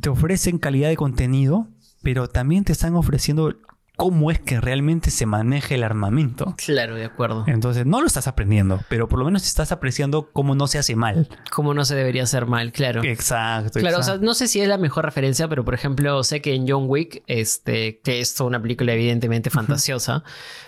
te 0.00 0.08
ofrecen 0.08 0.58
calidad 0.58 0.88
de 0.88 0.96
contenido, 0.96 1.68
pero 2.02 2.28
también 2.28 2.64
te 2.64 2.72
están 2.72 2.94
ofreciendo 2.96 3.54
cómo 3.96 4.30
es 4.30 4.40
que 4.40 4.60
realmente 4.60 5.10
se 5.10 5.24
maneja 5.24 5.74
el 5.74 5.84
armamento. 5.84 6.54
Claro, 6.64 6.96
de 6.96 7.04
acuerdo. 7.04 7.44
Entonces 7.46 7.86
no 7.86 8.00
lo 8.00 8.06
estás 8.06 8.26
aprendiendo, 8.26 8.80
pero 8.88 9.08
por 9.08 9.18
lo 9.20 9.24
menos 9.24 9.44
estás 9.46 9.70
apreciando 9.70 10.30
cómo 10.32 10.54
no 10.54 10.66
se 10.66 10.78
hace 10.78 10.96
mal. 10.96 11.28
Cómo 11.52 11.74
no 11.74 11.84
se 11.84 11.94
debería 11.94 12.24
hacer 12.24 12.46
mal, 12.46 12.72
claro. 12.72 13.02
Exacto. 13.04 13.78
Claro, 13.78 13.98
o 13.98 14.02
sea, 14.02 14.14
exacto. 14.14 14.26
no 14.26 14.34
sé 14.34 14.48
si 14.48 14.60
es 14.60 14.68
la 14.68 14.78
mejor 14.78 15.04
referencia, 15.04 15.46
pero 15.48 15.64
por 15.64 15.74
ejemplo, 15.74 16.22
sé 16.24 16.42
que 16.42 16.54
en 16.54 16.68
John 16.68 16.84
Wick, 16.88 17.22
este, 17.28 18.00
que 18.00 18.20
es 18.20 18.38
una 18.40 18.60
película 18.60 18.92
evidentemente 18.94 19.50
fantasiosa, 19.50 20.24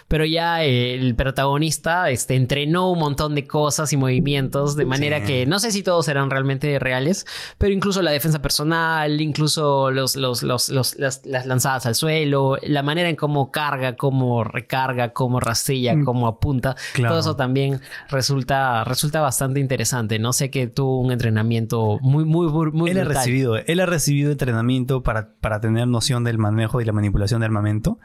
pero 0.09 0.25
ya 0.25 0.63
el 0.63 1.17
protagonista 1.17 2.11
este, 2.11 2.37
entrenó 2.37 2.91
un 2.93 3.01
montón 3.01 3.35
de 3.35 3.45
cosas 3.47 3.93
y 3.93 3.97
movimientos 3.97 4.77
de 4.77 4.85
manera 4.85 5.19
Sí. 5.21 5.27
que 5.27 5.47
no 5.47 5.59
sé 5.59 5.73
si 5.73 5.83
todos 5.83 6.07
eran 6.09 6.31
realmente 6.31 6.79
reales, 6.79 7.27
pero 7.59 7.73
incluso 7.73 8.03
la 8.03 8.13
defensa 8.13 8.41
personal, 8.41 9.21
incluso 9.21 9.91
los, 9.91 10.15
los, 10.15 10.43
los, 10.45 10.69
los- 10.69 10.97
las, 10.99 11.27
las 11.27 11.47
lanzadas 11.47 11.87
al 11.87 11.95
suelo, 11.97 12.57
la 12.63 12.83
manera 12.85 13.09
en 13.09 13.16
cómo 13.17 13.51
carga, 13.51 13.97
cómo 13.97 14.45
recarga, 14.45 15.13
cómo 15.13 15.41
rastrilla, 15.41 15.95
Mm. 15.97 16.05
cómo 16.05 16.27
apunta, 16.29 16.77
Claro. 16.95 17.13
todo 17.15 17.21
eso 17.21 17.37
también 17.37 17.81
resulta, 18.09 18.85
resulta 18.85 19.21
bastante 19.21 19.61
interesante. 19.61 20.19
No 20.19 20.33
sé 20.33 20.51
que 20.51 20.67
tuvo 20.67 21.01
un 21.01 21.13
entrenamiento 21.13 21.99
muy, 22.01 22.25
muy, 22.25 22.47
muy, 22.73 22.91
él 22.91 22.99
ha 23.01 23.05
recibido, 23.05 23.57
él 23.57 23.81
ha 23.81 23.87
recibido 23.87 24.31
entrenamiento 24.33 25.03
para, 25.03 25.31
para 25.41 25.61
tener 25.61 25.89
noción 25.89 26.25
del 26.25 26.39
manejo 26.39 26.81
y 26.81 26.85
la 26.85 26.93
manipulación 26.93 27.41
de 27.41 27.47
armamento. 27.47 27.99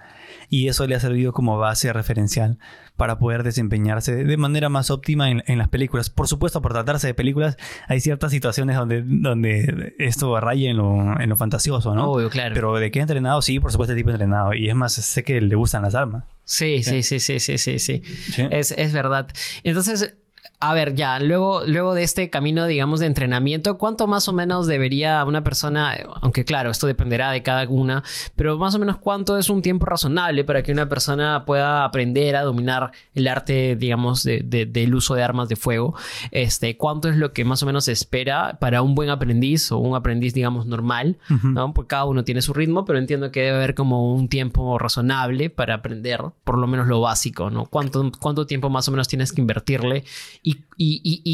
Y 0.52 0.68
eso 0.68 0.86
le 0.86 0.96
ha 0.96 1.00
servido 1.00 1.32
como 1.32 1.58
base 1.58 1.94
referencial 1.94 2.60
para 2.98 3.18
poder 3.18 3.42
desempeñarse 3.44 4.26
de 4.26 4.38
manera 4.38 4.68
más 4.68 4.92
óptima 4.92 5.32
en, 5.32 5.44
en 5.48 5.58
las 5.58 5.70
películas. 5.70 6.10
Por 6.10 6.28
supuesto, 6.28 6.62
por 6.62 6.74
tratarse 6.74 7.08
de 7.08 7.14
películas, 7.14 7.56
hay 7.88 8.02
ciertas 8.02 8.32
situaciones 8.32 8.76
donde, 8.76 9.02
donde 9.02 9.96
esto 9.98 10.38
raya 10.42 10.70
en 10.70 10.76
lo, 10.76 11.20
en 11.22 11.30
lo 11.30 11.38
fantasioso, 11.38 11.96
¿no? 11.96 12.12
Obvio, 12.12 12.30
claro. 12.30 12.54
Pero 12.54 12.76
de 12.76 12.92
qué 12.92 13.00
entrenado, 13.00 13.42
sí, 13.42 13.62
por 13.62 13.72
supuesto, 13.72 13.94
el 13.94 14.00
tipo 14.00 14.10
entrenado. 14.10 14.54
Y 14.54 14.68
es 14.68 14.76
más, 14.76 14.92
sé 14.94 15.24
que 15.24 15.40
le 15.40 15.56
gustan 15.56 15.84
las 15.84 15.96
armas. 15.96 16.26
Sí, 16.44 16.84
sí, 16.84 17.02
sí, 17.02 17.22
sí, 17.22 17.40
sí, 17.40 17.58
sí, 17.58 17.80
sí. 17.80 18.04
Sí. 18.04 18.44
Es, 18.52 18.72
es 18.72 18.92
verdad. 18.92 19.30
Entonces, 19.64 20.16
a 20.64 20.76
ver, 20.76 20.94
ya, 20.94 21.20
luego, 21.20 21.64
luego 21.66 21.96
de 21.96 22.04
este 22.04 22.30
camino, 22.30 22.68
digamos, 22.68 23.00
de 23.00 23.08
entrenamiento, 23.08 23.80
¿cuánto 23.80 24.06
más 24.06 24.28
o 24.28 24.34
menos 24.34 24.68
debería 24.68 25.26
una 25.26 25.44
persona, 25.44 25.98
aunque 26.22 26.46
claro, 26.46 26.70
esto 26.70 26.86
dependerá 26.86 27.32
de 27.32 27.42
cada 27.42 27.68
una, 27.68 28.04
pero 28.36 28.60
más 28.60 28.76
o 28.76 28.80
menos 28.80 28.98
cuánto 28.98 29.40
es 29.40 29.50
un 29.50 29.64
tiempo 29.64 29.88
razonable 29.88 30.44
para 30.44 30.62
que 30.62 30.72
una 30.72 30.88
persona 30.88 31.46
pueda 31.46 31.84
aprender 31.84 32.36
a 32.36 32.44
dominar 32.44 32.92
el 33.16 33.28
arte, 33.28 33.76
digamos, 33.76 34.22
de, 34.22 34.44
del 34.44 34.94
uso 34.94 35.16
de 35.16 35.24
armas 35.24 35.50
de 35.50 35.56
fuego? 35.56 35.96
Este, 36.30 36.78
¿Cuánto 36.78 37.10
es 37.10 37.18
lo 37.18 37.34
que 37.34 37.44
más 37.44 37.64
o 37.64 37.66
menos 37.66 37.86
se 37.86 37.92
espera 37.92 38.60
para 38.60 38.84
un 38.84 38.94
buen 38.94 39.10
aprendiz 39.10 39.72
o 39.72 39.80
un 39.80 39.96
aprendiz, 39.96 40.36
digamos, 40.36 40.68
normal? 40.68 41.18
¿no? 41.44 41.74
Porque 41.74 41.88
cada 41.88 42.06
uno 42.06 42.24
tiene 42.24 42.44
su 42.44 42.54
ritmo, 42.54 42.86
pero 42.86 43.00
entiendo 43.00 43.32
que 43.32 43.42
debe 43.42 43.58
haber 43.58 43.74
como 43.74 44.14
un 44.14 44.30
tiempo 44.30 44.78
razonable 44.78 45.50
para 45.50 45.74
aprender, 45.74 46.22
por 46.44 46.60
lo 46.60 46.68
menos 46.68 46.88
lo 46.88 47.02
básico, 47.02 47.50
¿no? 47.50 47.66
¿Cuánto, 47.66 48.12
cuánto 48.20 48.46
tiempo 48.46 48.70
más 48.70 48.88
o 48.88 48.92
menos 48.92 49.08
tienes 49.08 49.34
que 49.34 49.42
invertirle? 49.42 50.04
Y, 50.44 50.51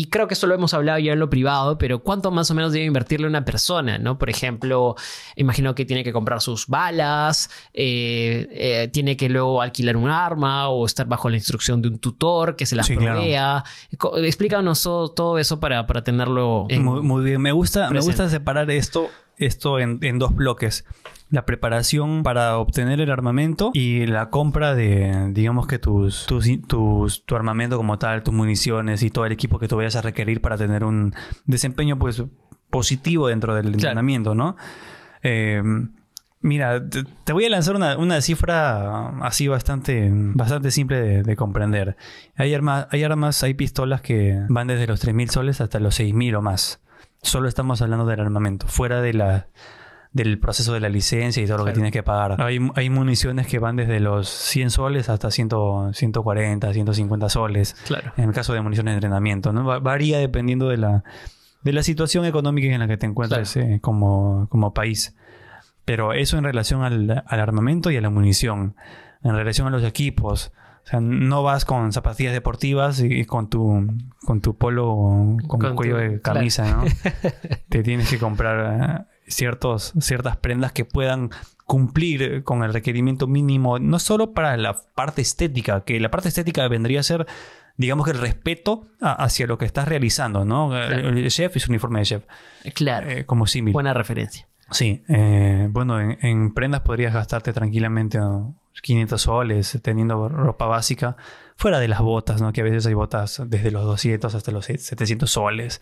creo 0.10 0.28
que 0.28 0.34
esto 0.34 0.48
lo 0.48 0.56
hemos 0.56 0.74
hablado 0.74 1.00
ya 1.00 1.14
en 1.14 1.20
lo 1.20 1.30
privado, 1.30 1.78
pero 1.78 2.04
¿cuánto 2.04 2.32
más 2.32 2.52
o 2.52 2.54
menos 2.54 2.74
debe 2.74 2.86
invertirle 2.86 3.28
una 3.28 3.46
persona? 3.46 3.98
¿no? 3.98 4.18
Por 4.18 4.30
ejemplo, 4.30 4.96
imagino 5.36 5.76
que 5.76 5.86
tiene 5.86 6.04
que 6.04 6.12
comprar 6.12 6.42
sus 6.42 6.68
balas, 6.68 7.50
eh, 7.74 8.48
eh, 8.52 8.90
tiene 8.92 9.16
que 9.16 9.30
luego 9.30 9.62
alquilar 9.62 9.98
un 9.98 10.10
arma 10.10 10.70
o 10.70 10.86
estar 10.86 11.08
bajo 11.08 11.30
la 11.30 11.38
instrucción 11.38 11.82
de 11.82 11.90
un 11.90 12.00
tutor 12.00 12.56
que 12.56 12.66
se 12.66 12.76
las 12.76 12.90
provea. 12.90 13.64
Explícanos 14.18 14.84
todo, 14.84 15.38
eso 15.38 15.60
para, 15.60 15.88
para 15.88 16.04
tenerlo. 16.04 16.68
Muy, 16.70 17.24
bien, 17.24 17.42
me 17.42 17.52
gusta, 17.52 17.90
me 17.90 18.00
gusta 18.00 18.30
separar 18.30 18.70
esto, 18.72 19.10
esto 19.38 19.80
en, 19.80 20.00
en 20.02 20.20
dos 20.20 20.36
bloques 20.36 20.86
la 21.30 21.46
preparación 21.46 22.24
para 22.24 22.58
obtener 22.58 23.02
el 23.02 23.12
armamento 23.12 23.72
y 23.74 24.06
la 24.06 24.30
compra 24.30 24.76
de, 24.76 25.32
digamos 25.34 25.68
que 25.68 25.78
tus, 25.78 26.26
tus, 26.26 27.26
tu 27.26 27.36
armamento 27.36 27.78
como 27.78 28.00
tal, 28.00 28.24
tus 28.24 28.34
municiones 28.34 29.04
y 29.04 29.10
todo 29.10 29.26
el 29.26 29.34
equipo 29.34 29.60
que 29.60 29.68
tú 29.68 29.76
vayas 29.76 29.96
a 29.96 30.02
requerir 30.02 30.42
para 30.42 30.58
tener 30.58 30.84
un 30.84 31.14
desempeño 31.46 32.00
pues 32.00 32.24
positivo 32.70 33.28
dentro 33.28 33.56
del 33.56 33.68
entrenamiento, 33.68 34.36
¿no? 34.36 34.56
Eh, 35.24 35.62
mira, 36.42 36.82
te, 37.24 37.34
voy 37.34 37.46
a 37.46 37.50
lanzar 37.50 37.76
una, 37.76 38.22
cifra 38.22 39.10
así 39.20 39.48
bastante, 39.48 40.10
bastante 40.12 40.72
simple 40.72 41.24
de, 41.24 41.36
comprender. 41.36 41.98
Hay 42.36 42.54
armas, 42.54 42.88
hay 42.92 43.04
armas, 43.04 43.44
hay 43.44 43.54
pistolas 43.54 44.02
que 44.02 44.46
van 44.50 44.68
desde 44.68 44.88
los 44.88 45.06
3.000 45.06 45.30
soles 45.30 45.62
hasta 45.62 45.80
los 45.80 46.00
6.000 46.00 46.38
o 46.38 46.42
más. 46.42 46.82
Solo 47.22 47.50
estamos 47.50 47.82
hablando 47.82 48.06
del 48.06 48.20
armamento, 48.20 48.68
fuera 48.68 49.02
de 49.02 49.14
la 49.14 49.48
del 50.18 50.40
proceso 50.40 50.74
de 50.74 50.80
la 50.80 50.90
licencia 50.90 51.42
y 51.42 51.46
todo 51.46 51.60
lo 51.60 51.66
que 51.66 51.72
tienes 51.72 51.92
que 51.92 52.04
pagar. 52.04 52.42
Hay, 52.42 52.60
hay, 52.76 52.90
municiones 52.90 53.48
que 53.48 53.60
van 53.60 53.76
desde 53.76 54.00
los 54.00 54.28
100 54.28 54.72
soles 54.72 55.10
hasta 55.10 55.32
100, 55.32 55.94
140, 55.94 56.74
150 56.74 57.30
soles. 57.30 57.76
Claro. 57.86 58.12
En 58.18 58.26
el 58.26 58.34
caso 58.34 58.54
de 58.54 58.62
municiones 58.62 58.94
de 58.94 58.96
entrenamiento. 58.96 59.54
¿no? 59.54 59.64
Varía 59.80 60.18
dependiendo 60.18 60.70
de 60.70 60.78
la, 60.78 61.04
de 61.62 61.72
la 61.72 61.84
situación 61.84 62.26
económica 62.26 62.68
en 62.68 62.80
la 62.80 62.88
que 62.88 62.98
te 62.98 63.06
encuentres 63.06 63.56
eh, 63.58 63.80
como, 63.82 64.48
como 64.50 64.74
país. 64.74 65.16
Pero 65.86 66.14
eso 66.14 66.38
en 66.38 66.44
relación 66.44 66.84
al, 66.84 67.24
al, 67.26 67.40
armamento 67.40 67.92
y 67.92 67.98
a 67.98 68.02
la 68.02 68.10
munición. 68.10 68.76
En 69.24 69.36
relación 69.36 69.68
a 69.68 69.70
los 69.70 69.84
equipos. 69.84 70.52
O 70.84 70.90
sea, 70.90 71.00
no 71.00 71.44
vas 71.44 71.64
con 71.64 71.94
zapatillas 71.94 72.34
deportivas 72.34 73.02
y 73.02 73.26
con 73.26 73.50
tu, 73.50 73.88
con 74.26 74.42
tu 74.42 74.58
polo 74.58 75.38
con, 75.48 75.76
cuello 75.76 75.98
de 75.98 76.22
camisa, 76.22 76.72
¿no? 76.72 76.86
te 77.70 77.84
tienes 77.84 78.10
que 78.10 78.18
comprar 78.18 79.08
ciertos, 79.28 79.94
ciertas 80.00 80.38
prendas 80.38 80.72
que 80.72 80.86
puedan 80.86 81.30
cumplir 81.66 82.44
con 82.44 82.64
el 82.64 82.74
requerimiento 82.74 83.28
mínimo, 83.28 83.78
no 83.78 84.00
solo 84.00 84.34
para 84.34 84.56
la 84.58 84.78
parte 84.96 85.22
estética, 85.22 85.84
que 85.84 86.00
la 86.00 86.10
parte 86.10 86.30
estética 86.30 86.68
vendría 86.70 87.02
a 87.02 87.04
ser, 87.04 87.28
digamos 87.76 88.06
que 88.06 88.12
el 88.12 88.20
respeto 88.20 88.88
hacia 89.02 89.48
lo 89.48 89.58
que 89.58 89.66
estás 89.66 89.88
realizando, 89.88 90.46
¿no? 90.46 90.76
El, 90.78 91.28
chef 91.30 91.58
es 91.58 91.68
uniforme 91.68 92.00
de 92.00 92.06
chef. 92.06 92.24
Claro. 92.74 93.10
Eh, 93.10 93.26
como 93.26 93.48
símil. 93.48 93.74
Buena 93.74 93.94
referencia. 93.94 94.48
Sí. 94.72 95.04
Eh, 95.10 95.68
bueno, 95.70 96.00
en, 96.00 96.54
prendas 96.54 96.82
podrías 96.82 97.14
gastarte 97.14 97.52
tranquilamente 97.52 98.18
500 98.82 99.22
soles 99.22 99.80
teniendo 99.82 100.30
ropa 100.30 100.68
básica, 100.68 101.18
fuera 101.58 101.80
de 101.80 101.90
las 101.90 102.00
botas, 102.00 102.42
¿no? 102.42 102.54
Que 102.54 102.62
a 102.62 102.64
veces 102.64 102.86
hay 102.86 102.94
botas 102.94 103.42
desde 103.46 103.72
los 103.72 103.84
200 103.84 104.34
hasta 104.34 104.52
los 104.52 104.66
700 104.66 105.30
soles 105.30 105.82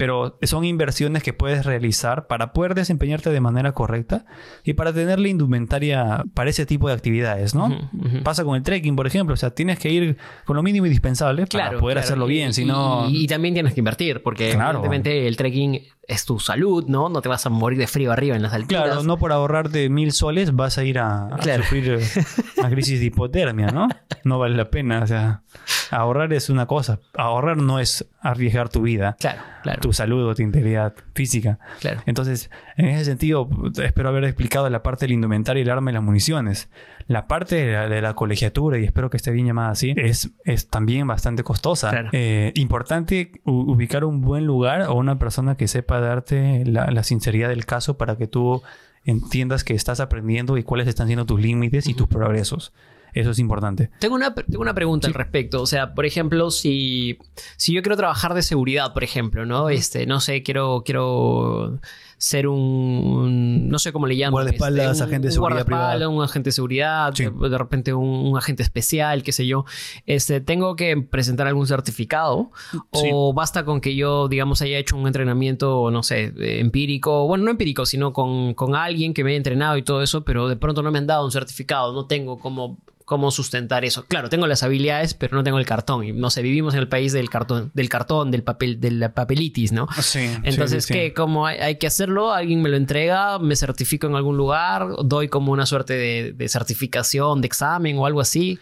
pero 0.00 0.38
son 0.44 0.64
inversiones 0.64 1.22
que 1.22 1.34
puedes 1.34 1.66
realizar 1.66 2.26
para 2.26 2.54
poder 2.54 2.74
desempeñarte 2.74 3.28
de 3.28 3.38
manera 3.42 3.72
correcta 3.72 4.24
y 4.64 4.72
para 4.72 4.94
tener 4.94 5.20
la 5.20 5.28
indumentaria 5.28 6.24
para 6.32 6.48
ese 6.48 6.64
tipo 6.64 6.88
de 6.88 6.94
actividades, 6.94 7.54
¿no? 7.54 7.90
Pasa 8.24 8.42
con 8.42 8.56
el 8.56 8.62
trekking, 8.62 8.96
por 8.96 9.06
ejemplo, 9.06 9.34
o 9.34 9.36
sea, 9.36 9.50
tienes 9.50 9.78
que 9.78 9.90
ir 9.90 10.16
con 10.46 10.56
lo 10.56 10.62
mínimo 10.62 10.86
indispensable 10.86 11.44
para 11.48 11.78
poder 11.78 11.98
hacerlo 11.98 12.24
bien, 12.24 12.54
si 12.54 12.64
no... 12.64 13.10
Y, 13.10 13.26
también 13.26 13.52
tienes 13.52 13.74
que 13.74 13.80
invertir, 13.80 14.22
porque 14.22 14.52
evidentemente 14.52 15.28
el 15.28 15.36
trekking 15.36 15.82
es 16.10 16.24
tu 16.24 16.40
salud, 16.40 16.84
¿no? 16.88 17.08
No 17.08 17.22
te 17.22 17.28
vas 17.28 17.46
a 17.46 17.50
morir 17.50 17.78
de 17.78 17.86
frío 17.86 18.10
arriba 18.10 18.34
en 18.34 18.42
las 18.42 18.52
alturas. 18.52 18.84
Claro, 18.84 19.02
no 19.04 19.16
por 19.16 19.30
ahorrarte 19.30 19.88
mil 19.88 20.10
soles 20.10 20.54
vas 20.54 20.76
a 20.76 20.82
ir 20.82 20.98
a, 20.98 21.28
sufrir 21.56 21.88
eh, 21.88 22.24
una 22.58 22.68
crisis 22.68 22.98
de 22.98 23.06
hipotermia, 23.06 23.68
¿no? 23.68 23.88
No 24.24 24.38
vale 24.40 24.56
la 24.56 24.70
pena, 24.70 25.02
o 25.02 25.06
sea, 25.06 25.42
ahorrar 25.90 26.32
es 26.32 26.50
una 26.50 26.66
cosa, 26.66 26.98
ahorrar 27.16 27.58
no 27.58 27.78
es 27.78 28.08
arriesgar 28.20 28.68
tu 28.68 28.82
vida, 28.82 29.16
claro, 29.20 29.40
claro. 29.62 29.80
tu 29.80 29.92
salud 29.92 30.28
o 30.28 30.34
tu 30.34 30.42
integridad 30.42 30.94
física. 31.14 31.60
Claro. 31.78 32.02
Entonces, 32.06 32.50
en 32.76 32.86
ese 32.86 33.04
sentido, 33.04 33.48
espero 33.82 34.08
haber 34.08 34.24
explicado 34.24 34.68
la 34.68 34.82
parte 34.82 35.06
del 35.06 35.12
indumentario, 35.12 35.62
el 35.62 35.70
arma 35.70 35.92
y 35.92 35.94
las 35.94 36.02
municiones. 36.02 36.68
La 37.06 37.26
parte 37.26 37.56
de 37.56 38.00
la, 38.00 38.14
colegiatura, 38.14 38.78
y 38.78 38.84
espero 38.84 39.10
que 39.10 39.16
esté 39.16 39.30
bien 39.30 39.46
llamada 39.46 39.70
así, 39.70 39.94
es, 39.96 40.30
es 40.44 40.68
también 40.68 41.06
bastante 41.06 41.42
costosa. 41.42 42.08
Eh, 42.12 42.52
importante 42.56 43.32
ubicar 43.44 44.04
un 44.04 44.20
buen 44.20 44.46
lugar 44.46 44.82
o 44.82 44.94
una 44.94 45.18
persona 45.18 45.56
que 45.56 45.68
sepa 45.68 46.00
darte 46.00 46.64
la, 46.64 47.02
sinceridad 47.02 47.48
del 47.48 47.66
caso 47.66 47.96
para 47.96 48.16
que 48.16 48.26
tú 48.26 48.62
entiendas 49.04 49.64
que 49.64 49.74
estás 49.74 50.00
aprendiendo 50.00 50.56
y 50.58 50.62
cuáles 50.62 50.86
están 50.86 51.06
siendo 51.06 51.24
tus 51.26 51.40
límites 51.40 51.88
y 51.88 51.94
tus 51.94 52.08
progresos. 52.08 52.72
Eso 53.12 53.30
es 53.30 53.38
importante. 53.38 53.90
Tengo 53.98 54.14
una, 54.14 54.34
tengo 54.34 54.60
una 54.60 54.74
pregunta 54.74 55.08
al 55.08 55.14
respecto. 55.14 55.62
O 55.62 55.66
sea, 55.66 55.94
por 55.94 56.06
ejemplo, 56.06 56.50
si, 56.50 57.18
si 57.56 57.72
yo 57.72 57.82
quiero 57.82 57.96
trabajar 57.96 58.34
de 58.34 58.42
seguridad, 58.42 58.92
por 58.92 59.02
ejemplo, 59.02 59.46
¿no? 59.46 59.68
Este, 59.68 60.06
no 60.06 60.20
sé, 60.20 60.42
quiero, 60.42 60.82
quiero 60.84 61.80
ser 62.20 62.48
un, 62.48 63.70
no 63.70 63.78
sé 63.78 63.92
cómo 63.92 64.06
le 64.06 64.14
llaman. 64.14 64.32
Guardaespaldas, 64.32 64.92
este, 64.92 65.04
agente 65.04 65.28
de 65.28 65.32
seguridad. 65.32 66.06
Un 66.06 66.22
agente 66.22 66.48
de 66.48 66.52
seguridad, 66.52 67.14
de, 67.14 67.58
repente 67.58 67.94
un, 67.94 68.36
agente 68.36 68.62
especial, 68.62 69.22
qué 69.22 69.32
sé 69.32 69.46
yo. 69.46 69.64
Este, 70.04 70.42
¿Tengo 70.42 70.76
que 70.76 70.98
presentar 70.98 71.46
algún 71.46 71.66
certificado? 71.66 72.50
¿O 72.90 73.32
basta 73.32 73.64
con 73.64 73.80
que 73.80 73.96
yo, 73.96 74.28
digamos, 74.28 74.60
haya 74.60 74.76
hecho 74.76 74.98
un 74.98 75.06
entrenamiento, 75.06 75.90
no 75.90 76.02
sé, 76.02 76.34
empírico? 76.60 77.26
Bueno, 77.26 77.44
no 77.44 77.52
empírico, 77.52 77.86
sino 77.86 78.12
con, 78.12 78.52
con 78.52 78.74
alguien 78.74 79.14
que 79.14 79.24
me 79.24 79.30
haya 79.30 79.38
entrenado 79.38 79.78
y 79.78 79.82
todo 79.82 80.02
eso, 80.02 80.22
pero 80.22 80.46
de 80.46 80.56
pronto 80.56 80.82
no 80.82 80.90
me 80.90 80.98
han 80.98 81.06
dado 81.06 81.24
un 81.24 81.32
certificado. 81.32 81.94
No 81.94 82.04
tengo 82.04 82.38
como 82.38 82.80
cómo 83.10 83.32
sustentar 83.32 83.84
eso. 83.84 84.04
Claro, 84.06 84.28
tengo 84.28 84.46
las 84.46 84.62
habilidades, 84.62 85.14
pero 85.14 85.36
no 85.36 85.42
tengo 85.42 85.58
el 85.58 85.66
cartón. 85.66 86.04
Y 86.04 86.12
no 86.12 86.30
sé, 86.30 86.42
vivimos 86.42 86.74
en 86.74 86.80
el 86.80 86.86
país 86.86 87.12
del 87.12 87.28
cartón, 87.28 87.72
del 87.74 87.88
cartón, 87.88 88.30
del 88.30 88.44
papel, 88.44 88.80
de 88.80 88.92
la 88.92 89.14
papelitis, 89.14 89.72
¿no? 89.72 89.88
Sí. 90.00 90.30
Entonces, 90.44 90.86
¿qué? 90.86 91.12
Como 91.12 91.44
hay, 91.44 91.74
que 91.74 91.88
hacerlo, 91.88 92.32
alguien 92.32 92.62
me 92.62 92.68
lo 92.68 92.76
entrega, 92.76 93.40
me 93.40 93.56
certifico 93.56 94.06
en 94.06 94.14
algún 94.14 94.36
lugar, 94.36 94.86
doy 95.02 95.26
como 95.26 95.50
una 95.50 95.66
suerte 95.66 95.94
de, 95.94 96.32
de 96.36 96.48
certificación, 96.48 97.40
de 97.40 97.48
examen 97.48 97.98
o 97.98 98.06
algo 98.06 98.20
así. 98.20 98.60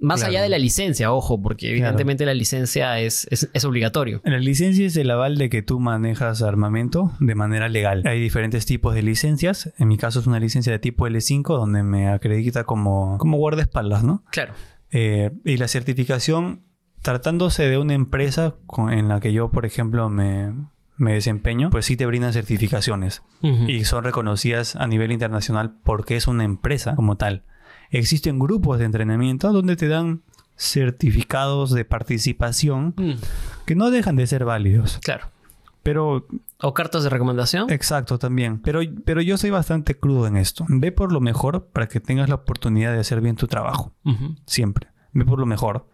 Más 0.00 0.22
allá 0.22 0.42
de 0.42 0.48
la 0.48 0.58
licencia, 0.58 1.12
ojo, 1.12 1.42
porque 1.42 1.70
evidentemente 1.70 2.24
la 2.24 2.34
licencia 2.34 2.98
es, 3.00 3.26
es, 3.30 3.64
obligatorio. 3.64 4.22
La 4.24 4.38
licencia 4.38 4.86
es 4.86 4.96
el 4.96 5.10
aval 5.10 5.36
de 5.36 5.50
que 5.50 5.62
tú 5.62 5.78
manejas 5.78 6.42
armamento 6.42 7.12
de 7.20 7.34
manera 7.34 7.68
legal. 7.68 8.02
Hay 8.06 8.18
diferentes 8.20 8.64
tipos 8.64 8.94
de 8.94 9.02
licencias. 9.02 9.72
En 9.78 9.88
mi 9.88 9.98
caso 9.98 10.20
es 10.20 10.26
una 10.26 10.40
licencia 10.40 10.72
de 10.72 10.78
tipo 10.78 11.06
L5 11.06 11.42
donde 11.56 11.82
me 11.82 12.08
acredita 12.08 12.64
como, 12.64 13.18
como 13.18 13.36
guardaespaldas, 13.36 14.02
¿no? 14.02 14.24
Claro. 14.30 14.54
Eh, 14.90 15.30
y 15.44 15.58
la 15.58 15.68
certificación, 15.68 16.64
tratándose 17.02 17.68
de 17.68 17.76
una 17.76 17.94
empresa 17.94 18.56
en 18.90 19.08
la 19.08 19.20
que 19.20 19.32
yo, 19.32 19.50
por 19.50 19.66
ejemplo, 19.66 20.08
me, 20.08 20.52
me 21.00 21.14
desempeño, 21.14 21.70
pues 21.70 21.86
sí 21.86 21.96
te 21.96 22.06
brindan 22.06 22.32
certificaciones 22.32 23.22
y 23.42 23.84
son 23.84 24.04
reconocidas 24.04 24.76
a 24.76 24.86
nivel 24.86 25.12
internacional 25.12 25.76
porque 25.82 26.16
es 26.16 26.26
una 26.26 26.44
empresa 26.44 26.94
como 26.94 27.16
tal. 27.16 27.44
Existen 27.90 28.38
grupos 28.38 28.78
de 28.78 28.84
entrenamiento 28.84 29.52
donde 29.52 29.76
te 29.76 29.88
dan 29.88 30.22
certificados 30.56 31.70
de 31.70 31.84
participación 31.84 32.94
mm. 32.96 33.12
que 33.64 33.74
no 33.74 33.90
dejan 33.90 34.16
de 34.16 34.26
ser 34.26 34.44
válidos. 34.44 34.98
Claro. 35.02 35.28
Pero... 35.82 36.26
¿O 36.60 36.74
cartas 36.74 37.02
de 37.02 37.08
recomendación? 37.08 37.70
Exacto, 37.70 38.18
también. 38.18 38.60
Pero, 38.60 38.80
pero 39.04 39.22
yo 39.22 39.38
soy 39.38 39.48
bastante 39.48 39.96
crudo 39.96 40.26
en 40.26 40.36
esto. 40.36 40.66
Ve 40.68 40.92
por 40.92 41.10
lo 41.10 41.20
mejor 41.20 41.68
para 41.68 41.88
que 41.88 42.00
tengas 42.00 42.28
la 42.28 42.34
oportunidad 42.36 42.92
de 42.92 43.00
hacer 43.00 43.22
bien 43.22 43.36
tu 43.36 43.46
trabajo. 43.46 43.94
Siempre. 44.44 44.88
Ve 45.12 45.24
por 45.24 45.38
lo 45.38 45.46
mejor. 45.46 45.86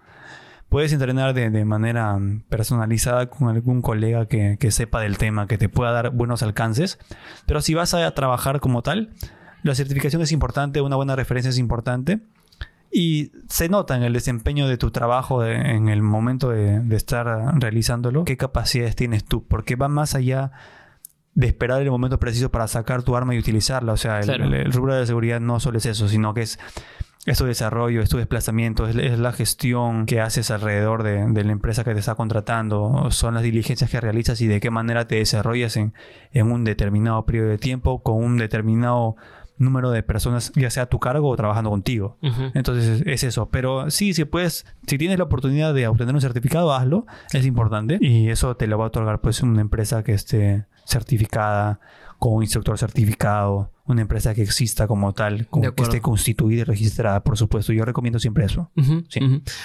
Puedes 0.69 0.93
entrenar 0.93 1.33
de, 1.33 1.65
manera 1.65 2.19
personalizada 2.49 3.31
con 3.31 3.49
algún 3.49 3.81
colega 3.81 4.27
que, 4.27 4.57
que, 4.59 4.73
sepa 4.73 5.01
del 5.01 5.17
tema, 5.17 5.47
que 5.47 5.59
te 5.59 5.69
pueda 5.69 5.93
dar 5.93 6.11
buenos 6.11 6.43
alcances. 6.43 6.99
Pero 7.47 7.61
si 7.61 7.75
vas 7.75 7.95
a 7.95 8.11
trabajar 8.11 8.59
como 8.59 8.83
tal, 8.83 9.13
la 9.67 9.75
certificación 9.75 10.23
es 10.23 10.33
importante, 10.33 10.81
una 10.81 10.97
buena 10.97 11.17
referencia 11.17 11.51
es 11.51 11.59
importante. 11.59 12.21
Y 12.91 13.33
se 13.49 13.69
nota 13.69 13.97
en 13.97 14.05
el 14.05 14.13
desempeño 14.13 14.69
de 14.69 14.79
tu 14.79 14.91
trabajo, 14.91 15.45
en 15.45 15.89
el 15.89 16.03
momento 16.03 16.51
de, 16.51 16.83
estar 16.97 17.27
realizándolo, 17.61 18.25
qué 18.25 18.37
capacidades 18.37 18.97
tienes 18.97 19.25
tú, 19.25 19.45
porque 19.45 19.77
va 19.77 19.89
más 19.89 20.15
allá 20.15 20.53
de 21.35 21.49
esperar 21.49 21.83
el 21.83 21.91
momento 21.91 22.19
preciso 22.19 22.51
para 22.51 22.69
sacar 22.69 23.03
tu 23.03 23.17
arma 23.17 23.35
y 23.35 23.39
utilizarla. 23.39 23.93
O 23.93 23.97
sea, 23.97 24.21
el, 24.21 24.73
rubro 24.73 24.95
de 24.95 25.05
seguridad 25.05 25.41
no 25.41 25.61
solo 25.61 25.79
es 25.79 25.87
eso, 25.87 26.09
sino 26.09 26.33
que 26.33 26.43
es 26.43 26.59
es 27.27 27.39
tu 27.39 27.45
desarrollo, 27.45 28.03
es 28.03 28.09
tu 28.09 28.19
desplazamiento, 28.19 28.87
es, 28.87 29.19
la 29.19 29.33
gestión 29.33 30.07
que 30.07 30.21
haces 30.21 30.53
alrededor 30.53 31.03
de, 31.03 31.45
la 31.45 31.53
empresa 31.53 31.83
que 31.83 31.93
te 31.93 31.99
está 31.99 32.15
contratando, 32.15 33.09
son 33.11 33.35
las 33.35 33.43
diligencias 33.43 33.91
que 33.91 34.01
realizas 34.01 34.41
y 34.41 34.47
de 34.47 34.61
qué 34.61 34.71
manera 34.71 35.09
te 35.09 35.17
desarrollas 35.17 35.77
en, 35.77 35.93
en 36.33 36.53
un 36.53 36.63
determinado 36.63 37.27
periodo 37.27 37.49
de 37.49 37.59
tiempo 37.59 38.01
con 38.01 38.23
un 38.23 38.37
determinado 38.39 39.17
número 39.59 39.91
de 39.91 40.03
personas, 40.03 40.53
ya 40.55 40.71
sea 40.71 40.85
a 40.85 40.87
tu 40.87 40.99
cargo 40.99 41.29
o 41.29 41.37
trabajando 41.37 41.71
contigo. 41.71 42.19
Entonces 42.55 43.03
es, 43.07 43.25
eso. 43.25 43.49
Pero 43.51 43.91
sí, 43.91 44.15
si 44.15 44.25
puedes, 44.25 44.67
si 44.87 44.99
tienes 44.99 45.19
la 45.19 45.25
oportunidad 45.25 45.75
de 45.75 45.89
obtener 45.89 46.15
un 46.15 46.21
certificado, 46.21 46.73
hazlo. 46.73 47.07
Es 47.33 47.47
importante. 47.47 47.99
Y 48.01 48.29
eso 48.29 48.57
te 48.57 48.67
lo 48.67 48.79
va 48.79 48.85
a 48.85 48.89
otorgar 48.89 49.21
pues 49.21 49.43
una 49.43 49.61
empresa 49.61 50.03
que 50.03 50.13
esté 50.13 50.67
certificada, 50.85 51.81
con 52.19 52.35
un 52.35 52.43
instructor 52.43 52.79
certificado, 52.79 53.71
una 53.85 54.01
empresa 54.03 54.35
que 54.35 54.43
exista 54.43 54.87
como 54.87 55.13
tal, 55.13 55.49
que 55.49 55.83
esté 55.83 56.01
constituida 56.01 56.63
y 56.63 56.65
registrada, 56.65 57.23
por 57.23 57.37
supuesto. 57.37 57.73
Yo 57.73 57.85
recomiendo 57.85 58.19
siempre 58.19 58.45
eso. 58.45 58.71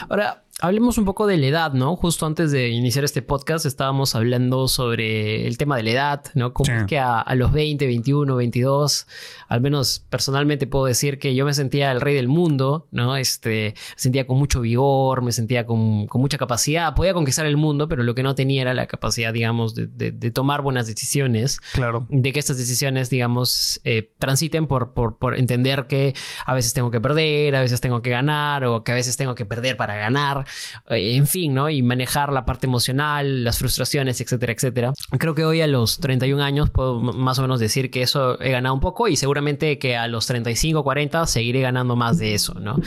Ahora, 0.10 0.44
hablemos 0.62 0.99
un 0.99 1.05
poco 1.05 1.26
de 1.26 1.38
la 1.38 1.47
edad, 1.47 1.74
¿no? 1.74 1.95
Justo 1.95 2.26
antes 2.26 2.51
de 2.51 2.70
iniciar 2.70 3.03
este 3.03 3.24
podcast 3.24 3.66
estábamos 3.66 4.14
hablando 4.16 4.68
sobre 4.68 5.47
el 5.47 5.57
tema 5.57 5.76
de 5.76 5.84
la 5.84 5.89
edad, 5.89 6.24
¿no? 6.36 6.53
Como 6.53 6.72
es 6.72 6.86
que 6.86 6.99
a, 6.99 7.26
los 7.36 7.51
20, 7.51 7.86
21, 7.88 8.36
22, 8.36 9.07
al 9.47 9.62
menos 9.62 10.05
personalmente 10.09 10.68
puedo 10.68 10.86
decir 10.86 11.18
que 11.18 11.34
yo 11.34 11.45
me 11.45 11.53
sentía 11.55 11.91
el 11.91 11.99
rey 11.99 12.16
del 12.16 12.28
mundo, 12.28 12.88
¿no? 12.91 13.18
Este, 13.18 13.74
sentía 13.95 14.28
con 14.28 14.38
mucho 14.38 14.62
vigor, 14.62 15.24
me 15.24 15.32
sentía 15.32 15.66
con, 15.66 16.07
mucha 16.14 16.38
capacidad, 16.38 16.93
podía 16.93 17.14
conquistar 17.14 17.47
el 17.47 17.57
mundo, 17.57 17.88
pero 17.88 18.03
lo 18.03 18.14
que 18.14 18.22
no 18.22 18.36
tenía 18.36 18.62
era 18.62 18.76
la 18.76 18.86
capacidad, 18.86 19.34
digamos, 19.34 19.74
de, 19.76 20.12
tomar 20.32 20.62
buenas 20.62 20.86
decisiones. 20.86 21.59
Claro. 21.74 22.05
De 22.09 22.32
que 22.32 22.39
estas 22.39 22.57
decisiones, 22.57 23.09
digamos, 23.09 23.82
eh, 23.84 24.12
transiten 24.20 24.68
por, 24.68 24.93
por, 24.93 25.18
por 25.18 25.36
entender 25.36 25.88
que 25.88 26.14
a 26.45 26.53
veces 26.53 26.74
tengo 26.74 26.91
que 26.91 27.01
perder, 27.01 27.55
a 27.55 27.62
veces 27.62 27.82
tengo 27.82 28.03
que 28.03 28.12
ganar, 28.12 28.64
o 28.66 28.84
que 28.84 28.91
a 28.91 28.95
veces 28.95 29.18
tengo 29.18 29.34
que 29.34 29.45
perder 29.45 29.76
para 29.76 29.95
ganar. 29.95 30.45
Eh, 30.89 31.16
en 31.16 31.28
fin, 31.28 31.54
¿no? 31.54 31.70
Y 31.70 31.82
manejar 31.82 32.32
la 32.32 32.45
parte 32.45 32.68
emocional, 32.68 33.43
las 33.43 33.60
frustraciones, 33.60 34.20
etcétera, 34.22 34.54
etcétera. 34.54 34.93
Creo 35.18 35.36
que 35.36 35.45
hoy 35.45 35.62
a 35.62 35.68
los 35.68 35.99
31 35.99 36.41
años 36.43 36.70
puedo 36.70 36.99
más 36.99 37.39
o 37.39 37.41
menos 37.41 37.60
decir 37.60 37.91
que 37.91 38.02
eso 38.02 38.39
he 38.41 38.52
ganado 38.52 38.76
un 38.76 38.82
poco 38.82 39.08
y 39.08 39.16
seguramente 39.16 39.80
que 39.80 39.95
a 39.95 40.08
los 40.08 40.28
35, 40.28 40.84
40 40.84 41.26
seguiré 41.28 41.62
ganando 41.62 41.95
más 41.95 42.18
de 42.18 42.34
eso, 42.34 42.54
¿no? 42.56 42.80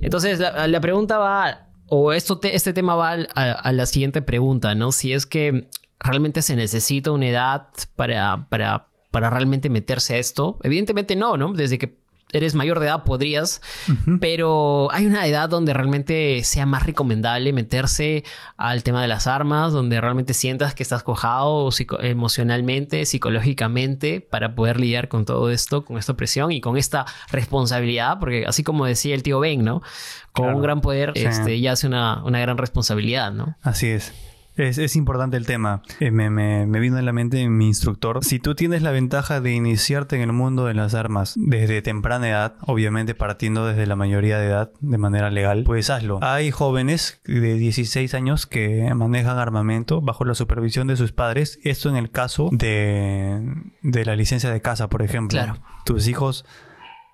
Entonces, 0.00 0.38
la, 0.38 0.80
pregunta 0.80 1.18
va, 1.18 1.68
o 1.88 2.12
esto 2.12 2.40
este 2.42 2.72
tema 2.72 2.94
va 2.94 3.12
a, 3.34 3.72
la 3.72 3.86
siguiente 3.86 4.22
pregunta, 4.22 4.74
¿no? 4.74 4.92
Si 4.92 5.12
es 5.12 5.26
que 5.26 5.68
realmente 5.98 6.42
se 6.42 6.56
necesita 6.56 7.10
una 7.10 7.28
edad 7.28 7.68
para, 7.96 8.46
para, 8.48 8.88
para 9.10 9.30
realmente 9.30 9.70
meterse 9.70 10.14
a 10.14 10.18
esto. 10.18 10.58
Evidentemente 10.62 11.16
no, 11.16 11.36
¿no? 11.36 11.52
Desde 11.52 11.78
que 11.78 11.98
eres 12.32 12.54
mayor 12.54 12.80
de 12.80 12.86
edad 12.86 13.04
podrías, 13.04 13.62
pero 14.20 14.88
hay 14.92 15.06
una 15.06 15.26
edad 15.26 15.48
donde 15.48 15.72
realmente 15.72 16.42
sea 16.44 16.66
más 16.66 16.84
recomendable 16.84 17.52
meterse 17.52 18.24
al 18.56 18.82
tema 18.82 19.00
de 19.00 19.08
las 19.08 19.26
armas, 19.26 19.72
donde 19.72 20.00
realmente 20.00 20.34
sientas 20.34 20.74
que 20.74 20.82
estás 20.82 21.02
cojado 21.02 21.70
emocionalmente, 22.00 23.06
psicológicamente, 23.06 24.20
para 24.20 24.54
poder 24.54 24.80
lidiar 24.80 25.08
con 25.08 25.24
todo 25.24 25.50
esto, 25.50 25.84
con 25.84 25.98
esta 25.98 26.14
presión 26.14 26.52
y 26.52 26.60
con 26.60 26.76
esta 26.76 27.06
responsabilidad, 27.30 28.18
porque 28.18 28.44
así 28.46 28.62
como 28.62 28.86
decía 28.86 29.14
el 29.14 29.22
tío 29.22 29.40
Ben, 29.40 29.64
¿no? 29.64 29.82
Con 30.32 30.54
un 30.54 30.62
gran 30.62 30.80
poder 30.80 31.12
este, 31.14 31.60
ya 31.60 31.72
hace 31.72 31.86
una, 31.86 32.22
una 32.24 32.40
gran 32.40 32.58
responsabilidad, 32.58 33.32
¿no? 33.32 33.56
Así 33.62 33.86
es. 33.86 34.12
Es, 34.56 34.96
importante 34.96 35.36
el 35.36 35.46
tema. 35.46 35.82
Eh, 36.00 36.10
me, 36.10 36.30
me, 36.30 36.80
vino 36.80 36.98
en 36.98 37.04
la 37.04 37.12
mente 37.12 37.46
mi 37.48 37.66
instructor. 37.66 38.24
Si 38.24 38.38
tú 38.38 38.54
tienes 38.54 38.82
la 38.82 38.90
ventaja 38.90 39.40
de 39.40 39.52
iniciarte 39.52 40.16
en 40.16 40.22
el 40.22 40.32
mundo 40.32 40.64
de 40.64 40.74
las 40.74 40.94
armas 40.94 41.34
desde 41.36 41.82
temprana 41.82 42.28
edad, 42.28 42.54
obviamente 42.62 43.14
partiendo 43.14 43.66
desde 43.66 43.86
la 43.86 43.96
mayoría 43.96 44.38
de 44.38 44.46
edad 44.46 44.72
de 44.80 44.98
manera 44.98 45.30
legal, 45.30 45.64
pues 45.64 45.90
hazlo. 45.90 46.18
Hay 46.22 46.50
jóvenes 46.50 47.20
de 47.24 47.54
16 47.54 48.14
años 48.14 48.46
que 48.46 48.92
manejan 48.94 49.38
armamento 49.38 50.00
bajo 50.00 50.24
la 50.24 50.34
supervisión 50.34 50.86
de 50.86 50.96
sus 50.96 51.12
padres. 51.12 51.58
Esto 51.62 51.90
en 51.90 51.96
el 51.96 52.10
caso 52.10 52.48
de, 52.52 53.42
de 53.82 54.04
la 54.04 54.16
licencia 54.16 54.50
de 54.50 54.60
casa, 54.62 54.88
por 54.88 55.02
ejemplo. 55.02 55.38
Claro. 55.38 55.58
Tus 55.84 56.08
hijos 56.08 56.46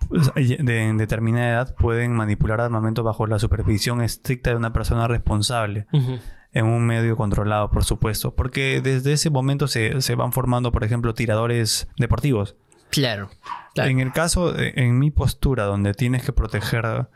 pues, 0.09 0.32
de, 0.34 0.93
determinada 0.97 1.49
edad 1.49 1.74
pueden 1.74 2.12
manipular 2.12 2.61
armamento 2.61 3.03
bajo 3.03 3.26
la 3.26 3.38
supervisión 3.38 4.01
estricta 4.01 4.51
de 4.51 4.57
una 4.57 4.72
persona 4.72 5.09
responsable 5.09 5.86
en 6.53 6.66
un 6.66 6.86
medio 6.86 7.16
controlado, 7.16 7.70
por 7.70 7.84
supuesto, 7.84 8.34
porque 8.34 8.80
desde 8.82 9.12
ese 9.12 9.30
momento 9.30 9.68
se, 9.68 10.14
van 10.14 10.32
formando, 10.32 10.72
por 10.72 10.84
ejemplo, 10.84 11.14
tiradores 11.14 11.88
deportivos. 11.96 12.57
Claro, 12.90 13.30
En 13.76 14.00
el 14.00 14.12
caso, 14.12 14.55
en 14.59 14.98
mi 14.98 15.11
postura, 15.11 15.64
donde 15.64 15.94
tienes 15.94 16.24
que 16.24 16.32
proteger, 16.32 17.09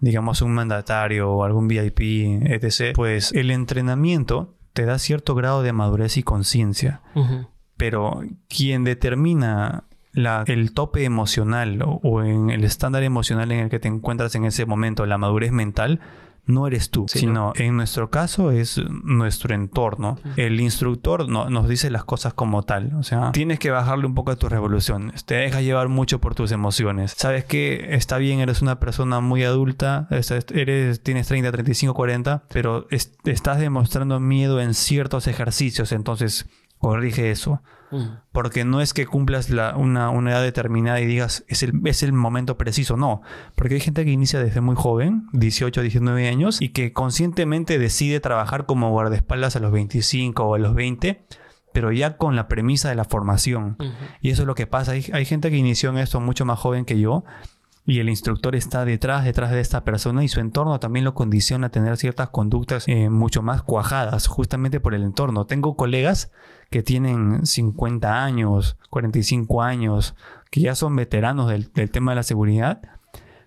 digamos, 0.00 0.40
un 0.40 0.54
mandatario 0.54 1.30
o 1.30 1.44
algún 1.44 1.68
VIP, 1.68 2.00
etc., 2.44 2.94
pues 2.94 3.32
el 3.32 3.50
entrenamiento 3.50 4.54
te 4.72 4.86
da 4.86 4.98
cierto 4.98 5.34
grado 5.34 5.62
de 5.62 5.72
madurez 5.72 6.16
y 6.16 6.22
conciencia. 6.22 7.02
Pero 7.76 8.22
quien 8.48 8.84
determina 8.84 9.84
la, 10.12 10.44
el 10.46 10.72
tope 10.72 11.04
emocional 11.04 11.82
o, 11.84 12.22
en 12.22 12.50
el 12.50 12.64
estándar 12.64 13.02
emocional 13.02 13.52
en 13.52 13.60
el 13.60 13.70
que 13.70 13.78
te 13.78 13.88
encuentras 13.88 14.34
en 14.34 14.44
ese 14.44 14.66
momento, 14.66 15.04
la 15.04 15.18
madurez 15.18 15.52
mental, 15.52 16.00
no 16.48 16.66
eres 16.66 16.90
tú, 16.90 17.06
sino 17.08 17.52
en 17.56 17.76
nuestro 17.76 18.10
caso 18.10 18.50
es 18.50 18.80
nuestro 19.04 19.54
entorno. 19.54 20.18
El 20.36 20.60
instructor 20.60 21.28
no, 21.28 21.50
nos 21.50 21.68
dice 21.68 21.90
las 21.90 22.04
cosas 22.04 22.32
como 22.32 22.62
tal. 22.62 22.94
O 22.96 23.02
sea, 23.02 23.32
tienes 23.32 23.58
que 23.58 23.70
bajarle 23.70 24.06
un 24.06 24.14
poco 24.14 24.30
a 24.30 24.36
tus 24.36 24.50
revoluciones. 24.50 25.26
Te 25.26 25.34
dejas 25.34 25.62
llevar 25.62 25.88
mucho 25.88 26.20
por 26.20 26.34
tus 26.34 26.50
emociones. 26.50 27.14
Sabes 27.16 27.44
que 27.44 27.94
está 27.94 28.16
bien, 28.16 28.40
eres 28.40 28.62
una 28.62 28.80
persona 28.80 29.20
muy 29.20 29.44
adulta, 29.44 30.08
eres, 30.10 31.02
tienes 31.02 31.28
30, 31.28 31.52
35, 31.52 31.92
40, 31.92 32.44
pero 32.48 32.86
estás 33.24 33.58
demostrando 33.58 34.18
miedo 34.18 34.60
en 34.60 34.72
ciertos 34.72 35.26
ejercicios. 35.26 35.92
Entonces, 35.92 36.46
corrige 36.78 37.30
eso. 37.30 37.62
Porque 38.32 38.66
no 38.66 38.82
es 38.82 38.92
que 38.92 39.06
cumplas 39.06 39.48
una, 39.48 40.12
edad 40.30 40.42
determinada 40.42 41.00
y 41.00 41.06
digas 41.06 41.44
es 41.48 41.62
el, 41.62 41.80
es 41.86 42.02
el 42.02 42.12
momento 42.12 42.58
preciso, 42.58 42.96
no. 42.96 43.22
Porque 43.54 43.74
hay 43.74 43.80
gente 43.80 44.04
que 44.04 44.10
inicia 44.10 44.40
desde 44.40 44.60
muy 44.60 44.76
joven, 44.76 45.26
18, 45.32 45.80
19 45.80 46.28
años, 46.28 46.60
y 46.60 46.70
que 46.70 46.92
conscientemente 46.92 47.78
decide 47.78 48.20
trabajar 48.20 48.66
como 48.66 48.90
guardaespaldas 48.90 49.56
a 49.56 49.60
los 49.60 49.72
25 49.72 50.44
o 50.44 50.54
a 50.54 50.58
los 50.58 50.74
20, 50.74 51.24
pero 51.72 51.90
ya 51.90 52.18
con 52.18 52.36
la 52.36 52.46
premisa 52.46 52.90
de 52.90 52.94
la 52.94 53.04
formación. 53.04 53.78
Y 54.20 54.30
eso 54.30 54.42
es 54.42 54.46
lo 54.46 54.54
que 54.54 54.66
pasa. 54.66 54.92
Hay, 54.92 55.06
hay 55.12 55.24
gente 55.24 55.50
que 55.50 55.56
inició 55.56 55.88
en 55.90 55.98
esto 55.98 56.20
mucho 56.20 56.44
más 56.44 56.58
joven 56.58 56.84
que 56.84 57.00
yo 57.00 57.24
y 57.88 58.00
el 58.00 58.10
instructor 58.10 58.54
está 58.54 58.84
detrás, 58.84 59.24
detrás 59.24 59.50
de 59.50 59.60
esta 59.60 59.82
persona 59.82 60.22
y 60.22 60.28
su 60.28 60.40
entorno 60.40 60.78
también 60.78 61.06
lo 61.06 61.14
condiciona 61.14 61.68
a 61.68 61.70
tener 61.70 61.96
ciertas 61.96 62.28
conductas 62.28 62.84
eh, 62.86 63.08
mucho 63.08 63.40
más 63.40 63.62
cuajadas, 63.62 64.26
justamente 64.26 64.78
por 64.78 64.94
el 64.94 65.02
entorno. 65.02 65.46
Tengo 65.46 65.74
colegas 65.74 66.30
que 66.70 66.82
tienen 66.82 67.46
50 67.46 68.24
años, 68.24 68.76
45 68.90 69.62
años, 69.62 70.14
que 70.50 70.60
ya 70.60 70.74
son 70.74 70.94
veteranos 70.96 71.48
del, 71.48 71.70
tema 71.90 72.12
de 72.12 72.16
la 72.16 72.22
seguridad, 72.22 72.80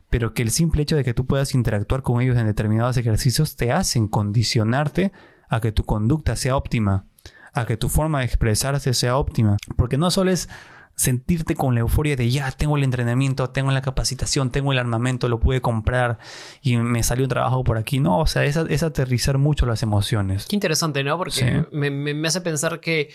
pero 0.10 0.34
que 0.34 0.42
el 0.42 0.52
simple 0.52 0.84
hecho 0.84 0.96
de 0.96 1.04
que 1.04 1.14
tú 1.14 1.26
puedas 1.26 1.54
interactuar 1.54 2.02
con 2.02 2.22
ellos 2.22 2.38
en 2.38 2.48
determinados 2.48 2.98
ejercicios 2.98 3.56
te 3.56 3.72
hacen 3.72 4.08
condicionarte 4.08 5.12
a 5.50 5.62
que 5.62 5.72
tu 5.72 5.84
conducta 5.84 6.36
sea 6.36 6.56
óptima, 6.56 7.06
a 7.54 7.66
que 7.66 7.78
tu 7.78 7.90
forma 7.90 8.20
de 8.20 8.26
expresarse 8.26 8.94
sea 8.94 9.18
óptima, 9.18 9.58
porque 9.78 9.98
no 9.98 10.12
solo 10.12 10.32
es 10.32 10.50
sentirte 10.96 11.56
con 11.56 11.74
la 11.74 11.82
euforia 11.82 12.16
de 12.16 12.30
ya 12.30 12.52
tengo 12.52 12.78
el 12.78 12.84
entrenamiento, 12.84 13.50
tengo 13.50 13.72
la 13.72 13.82
capacitación, 13.82 14.52
tengo 14.52 14.72
el 14.72 14.80
armamento, 14.80 15.30
lo 15.30 15.39
pude 15.39 15.62
comprar 15.62 16.20
y 16.62 16.78
me 16.78 17.04
salió 17.04 17.26
un 17.26 17.30
trabajo 17.30 17.64
por 17.64 17.78
aquí. 17.78 18.00
No, 18.00 18.20
o 18.20 18.28
sea, 18.28 18.46
es, 18.46 18.84
aterrizar 18.84 19.38
mucho 19.38 19.66
las 19.66 19.84
emociones. 19.84 20.46
Qué 20.48 20.56
interesante, 20.56 21.04
¿no? 21.04 21.18
Porque 21.18 21.66
me, 21.72 22.28
hace 22.28 22.42
pensar 22.42 22.80
que 22.80 23.10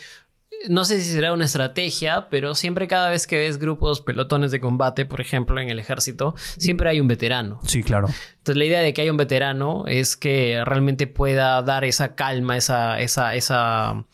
no 0.68 0.85
sé 0.85 1.01
si 1.01 1.12
será 1.12 1.33
una 1.33 1.45
estrategia, 1.45 2.29
pero 2.31 2.55
siempre 2.55 2.89
cada 2.89 3.11
vez 3.11 3.27
que 3.27 3.37
ves 3.37 3.59
grupos, 3.59 4.01
pelotones 4.01 4.51
de 4.51 4.61
combate, 4.61 5.05
por 5.05 5.20
ejemplo, 5.20 5.61
en 5.61 5.68
el 5.68 5.79
ejército, 5.79 6.35
siempre 6.37 6.89
hay 6.89 7.01
un 7.01 7.09
veterano. 7.09 7.61
Sí, 7.64 7.83
claro. 7.83 8.09
Entonces 8.39 8.57
la 8.57 8.64
idea 8.64 8.81
de 8.81 8.93
que 8.93 9.03
haya 9.03 9.11
un 9.11 9.16
veterano 9.16 9.85
es 9.87 10.16
que 10.16 10.62
realmente 10.64 11.07
pueda 11.07 11.62
dar 11.62 11.85
esa 11.85 12.14
calma, 12.14 12.57
esa, 12.57 13.01
esa, 13.01 13.35
esa 13.35 14.07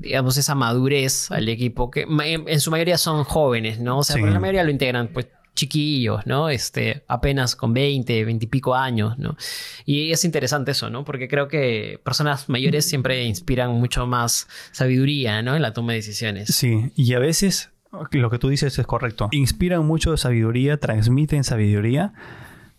digamos, 0.00 0.36
esa 0.36 0.54
madurez 0.54 1.30
al 1.30 1.48
equipo, 1.48 1.90
que 1.90 2.06
en 2.08 2.60
su 2.60 2.70
mayoría 2.70 2.98
son 2.98 3.24
jóvenes, 3.24 3.80
¿no? 3.80 3.98
O 3.98 4.04
sea, 4.04 4.16
la 4.16 4.40
mayoría 4.40 4.64
lo 4.64 4.70
integran, 4.70 5.08
pues, 5.08 5.28
chiquillos, 5.54 6.26
¿no? 6.26 6.48
Este, 6.48 7.04
apenas 7.06 7.54
con 7.54 7.74
20, 7.74 8.24
20 8.24 8.44
y 8.44 8.48
pico 8.48 8.74
años, 8.74 9.18
¿no? 9.18 9.36
Y 9.84 10.10
es 10.10 10.24
interesante 10.24 10.70
eso, 10.70 10.88
¿no? 10.90 11.04
Porque 11.04 11.28
creo 11.28 11.48
que 11.48 12.00
personas 12.02 12.48
mayores 12.48 12.88
siempre 12.88 13.24
inspiran 13.24 13.72
mucho 13.72 14.06
más 14.06 14.48
sabiduría, 14.72 15.42
¿no? 15.42 15.56
En 15.56 15.62
la 15.62 15.72
toma 15.72 15.92
de 15.92 15.98
decisiones. 15.98 16.54
Sí, 16.54 16.92
y 16.94 17.12
a 17.12 17.18
veces 17.18 17.70
lo 18.12 18.30
que 18.30 18.38
tú 18.38 18.48
dices 18.48 18.78
es 18.78 18.86
correcto. 18.86 19.28
Inspiran 19.32 19.84
mucho 19.84 20.16
sabiduría, 20.16 20.78
transmiten 20.78 21.44
sabiduría, 21.44 22.14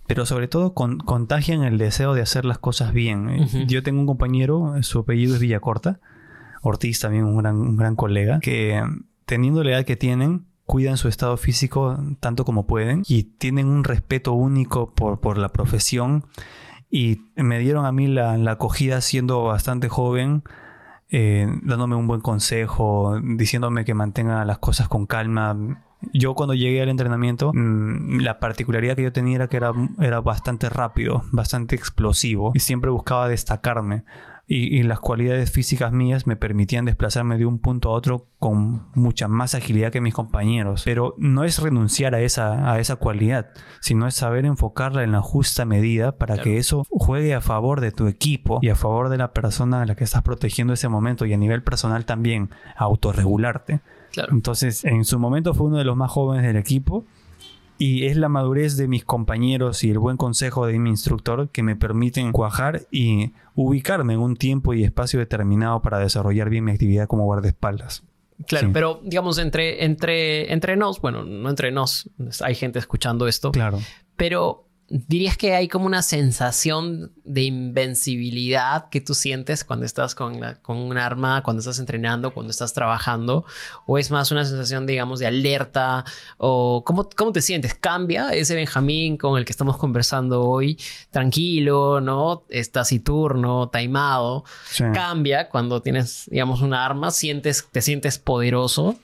pero 0.08 0.26
sobre 0.26 0.48
todo 0.48 0.74
con, 0.74 0.98
contagian 1.00 1.64
el 1.64 1.78
deseo 1.78 2.14
de 2.14 2.22
hacer 2.22 2.46
las 2.46 2.58
cosas 2.58 2.94
bien. 2.94 3.42
Ujú. 3.42 3.60
Yo 3.68 3.84
tengo 3.84 4.00
un 4.00 4.08
compañero, 4.08 4.74
su 4.82 5.00
apellido 5.00 5.36
es 5.36 5.42
Villacorta, 5.42 6.00
Ortiz 6.62 7.00
también, 7.00 7.26
un 7.26 7.38
gran, 7.38 7.58
un 7.58 7.78
gran 7.78 7.96
colega, 7.96 8.40
que 8.40 8.82
teniendo 9.26 9.64
la 9.64 9.72
edad 9.72 9.86
que 9.86 9.96
tienen, 9.96 10.46
cuidan 10.66 10.98
su 10.98 11.08
estado 11.08 11.36
físico 11.38 12.00
tanto 12.20 12.46
como 12.46 12.66
pueden 12.66 13.04
y 13.08 13.24
tienen 13.24 13.68
un 13.68 13.84
respeto 13.84 14.34
único 14.34 14.94
por, 14.94 15.20
por 15.20 15.38
la 15.38 15.50
profesión 15.50 16.26
y 16.90 17.22
me 17.36 17.60
dieron 17.60 17.86
a 17.86 17.92
mí 17.92 18.08
la, 18.08 18.38
la 18.38 18.52
acogida 18.52 19.02
siendo 19.02 19.44
bastante 19.44 19.88
joven, 19.88 20.44
eh, 21.10 21.48
dándome 21.64 21.96
un 21.96 22.08
buen 22.08 22.22
consejo, 22.22 23.20
diciéndome 23.22 23.86
que 23.86 23.94
mantenga 23.94 24.44
las 24.46 24.60
cosas 24.60 24.90
con 24.90 25.06
calma. 25.06 25.58
Yo 26.14 26.36
cuando 26.36 26.54
llegué 26.54 26.82
al 26.82 26.90
entrenamiento, 26.90 27.52
mm, 27.54 28.20
la 28.20 28.40
particularidad 28.40 28.96
que 28.96 29.04
yo 29.04 29.14
tenía 29.14 29.36
era 29.38 29.48
que 29.48 29.58
era, 29.58 29.72
era 30.00 30.20
bastante 30.20 30.70
rápido, 30.70 31.24
bastante 31.32 31.76
explosivo 31.76 32.52
y 32.54 32.60
siempre 32.60 32.92
buscaba 32.92 33.30
destacarme. 33.30 34.04
Y, 34.54 34.78
y 34.78 34.84
las 34.84 35.00
cualidades 35.00 35.50
físicas 35.50 35.94
mías 35.94 36.28
me 36.28 36.36
permitían 36.36 36.84
desplazarme 36.84 37.38
de 37.38 37.46
un 37.46 37.60
punto 37.60 37.90
a 37.90 37.94
otro 37.94 38.28
con 38.38 38.88
mucha 38.96 39.30
más 39.30 39.56
agilidad 39.56 39.94
que 39.94 40.02
mis 40.02 40.14
compañeros. 40.14 40.82
Pero 40.84 41.16
no 41.18 41.46
es 41.46 41.60
renunciar 41.62 42.16
a 42.16 42.20
esa, 42.20 42.70
a 42.70 42.78
esa 42.80 42.98
cualidad, 42.98 43.52
sino 43.80 44.08
es 44.08 44.16
saber 44.16 44.46
enfocarla 44.46 45.04
en 45.04 45.14
la 45.14 45.22
justa 45.22 45.64
medida 45.64 46.18
para 46.18 46.34
Claro. 46.36 46.44
que 46.44 46.58
eso 46.58 46.86
juegue 46.90 47.34
a 47.34 47.40
favor 47.40 47.80
de 47.80 47.94
tu 47.94 48.08
equipo 48.08 48.60
y 48.62 48.68
a 48.68 48.76
favor 48.76 49.08
de 49.08 49.18
la 49.18 49.32
persona 49.32 49.84
a 49.84 49.86
la 49.86 49.96
que 49.96 50.04
estás 50.04 50.22
protegiendo 50.24 50.74
ese 50.74 50.90
momento 50.90 51.26
y 51.26 51.32
a 51.34 51.38
nivel 51.38 51.64
personal 51.64 52.04
también 52.06 52.50
autorregularte. 52.76 53.80
Claro. 54.12 54.34
Entonces, 54.34 54.84
en 54.84 55.06
su 55.06 55.18
momento 55.20 55.54
fue 55.54 55.68
uno 55.68 55.78
de 55.78 55.86
los 55.86 55.96
más 55.96 56.12
jóvenes 56.12 56.46
del 56.46 56.58
equipo 56.58 57.06
y 57.84 58.06
es 58.06 58.16
la 58.16 58.30
madurez 58.30 58.78
de 58.78 58.88
mis 58.88 59.04
compañeros 59.04 59.84
y 59.84 59.90
el 59.90 59.98
buen 59.98 60.16
consejo 60.16 60.68
de 60.68 60.78
mi 60.78 60.92
instructor 60.92 61.50
que 61.50 61.64
me 61.64 61.76
permiten 61.76 62.32
cuajar 62.32 62.84
y 62.92 63.32
ubicarme 63.56 64.14
en 64.14 64.20
un 64.20 64.36
tiempo 64.36 64.76
y 64.76 64.84
espacio 64.84 65.18
determinado 65.18 65.82
para 65.82 65.98
desarrollar 65.98 66.52
bien 66.52 66.64
mi 66.66 66.72
actividad 66.74 67.08
como 67.08 67.24
guardaespaldas. 67.26 68.04
Claro, 68.46 68.68
Sí. 68.68 68.74
pero 68.74 69.00
digamos, 69.04 69.40
entre, 69.40 69.84
entre, 69.84 70.54
entre 70.54 70.76
nos, 70.76 71.02
bueno, 71.02 71.24
no 71.24 71.50
entre 71.50 71.72
nos, 71.72 72.08
hay 72.44 72.54
gente 72.54 72.78
escuchando 72.78 73.28
esto, 73.28 73.52
Claro. 73.52 73.80
pero 74.16 74.68
dirías 74.94 75.38
que 75.38 75.56
hay 75.56 75.70
como 75.70 75.86
una 75.86 76.02
sensación 76.02 77.14
de 77.24 77.44
invencibilidad 77.44 78.90
que 78.90 79.00
tú 79.00 79.14
sientes 79.14 79.64
cuando 79.64 79.86
estás 79.86 80.16
con, 80.16 80.42
la- 80.42 80.56
con 80.56 80.76
un 80.78 80.98
arma, 80.98 81.42
cuando 81.44 81.60
estás 81.62 81.80
entrenando, 81.80 82.34
cuando 82.34 82.52
estás 82.52 82.74
trabajando, 82.74 83.46
o 83.86 83.98
es 83.98 84.12
más 84.12 84.32
una 84.32 84.44
sensación, 84.44 84.86
digamos, 84.86 85.20
de 85.20 85.28
alerta, 85.28 86.04
o 86.38 86.84
cómo, 86.86 87.08
cómo 87.16 87.32
te 87.32 87.42
sientes, 87.42 87.74
cambia 87.74 88.32
ese 88.34 88.54
Benjamín 88.56 89.16
con 89.18 89.38
el 89.38 89.46
que 89.46 89.52
estamos 89.54 89.78
conversando 89.78 90.44
hoy, 90.44 90.78
tranquilo, 91.10 92.02
¿no? 92.02 92.44
Es 92.50 92.72
taciturno, 92.72 93.70
taimado, 93.70 94.44
Sí. 94.70 94.84
cambia 94.94 95.48
cuando 95.48 95.82
tienes, 95.82 96.28
digamos, 96.30 96.62
una 96.62 96.86
arma, 96.86 97.12
sientes, 97.12 97.66
te 97.72 97.82
sientes 97.82 98.20
poderoso. 98.20 98.98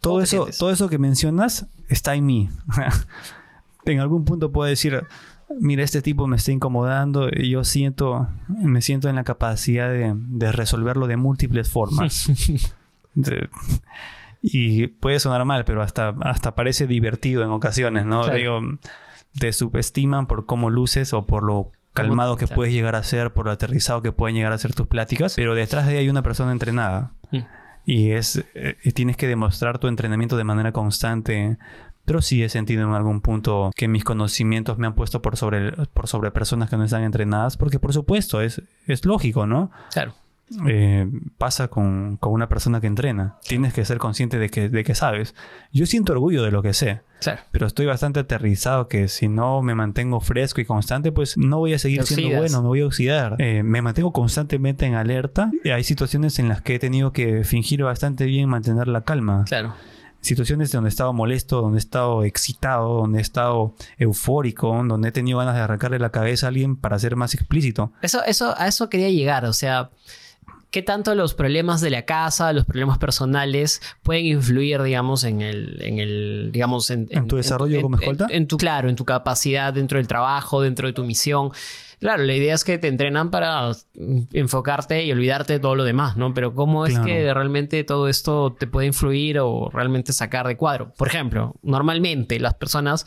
Todo 0.00 0.14
¿Cómo 0.14 0.18
te 0.18 0.24
eso, 0.24 0.36
sientes? 0.36 0.58
todo 0.58 0.70
eso 0.70 0.88
que 0.88 0.98
mencionas 0.98 1.66
está 1.88 2.14
en 2.14 2.26
mí. 2.26 2.48
en 3.84 3.98
algún 4.00 4.24
punto 4.24 4.52
puedo 4.52 4.68
decir, 4.68 5.02
mira, 5.60 5.82
este 5.82 6.02
tipo 6.02 6.26
me 6.26 6.36
está 6.36 6.52
incomodando 6.52 7.28
y 7.30 7.50
yo 7.50 7.64
siento, 7.64 8.28
me 8.48 8.82
siento 8.82 9.08
en 9.08 9.16
la 9.16 9.24
capacidad 9.24 9.90
de, 9.90 10.14
de 10.16 10.52
resolverlo 10.52 11.06
de 11.06 11.16
múltiples 11.16 11.70
formas. 11.70 12.30
De- 13.14 13.48
y 14.42 14.88
puede 14.88 15.20
sonar 15.20 15.44
mal, 15.44 15.64
pero 15.64 15.82
hasta, 15.82 16.14
hasta 16.22 16.54
parece 16.54 16.86
divertido 16.86 17.44
en 17.44 17.50
ocasiones, 17.50 18.04
¿no? 18.04 18.22
Claro. 18.22 18.36
Digo, 18.36 18.60
te 19.38 19.52
subestiman 19.52 20.26
por 20.26 20.46
cómo 20.46 20.68
luces 20.68 21.12
o 21.12 21.26
por 21.26 21.44
lo 21.44 21.70
calmado 21.92 22.36
que 22.36 22.46
claro. 22.46 22.56
puedes 22.56 22.74
llegar 22.74 22.96
a 22.96 23.02
ser, 23.02 23.32
por 23.32 23.46
lo 23.46 23.52
aterrizado 23.52 24.02
que 24.02 24.12
pueden 24.12 24.34
llegar 24.34 24.52
a 24.52 24.58
ser 24.58 24.74
tus 24.74 24.88
pláticas, 24.88 25.34
pero 25.36 25.54
detrás 25.54 25.86
de 25.86 25.92
ahí 25.92 25.98
hay 25.98 26.08
una 26.08 26.22
persona 26.22 26.52
entrenada. 26.52 27.12
Mm. 27.30 27.38
Y 27.84 28.10
es 28.12 28.44
eh, 28.54 28.76
y 28.82 28.92
tienes 28.92 29.16
que 29.16 29.26
demostrar 29.26 29.78
tu 29.78 29.88
entrenamiento 29.88 30.36
de 30.36 30.44
manera 30.44 30.72
constante. 30.72 31.58
Pero 32.04 32.20
sí 32.22 32.42
he 32.42 32.48
sentido 32.48 32.82
en 32.82 32.94
algún 32.94 33.20
punto 33.20 33.70
que 33.76 33.86
mis 33.88 34.02
conocimientos 34.04 34.76
me 34.78 34.86
han 34.86 34.94
puesto 34.94 35.22
por 35.22 35.36
sobre, 35.36 35.72
por 35.86 36.08
sobre 36.08 36.30
personas 36.32 36.68
que 36.68 36.76
no 36.76 36.84
están 36.84 37.04
entrenadas, 37.04 37.56
porque 37.56 37.78
por 37.78 37.92
supuesto 37.92 38.40
es, 38.40 38.60
es 38.86 39.04
lógico, 39.04 39.46
¿no? 39.46 39.70
Claro. 39.92 40.14
Eh, 40.68 41.08
pasa 41.38 41.68
con, 41.68 42.18
con 42.18 42.32
una 42.32 42.48
persona 42.48 42.80
que 42.80 42.86
entrena. 42.86 43.36
Tienes 43.48 43.72
que 43.72 43.84
ser 43.86 43.96
consciente 43.98 44.38
de 44.38 44.50
que, 44.50 44.68
de 44.68 44.84
que 44.84 44.94
sabes. 44.94 45.34
Yo 45.72 45.86
siento 45.86 46.12
orgullo 46.12 46.42
de 46.42 46.50
lo 46.50 46.60
que 46.60 46.74
sé, 46.74 47.00
Claro. 47.22 47.40
pero 47.52 47.66
estoy 47.66 47.86
bastante 47.86 48.20
aterrizado 48.20 48.86
que 48.88 49.08
si 49.08 49.28
no 49.28 49.62
me 49.62 49.74
mantengo 49.74 50.20
fresco 50.20 50.60
y 50.60 50.66
constante, 50.66 51.10
pues 51.10 51.38
no 51.38 51.58
voy 51.58 51.72
a 51.72 51.78
seguir 51.78 52.02
siendo 52.02 52.36
bueno, 52.36 52.60
me 52.62 52.68
voy 52.68 52.80
a 52.82 52.86
oxidar. 52.86 53.36
Eh, 53.38 53.62
me 53.62 53.80
mantengo 53.80 54.12
constantemente 54.12 54.84
en 54.84 54.94
alerta. 54.94 55.50
Y 55.64 55.70
hay 55.70 55.84
situaciones 55.84 56.38
en 56.38 56.48
las 56.50 56.60
que 56.60 56.74
he 56.74 56.78
tenido 56.78 57.12
que 57.14 57.44
fingir 57.44 57.82
bastante 57.84 58.26
bien 58.26 58.48
mantener 58.50 58.88
la 58.88 59.02
calma. 59.02 59.44
Claro. 59.46 59.72
Situaciones 60.22 60.72
donde 60.72 60.88
he 60.88 60.90
estado 60.90 61.12
molesto, 61.12 61.60
donde 61.60 61.78
he 61.78 61.80
estado 61.80 62.22
excitado, 62.24 62.94
donde 62.94 63.18
he 63.18 63.22
estado 63.22 63.74
eufórico, 63.98 64.68
donde 64.84 65.08
he 65.08 65.12
tenido 65.12 65.38
ganas 65.38 65.56
de 65.56 65.60
arrancarle 65.60 65.98
la 65.98 66.10
cabeza 66.10 66.46
a 66.46 66.48
alguien 66.48 66.76
para 66.76 66.98
ser 66.98 67.16
más 67.16 67.34
explícito. 67.34 67.92
Eso, 68.02 68.24
eso, 68.24 68.54
a 68.56 68.68
eso 68.68 68.88
quería 68.88 69.10
llegar. 69.10 69.44
O 69.44 69.52
sea, 69.52 69.90
¿qué 70.70 70.82
tanto 70.82 71.14
los 71.14 71.34
problemas 71.34 71.80
de 71.80 71.90
la 71.90 72.04
casa, 72.04 72.52
los 72.52 72.64
problemas 72.64 72.98
personales 72.98 73.82
pueden 74.02 74.26
influir, 74.26 74.82
digamos, 74.82 75.24
en 75.24 75.42
el, 75.42 75.82
en 75.82 75.98
el, 75.98 76.50
digamos, 76.52 76.90
en, 76.90 77.08
¿En 77.10 77.28
tu 77.28 77.36
desarrollo 77.36 77.82
como 77.82 77.96
escolta? 77.96 78.26
En 78.30 78.46
tu, 78.46 78.56
claro, 78.56 78.88
en 78.88 78.96
tu 78.96 79.04
capacidad 79.04 79.72
dentro 79.72 79.98
del 79.98 80.08
trabajo, 80.08 80.62
dentro 80.62 80.86
de 80.86 80.92
tu 80.92 81.04
misión. 81.04 81.50
Claro, 82.02 82.24
la 82.24 82.34
idea 82.34 82.52
es 82.56 82.64
que 82.64 82.78
te 82.78 82.88
entrenan 82.88 83.30
para 83.30 83.70
enfocarte 84.32 85.04
y 85.04 85.12
olvidarte 85.12 85.52
de 85.52 85.60
todo 85.60 85.76
lo 85.76 85.84
demás, 85.84 86.16
¿no? 86.16 86.34
Pero 86.34 86.52
¿cómo 86.52 86.84
es 86.84 86.94
Claro. 86.94 87.06
que 87.06 87.32
realmente 87.32 87.84
todo 87.84 88.08
esto 88.08 88.56
te 88.58 88.66
puede 88.66 88.88
influir 88.88 89.38
o 89.38 89.70
realmente 89.72 90.12
sacar 90.12 90.48
de 90.48 90.56
cuadro? 90.56 90.92
Por 90.98 91.06
ejemplo, 91.06 91.54
normalmente 91.62 92.40
las 92.40 92.54
personas 92.54 93.06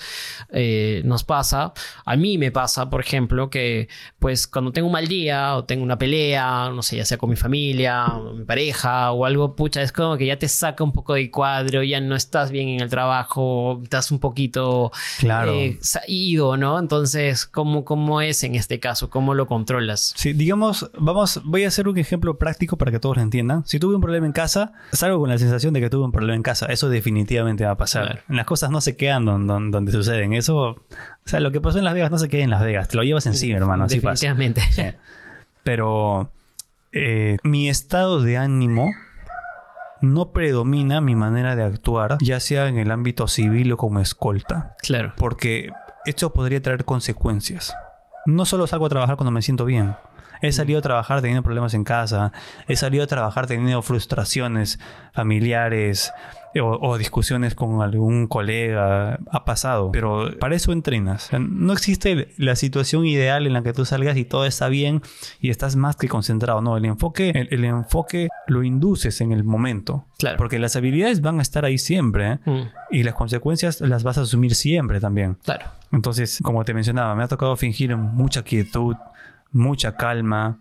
eh, 0.50 1.02
nos 1.04 1.26
pasa, 1.26 1.74
a 2.06 2.16
mí 2.16 2.38
me 2.38 2.52
pasa, 2.52 2.90
por 2.90 3.02
ejemplo, 3.02 3.50
que 3.50 3.90
pues 4.18 4.48
cuando 4.48 4.72
tengo 4.72 4.88
un 4.88 4.94
mal 4.94 5.10
día 5.10 5.58
o 5.58 5.66
tengo 5.66 5.84
una 5.84 5.98
pelea, 5.98 6.70
no 6.74 6.82
sé, 6.82 6.96
ya 6.96 7.04
sea 7.04 7.18
con 7.18 7.30
mi 7.30 7.36
familia 7.36 8.06
o 8.16 8.34
mi 8.34 8.46
pareja 8.46 9.12
o 9.12 9.26
algo, 9.26 9.58
pucha, 9.58 9.82
es 9.82 9.92
como 9.92 10.16
que 10.16 10.26
ya 10.26 10.40
te 10.40 10.48
saca 10.48 10.86
un 10.86 10.94
poco 10.94 11.16
de 11.16 11.30
cuadro, 11.30 11.84
ya 11.84 12.00
no 12.00 12.16
estás 12.16 12.50
bien 12.50 12.70
en 12.70 12.80
el 12.80 12.90
trabajo, 12.90 13.82
estás 13.84 14.10
un 14.12 14.20
poquito 14.20 14.92
Claro. 15.20 15.52
eh, 15.52 15.78
ido, 16.08 16.56
¿no? 16.56 16.80
Entonces, 16.80 17.46
¿cómo, 17.46 17.84
¿cómo 17.84 18.22
es 18.22 18.42
en 18.46 18.56
este 18.56 18.80
caso? 18.80 18.85
¿Cómo 19.10 19.34
lo 19.34 19.48
controlas? 19.48 20.14
Sí, 20.16 20.34
digamos, 20.34 20.90
vamos, 20.98 21.42
voy 21.44 21.64
a 21.66 21.68
hacer 21.70 21.88
un 21.88 21.98
ejemplo 21.98 22.38
práctico 22.38 22.78
para 22.78 22.92
que 22.92 23.00
todos 23.00 23.18
lo 23.18 23.24
entiendan. 23.24 23.66
Si 23.66 23.80
tuve 23.80 23.96
un 23.96 24.02
problema 24.02 24.26
en 24.26 24.32
casa, 24.32 24.74
salgo 24.92 25.20
con 25.20 25.30
la 25.30 25.38
sensación 25.38 25.74
de 25.74 25.82
que 25.82 25.90
tuve 25.90 26.06
un 26.06 26.12
problema 26.12 26.36
en 26.36 26.44
casa. 26.44 26.68
Eso 26.68 26.90
definitivamente 26.90 27.66
va 27.66 27.72
a 27.72 27.78
pasar. 27.78 28.06
Claro. 28.06 28.22
Las 28.30 28.46
cosas 28.46 28.70
no 28.70 28.82
se 28.82 28.96
quedan 28.96 29.26
don- 29.26 29.48
don- 29.48 29.72
donde 29.72 29.92
suceden. 29.92 30.34
Eso, 30.34 30.58
o 30.58 30.78
sea, 31.26 31.40
lo 31.40 31.52
que 31.52 31.62
pasó 31.62 31.78
en 31.80 31.84
Las 31.86 31.94
Vegas 31.94 32.12
no 32.12 32.18
se 32.18 32.30
queda 32.30 32.44
en 32.44 32.50
Las 32.50 32.62
Vegas. 32.64 32.88
Te 32.88 32.98
lo 32.98 33.04
llevas 33.04 33.26
encima, 33.26 33.58
hermano. 33.58 33.86
Así 33.86 34.00
pasa. 34.00 34.28
Definitivamente. 34.28 34.62
Sí. 34.72 34.84
Pero 35.64 36.30
eh, 36.92 37.38
mi 37.44 37.70
estado 37.70 38.22
de 38.22 38.38
ánimo 38.38 38.92
no 40.02 40.32
predomina 40.32 41.02
mi 41.02 41.16
manera 41.16 41.56
de 41.56 41.64
actuar, 41.64 42.18
ya 42.22 42.40
sea 42.40 42.68
en 42.68 42.78
el 42.78 42.92
ámbito 42.92 43.28
civil 43.28 43.72
o 43.72 43.78
como 43.78 44.00
escolta. 44.00 44.76
Claro. 44.82 45.14
Porque 45.18 45.72
esto 46.06 46.32
podría 46.34 46.62
traer 46.62 46.86
consecuencias. 46.86 47.74
No 48.26 48.46
solo 48.46 48.66
salgo 48.66 48.88
a 48.88 48.90
trabajar 48.90 49.18
cuando 49.18 49.32
me 49.32 49.42
siento 49.42 49.66
bien. 49.66 49.96
He 50.42 50.52
salido 50.52 50.80
a 50.80 50.82
trabajar 50.82 51.22
teniendo 51.22 51.44
problemas 51.44 51.74
en 51.74 51.84
casa. 51.84 52.32
He 52.68 52.76
salido 52.76 53.04
a 53.04 53.08
trabajar 53.08 53.48
teniendo 53.48 53.82
frustraciones 53.82 54.80
familiares 55.14 56.12
o, 56.60 56.80
o 56.82 56.98
discusiones 56.98 57.56
con 57.56 57.82
algún 57.82 58.28
colega. 58.28 59.20
Ha 59.32 59.46
pasado. 59.46 59.92
Pero 59.92 60.30
para 60.40 60.56
eso 60.56 60.72
entrenas. 60.72 61.28
O 61.28 61.30
sea, 61.30 61.40
no 61.40 61.74
existe 61.74 62.30
la 62.38 62.56
situación 62.56 63.06
ideal 63.06 63.46
en 63.48 63.54
la 63.54 63.62
que 63.64 63.74
tú 63.74 63.86
salgas 63.86 64.18
y 64.18 64.26
todo 64.26 64.46
está 64.46 64.68
bien 64.70 65.02
y 65.40 65.50
estás 65.50 65.76
más 65.76 65.96
que 65.96 66.08
concentrado. 66.08 66.62
No, 66.62 66.78
el 66.78 66.86
enfoque, 66.86 67.32
el, 67.36 67.48
el 67.52 67.66
enfoque 67.66 68.30
lo 68.48 68.64
induces 68.64 69.22
en 69.22 69.32
el 69.32 69.44
momento. 69.44 70.06
Claro. 70.18 70.38
Porque 70.38 70.60
las 70.60 70.76
habilidades 70.76 71.22
van 71.22 71.40
a 71.40 71.42
estar 71.42 71.66
ahí 71.66 71.78
siempre. 71.78 72.34
¿eh? 72.34 72.40
Mm, 72.46 72.62
Y 72.92 73.04
las 73.04 73.16
consecuencias 73.16 73.82
las 73.82 74.04
vas 74.04 74.18
a 74.18 74.22
asumir 74.22 74.56
siempre 74.56 75.00
también. 75.00 75.38
claro. 75.44 75.66
Entonces, 75.92 76.40
como 76.44 76.66
te 76.66 76.74
mencionaba, 76.74 77.16
me 77.16 77.24
ha 77.24 77.28
tocado 77.30 77.56
fingir 77.56 77.96
mucha 77.96 78.44
quietud, 78.44 78.96
mucha 79.52 79.96
calma. 79.96 80.60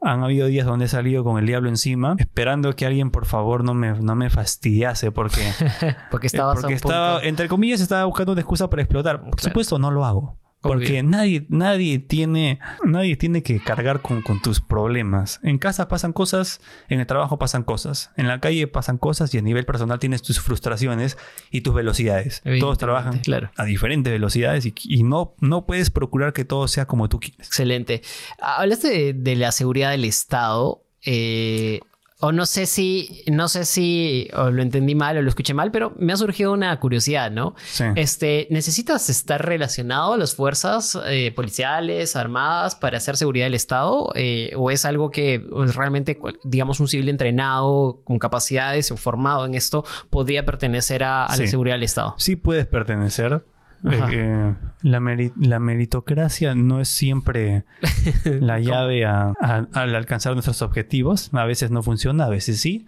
Han 0.00 0.22
habido 0.22 0.46
días 0.46 0.64
donde 0.66 0.84
he 0.84 0.88
salido 0.88 1.24
con 1.24 1.38
el 1.38 1.46
diablo 1.46 1.68
encima, 1.68 2.14
esperando 2.18 2.74
que 2.76 2.86
alguien 2.86 3.10
por 3.10 3.26
favor 3.26 3.64
no 3.64 3.74
me, 3.74 3.92
no 4.00 4.14
me 4.14 4.30
fastidiase 4.30 5.10
porque, 5.10 5.40
Porque 6.10 6.28
estabas 6.28 6.60
porque 6.60 6.74
a 6.74 6.76
un 6.76 6.80
punto- 6.80 6.94
estaba, 6.94 7.22
entre 7.22 7.48
comillas, 7.48 7.80
estaba 7.80 8.04
buscando 8.04 8.32
una 8.32 8.40
excusa 8.40 8.70
para 8.70 8.82
explotar. 8.82 9.16
Por 9.20 9.30
Claro. 9.30 9.42
supuesto, 9.42 9.78
no 9.78 9.90
lo 9.90 10.04
hago. 10.04 10.38
Porque 10.60 11.04
nadie, 11.04 11.46
nadie, 11.48 12.00
tiene, 12.00 12.58
nadie 12.84 13.16
tiene 13.16 13.44
que 13.44 13.60
cargar 13.60 14.02
con, 14.02 14.22
con, 14.22 14.42
tus 14.42 14.60
problemas. 14.60 15.38
En 15.44 15.58
casa 15.58 15.86
pasan 15.86 16.12
cosas, 16.12 16.60
en 16.88 16.98
el 16.98 17.06
trabajo 17.06 17.38
pasan 17.38 17.62
cosas, 17.62 18.10
en 18.16 18.26
la 18.26 18.40
calle 18.40 18.66
pasan 18.66 18.98
cosas 18.98 19.32
y 19.34 19.38
a 19.38 19.42
nivel 19.42 19.64
personal 19.64 20.00
tienes 20.00 20.22
tus 20.22 20.40
frustraciones 20.40 21.16
y 21.52 21.60
tus 21.60 21.74
velocidades. 21.74 22.42
Todos 22.58 22.76
trabajan 22.76 23.20
claro. 23.20 23.50
a 23.56 23.64
diferentes 23.64 24.12
velocidades 24.12 24.66
y, 24.66 24.74
y, 24.82 25.04
no, 25.04 25.36
no 25.40 25.64
puedes 25.64 25.90
procurar 25.90 26.32
que 26.32 26.44
todo 26.44 26.66
sea 26.66 26.86
como 26.86 27.08
tú 27.08 27.20
quieres. 27.20 27.46
Excelente. 27.46 28.02
Hablaste 28.40 28.88
de, 28.88 29.12
de 29.12 29.36
la 29.36 29.52
seguridad 29.52 29.92
del 29.92 30.04
Estado. 30.04 30.82
Eh, 31.04 31.80
o 32.20 32.32
no 32.32 32.46
sé 32.46 32.66
si, 32.66 33.22
no 33.30 33.46
sé 33.48 33.64
si 33.64 34.28
o 34.36 34.50
lo 34.50 34.60
entendí 34.62 34.94
mal 34.96 35.16
o 35.16 35.22
lo 35.22 35.28
escuché 35.28 35.54
mal, 35.54 35.70
pero 35.70 35.92
me 35.98 36.12
ha 36.12 36.16
surgido 36.16 36.52
una 36.52 36.78
curiosidad, 36.80 37.30
¿no? 37.30 37.54
Sí. 37.64 37.84
Este, 37.94 38.48
¿necesitas 38.50 39.08
estar 39.08 39.44
relacionado 39.46 40.14
a 40.14 40.16
las 40.16 40.34
fuerzas 40.34 40.98
eh, 41.06 41.32
policiales, 41.34 42.16
armadas 42.16 42.74
para 42.74 42.98
hacer 42.98 43.16
seguridad 43.16 43.46
del 43.46 43.54
Estado? 43.54 44.10
Eh, 44.16 44.52
¿O 44.56 44.70
es 44.72 44.84
algo 44.84 45.10
que 45.12 45.38
pues, 45.40 45.76
realmente, 45.76 46.18
digamos, 46.42 46.80
un 46.80 46.88
civil 46.88 47.08
entrenado, 47.08 48.00
con 48.04 48.18
capacidades 48.18 48.90
o 48.90 48.96
formado 48.96 49.46
en 49.46 49.54
esto, 49.54 49.84
podría 50.10 50.44
pertenecer 50.44 51.04
a, 51.04 51.24
a 51.26 51.36
Sí. 51.36 51.42
la 51.44 51.48
seguridad 51.48 51.76
del 51.76 51.84
Estado? 51.84 52.14
Sí 52.18 52.34
puedes 52.34 52.66
pertenecer. 52.66 53.44
Ajá. 53.84 54.08
Eh, 54.12 54.54
la, 54.82 55.00
meri- 55.00 55.32
la 55.36 55.58
meritocracia 55.60 56.54
no 56.54 56.80
es 56.80 56.88
siempre 56.88 57.64
la 58.24 58.58
llave 58.58 59.04
a- 59.06 59.32
a- 59.40 59.66
al 59.72 59.94
alcanzar 59.94 60.32
nuestros 60.34 60.62
objetivos. 60.62 61.30
A 61.32 61.44
veces 61.44 61.70
no 61.70 61.82
funciona, 61.82 62.24
a 62.24 62.28
veces 62.28 62.60
sí. 62.60 62.86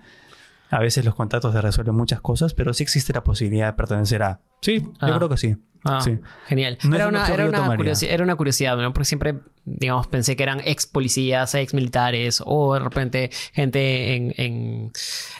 A 0.70 0.78
veces 0.78 1.04
los 1.04 1.14
contratos 1.16 1.52
te 1.52 1.60
resuelven 1.60 1.96
muchas 1.96 2.20
cosas, 2.20 2.54
pero 2.54 2.72
sí 2.74 2.82
existe 2.84 3.12
la 3.12 3.24
posibilidad 3.24 3.66
de 3.66 3.72
pertenecer 3.72 4.22
a. 4.22 4.40
Sí, 4.62 4.86
Ah. 5.00 5.08
yo 5.08 5.16
creo 5.16 5.28
que 5.28 5.36
sí. 5.36 5.56
Ah, 5.84 6.00
Sí. 6.02 6.18
genial. 6.46 6.78
No 6.84 6.96
era, 6.96 7.08
una 7.08 7.26
era, 7.26 7.46
una 7.46 7.58
era 8.08 8.24
una 8.24 8.36
curiosidad, 8.36 8.76
¿no? 8.76 8.92
Porque 8.92 9.04
siempre, 9.06 9.36
digamos, 9.64 10.06
pensé 10.08 10.36
que 10.36 10.42
eran 10.42 10.60
ex 10.64 10.86
policías, 10.86 11.54
ex 11.54 11.72
militares 11.74 12.42
o 12.44 12.74
de 12.74 12.80
repente 12.80 13.30
gente 13.52 14.14
en, 14.14 14.34
en, 14.36 14.92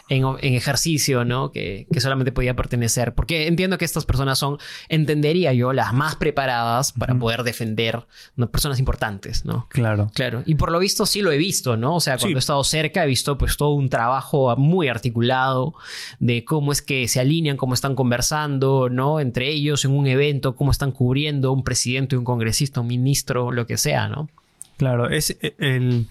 en, 0.09 0.25
en 0.41 0.55
ejercicio, 0.55 1.25
¿no? 1.25 1.53
Que, 1.53 1.87
que 1.93 2.01
solamente 2.01 2.33
podía 2.33 2.55
pertenecer. 2.57 3.15
Porque 3.15 3.47
entiendo 3.49 3.77
que 3.77 3.85
estas 3.85 4.07
personas 4.07 4.39
son, 4.39 4.57
entendería 4.89 5.53
yo, 5.53 5.73
las 5.73 5.93
más 5.93 6.17
preparadas 6.17 6.93
para 6.93 7.15
poder 7.15 7.43
defender 7.43 8.07
¿no? 8.37 8.51
personas 8.51 8.79
importantes, 8.79 9.45
¿no? 9.45 9.67
Claro. 9.69 10.11
Claro, 10.15 10.43
y 10.47 10.55
por 10.55 10.73
lo 10.73 10.79
visto 10.79 11.05
sí 11.07 11.21
lo 11.21 11.33
he 11.33 11.39
visto, 11.39 11.77
¿no? 11.77 11.97
O 11.97 12.01
sea, 12.01 12.15
cuando 12.15 12.29
Sí. 12.29 12.35
he 12.35 12.39
estado 12.39 12.65
cerca 12.65 13.05
he 13.05 13.07
visto 13.07 13.37
pues 13.37 13.57
todo 13.57 13.71
un 13.75 13.89
trabajo 13.91 14.55
muy 14.57 14.89
articulado 14.89 15.75
de 16.19 16.45
cómo 16.45 16.73
es 16.73 16.81
que 16.83 17.09
se 17.09 17.21
alinean, 17.21 17.57
cómo 17.57 17.75
están 17.75 17.95
conversando, 17.95 18.89
¿no? 18.89 19.21
Entre 19.21 19.49
ellos 19.49 19.85
en 19.85 19.91
un 19.93 20.07
evento, 20.07 20.30
cómo 20.57 20.71
están 20.71 20.93
cubriendo 20.93 21.53
un 21.53 21.65
presidente, 21.65 22.17
un 22.17 22.25
congresista, 22.25 22.81
un 22.81 22.87
ministro, 22.87 23.53
lo 23.53 23.67
que 23.67 23.77
sea, 23.77 24.09
¿no? 24.09 24.29
Claro, 24.77 25.09
es 25.09 25.37
eh, 25.43 25.55
el, 25.59 26.09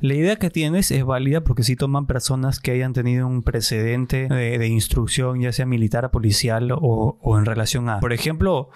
la 0.00 0.14
idea 0.14 0.36
que 0.36 0.50
tienes 0.50 0.90
es 0.90 1.04
válida 1.04 1.42
porque 1.42 1.62
si 1.62 1.76
toman 1.76 2.06
personas 2.06 2.58
que 2.60 2.70
hayan 2.70 2.92
tenido 2.92 3.26
un 3.26 3.42
precedente 3.42 4.28
de, 4.28 4.58
de 4.58 4.68
instrucción, 4.68 5.40
ya 5.40 5.52
sea 5.52 5.66
militar, 5.66 6.10
policial 6.10 6.72
o, 6.72 7.18
o 7.20 7.38
en 7.38 7.44
relación 7.44 7.88
a... 7.88 8.00
Por 8.00 8.12
ejemplo, 8.12 8.70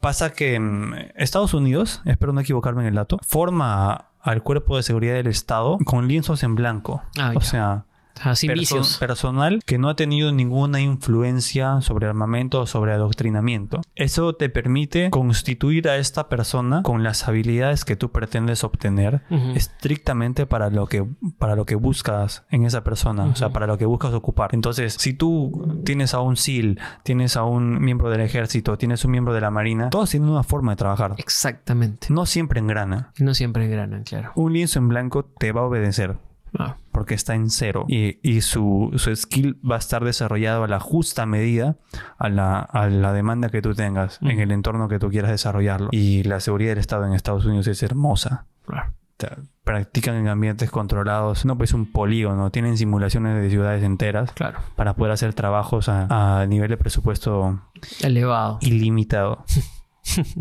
pasa 0.00 0.32
que 0.32 0.58
mm, 0.58 0.94
Estados 1.16 1.54
Unidos, 1.54 2.02
espero 2.04 2.32
no 2.32 2.40
equivocarme 2.40 2.82
en 2.82 2.88
el 2.88 2.94
dato, 2.94 3.18
forma 3.26 4.06
al 4.20 4.42
cuerpo 4.42 4.76
de 4.76 4.82
seguridad 4.82 5.14
del 5.14 5.26
Estado 5.26 5.78
con 5.84 6.06
lienzos 6.06 6.42
en 6.42 6.54
blanco. 6.54 7.02
Ah, 7.18 7.32
o 7.34 7.40
ya. 7.40 7.46
sea, 7.46 7.84
Perso- 8.22 8.52
vicios. 8.54 8.96
personal 8.98 9.60
que 9.64 9.78
no 9.78 9.88
ha 9.88 9.96
tenido 9.96 10.32
ninguna 10.32 10.80
influencia 10.80 11.80
sobre 11.80 12.06
armamento 12.06 12.60
o 12.62 12.66
sobre 12.66 12.92
adoctrinamiento. 12.92 13.80
Eso 13.94 14.34
te 14.34 14.48
permite 14.48 15.10
constituir 15.10 15.88
a 15.88 15.96
esta 15.96 16.28
persona 16.28 16.82
con 16.82 17.02
las 17.02 17.28
habilidades 17.28 17.84
que 17.84 17.96
tú 17.96 18.10
pretendes 18.10 18.64
obtener 18.64 19.22
estrictamente 19.54 20.46
para 20.46 20.70
lo 20.70 20.86
que 20.86 21.04
para 21.38 21.56
lo 21.56 21.64
que 21.66 21.74
buscas 21.74 22.44
en 22.50 22.64
esa 22.64 22.84
persona, 22.84 23.24
o 23.24 23.36
sea, 23.36 23.50
para 23.50 23.66
lo 23.66 23.78
que 23.78 23.86
buscas 23.86 24.12
ocupar. 24.14 24.50
Entonces, 24.52 24.94
si 24.98 25.12
tú 25.12 25.80
tienes 25.84 26.14
a 26.14 26.20
un 26.20 26.36
SEAL, 26.36 26.78
tienes 27.02 27.36
a 27.36 27.44
un 27.44 27.80
miembro 27.80 28.10
del 28.10 28.20
ejército, 28.20 28.76
tienes 28.78 29.04
un 29.04 29.10
miembro 29.10 29.34
de 29.34 29.40
la 29.40 29.50
marina, 29.50 29.90
todos 29.90 30.10
tienen 30.10 30.28
una 30.28 30.42
forma 30.42 30.72
de 30.72 30.76
trabajar. 30.76 31.14
Exactamente. 31.18 32.08
No 32.10 32.26
siempre 32.26 32.60
engrana. 32.60 33.12
No 33.18 33.34
siempre 33.34 33.64
engranan, 33.64 34.04
claro. 34.04 34.32
Un 34.34 34.52
lienzo 34.52 34.78
en 34.78 34.88
blanco 34.88 35.24
te 35.24 35.52
va 35.52 35.62
a 35.62 35.64
obedecer 35.64 36.16
Ah, 36.58 36.76
porque 36.92 37.14
está 37.14 37.34
en 37.34 37.50
cero 37.50 37.84
y, 37.88 38.18
y 38.22 38.40
su, 38.42 38.92
su 38.96 39.14
skill 39.14 39.58
va 39.68 39.76
a 39.76 39.78
estar 39.78 40.04
desarrollado 40.04 40.64
a 40.64 40.68
la 40.68 40.80
justa 40.80 41.26
medida 41.26 41.76
a 42.18 42.28
la, 42.28 42.60
a 42.60 42.88
la 42.88 43.12
demanda 43.12 43.48
que 43.50 43.62
tú 43.62 43.74
tengas 43.74 44.18
en 44.22 44.28
Ujú. 44.32 44.40
el 44.40 44.52
entorno 44.52 44.88
que 44.88 44.98
tú 44.98 45.08
quieras 45.10 45.30
desarrollarlo. 45.30 45.88
Y 45.92 46.22
la 46.24 46.40
seguridad 46.40 46.70
del 46.72 46.78
Estado 46.78 47.06
en 47.06 47.12
Estados 47.12 47.44
Unidos 47.44 47.66
es 47.66 47.82
hermosa. 47.82 48.46
claro. 48.66 48.90
O 48.90 49.20
sea, 49.20 49.36
practican 49.64 50.14
en 50.14 50.28
ambientes 50.28 50.70
controlados, 50.70 51.44
no 51.44 51.58
pues 51.58 51.72
un 51.74 51.90
polígono, 51.90 52.50
tienen 52.52 52.78
simulaciones 52.78 53.42
de 53.42 53.50
ciudades 53.50 53.82
enteras 53.82 54.30
Claro. 54.30 54.60
para 54.76 54.94
poder 54.94 55.10
hacer 55.12 55.34
trabajos 55.34 55.88
a, 55.88 56.40
a 56.40 56.46
nivel 56.46 56.68
de 56.70 56.76
presupuesto 56.76 57.60
Elevado. 58.00 58.58
ilimitado. 58.62 59.44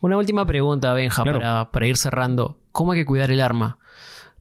Una 0.00 0.16
última 0.16 0.46
pregunta, 0.46 0.92
Benja, 0.92 1.22
Claro. 1.22 1.38
para, 1.38 1.70
para 1.70 1.86
ir 1.86 1.96
cerrando. 1.96 2.58
¿Cómo 2.72 2.92
hay 2.92 2.98
que 3.00 3.06
cuidar 3.06 3.30
el 3.30 3.40
arma? 3.40 3.78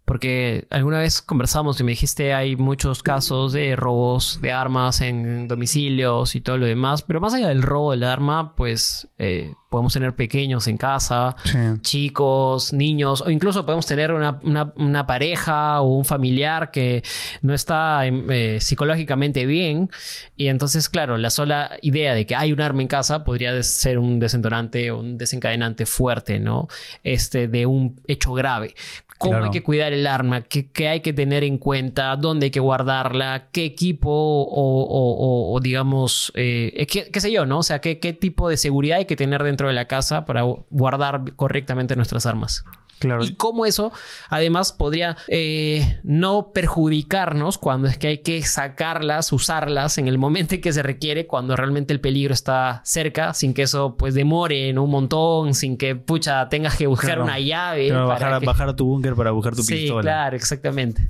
Porque 0.06 0.68
alguna 0.70 1.00
vez 1.00 1.22
conversamos 1.22 1.80
y 1.80 1.84
me 1.86 1.92
dijiste 1.94 2.34
hay 2.34 2.58
muchos 2.58 3.02
casos 3.04 3.54
de 3.54 3.76
robos 3.78 4.40
de 4.42 4.52
armas 4.52 5.00
en 5.00 5.48
domicilios 5.48 6.36
y 6.36 6.42
todo 6.42 6.58
lo 6.58 6.66
demás, 6.66 7.04
pero 7.04 7.22
más 7.22 7.34
allá 7.34 7.48
del 7.48 7.62
robo 7.62 7.92
del 7.92 8.04
arma, 8.04 8.54
pues 8.56 9.08
eh, 9.18 9.54
podemos 9.70 9.94
tener 9.94 10.14
pequeños 10.14 10.68
en 10.68 10.78
casa, 10.78 11.38
Sí. 11.46 11.58
chicos, 11.82 12.74
niños, 12.74 13.22
o 13.22 13.30
incluso 13.30 13.66
podemos 13.66 13.86
tener 13.86 14.12
una, 14.12 14.40
una- 14.44 14.74
una 14.76 15.08
pareja 15.08 15.80
o 15.82 15.96
un 15.98 16.04
familiar 16.06 16.70
que 16.70 17.02
no 17.42 17.54
está 17.54 18.06
em, 18.06 18.30
eh, 18.30 18.60
psicológicamente 18.60 19.46
bien. 19.46 19.90
Y 20.36 20.48
entonces, 20.48 20.90
claro, 20.90 21.18
la 21.18 21.30
sola 21.30 21.72
idea 21.82 22.14
de 22.14 22.26
que 22.26 22.36
hay 22.36 22.52
un 22.52 22.60
arma 22.62 22.82
en 22.82 22.88
casa 22.90 23.24
podría 23.24 23.64
ser 23.64 24.00
un 24.00 24.20
desentonante 24.20 24.92
o 24.92 25.00
un 25.00 25.18
desencadenante 25.18 25.86
fuerte, 25.86 26.40
¿no? 26.40 26.68
Este, 27.04 27.48
de 27.48 27.66
un 27.66 28.02
hecho 28.08 28.34
grave. 28.34 28.76
¿Cómo 29.24 29.32
Claro. 29.32 29.46
hay 29.46 29.52
que 29.52 29.64
cuidar 29.64 29.94
el 29.94 30.06
arma? 30.06 30.42
¿Qué, 30.42 30.70
qué 30.70 30.90
hay 30.90 31.00
que 31.00 31.14
tener 31.14 31.46
en 31.46 31.58
cuenta? 31.58 32.14
¿Dónde 32.18 32.48
hay 32.48 32.52
que 32.52 32.60
guardarla? 32.60 33.48
¿Qué 33.54 33.64
equipo 33.64 34.10
o, 34.12 34.44
o- 34.44 35.16
o- 35.16 35.54
o, 35.54 35.60
digamos, 35.62 36.32
eh, 36.36 36.86
qué, 36.92 37.10
qué 37.10 37.22
sé 37.22 37.32
yo, 37.32 37.46
¿no? 37.46 37.60
O 37.60 37.64
sea, 37.64 37.80
¿qué, 37.80 38.00
¿qué 38.00 38.12
tipo 38.12 38.50
de 38.50 38.58
seguridad 38.58 38.98
hay 38.98 39.06
que 39.06 39.16
tener 39.16 39.42
dentro 39.44 39.68
de 39.70 39.74
la 39.74 39.86
casa 39.88 40.26
para 40.26 40.42
guardar 40.70 41.34
correctamente 41.38 41.96
nuestras 41.96 42.26
armas? 42.26 42.66
Claro. 43.04 43.24
Y 43.24 43.36
cómo 43.36 43.66
eso, 43.66 43.92
además, 44.30 44.74
podría 44.74 45.16
eh, 45.28 46.00
no 46.04 46.52
perjudicarnos 46.54 47.58
cuando 47.58 47.88
es 47.88 47.98
que 47.98 48.08
hay 48.08 48.18
que 48.20 48.42
sacarlas, 48.44 49.32
usarlas 49.32 49.98
en 49.98 50.08
el 50.08 50.18
momento 50.18 50.56
en 50.56 50.62
que 50.62 50.74
se 50.74 50.82
requiere, 50.84 51.28
cuando 51.28 51.56
realmente 51.56 51.94
el 51.94 52.00
peligro 52.00 52.34
está 52.34 52.82
cerca, 52.84 53.34
sin 53.34 53.54
que 53.54 53.64
eso 53.64 53.96
pues 53.98 54.14
demore 54.14 54.74
¿no? 54.74 54.84
un 54.84 54.92
montón, 54.92 55.54
sin 55.54 55.78
que, 55.78 55.96
pucha, 55.96 56.50
tengas 56.50 56.76
que 56.78 56.88
buscar 56.88 57.04
Claro. 57.12 57.24
una 57.26 57.40
llave. 57.40 57.90
Claro, 57.90 58.08
para 58.08 58.20
bajar, 58.20 58.34
a- 58.34 58.40
que- 58.40 58.46
bajar 58.46 58.70
a 58.70 58.76
tu 58.76 58.86
búnker 58.86 59.16
para 59.16 59.32
buscar 59.32 59.56
tu 59.56 59.64
sí, 59.64 59.74
pistola. 59.76 60.02
claro, 60.02 60.36
exactamente. 60.36 61.10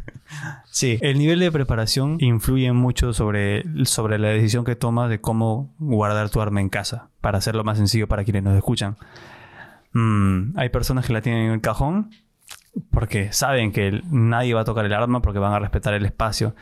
Sí, 0.71 0.97
el 1.01 1.19
nivel 1.19 1.39
de 1.39 1.51
preparación 1.51 2.17
influye 2.19 2.71
mucho 2.73 3.13
sobre, 3.13 3.63
sobre 3.85 4.17
la 4.17 4.29
decisión 4.29 4.65
que 4.65 4.75
tomas 4.75 5.09
de 5.09 5.21
cómo 5.21 5.73
guardar 5.77 6.29
tu 6.29 6.41
arma 6.41 6.59
en 6.61 6.69
casa, 6.69 7.09
para 7.21 7.37
hacerlo 7.37 7.63
más 7.63 7.77
sencillo 7.77 8.07
para 8.07 8.23
quienes 8.23 8.43
nos 8.43 8.55
escuchan. 8.55 8.97
Mm, 9.93 10.57
hay 10.57 10.69
personas 10.69 11.05
que 11.05 11.13
la 11.13 11.21
tienen 11.21 11.45
en 11.45 11.51
el 11.53 11.61
cajón 11.61 12.09
porque 12.91 13.31
saben 13.31 13.71
que 13.71 14.01
nadie 14.09 14.53
va 14.53 14.61
a 14.61 14.65
tocar 14.65 14.85
el 14.85 14.93
arma 14.93 15.21
porque 15.21 15.39
van 15.39 15.53
a 15.53 15.59
respetar 15.59 15.93
el 15.93 16.05
espacio. 16.05 16.55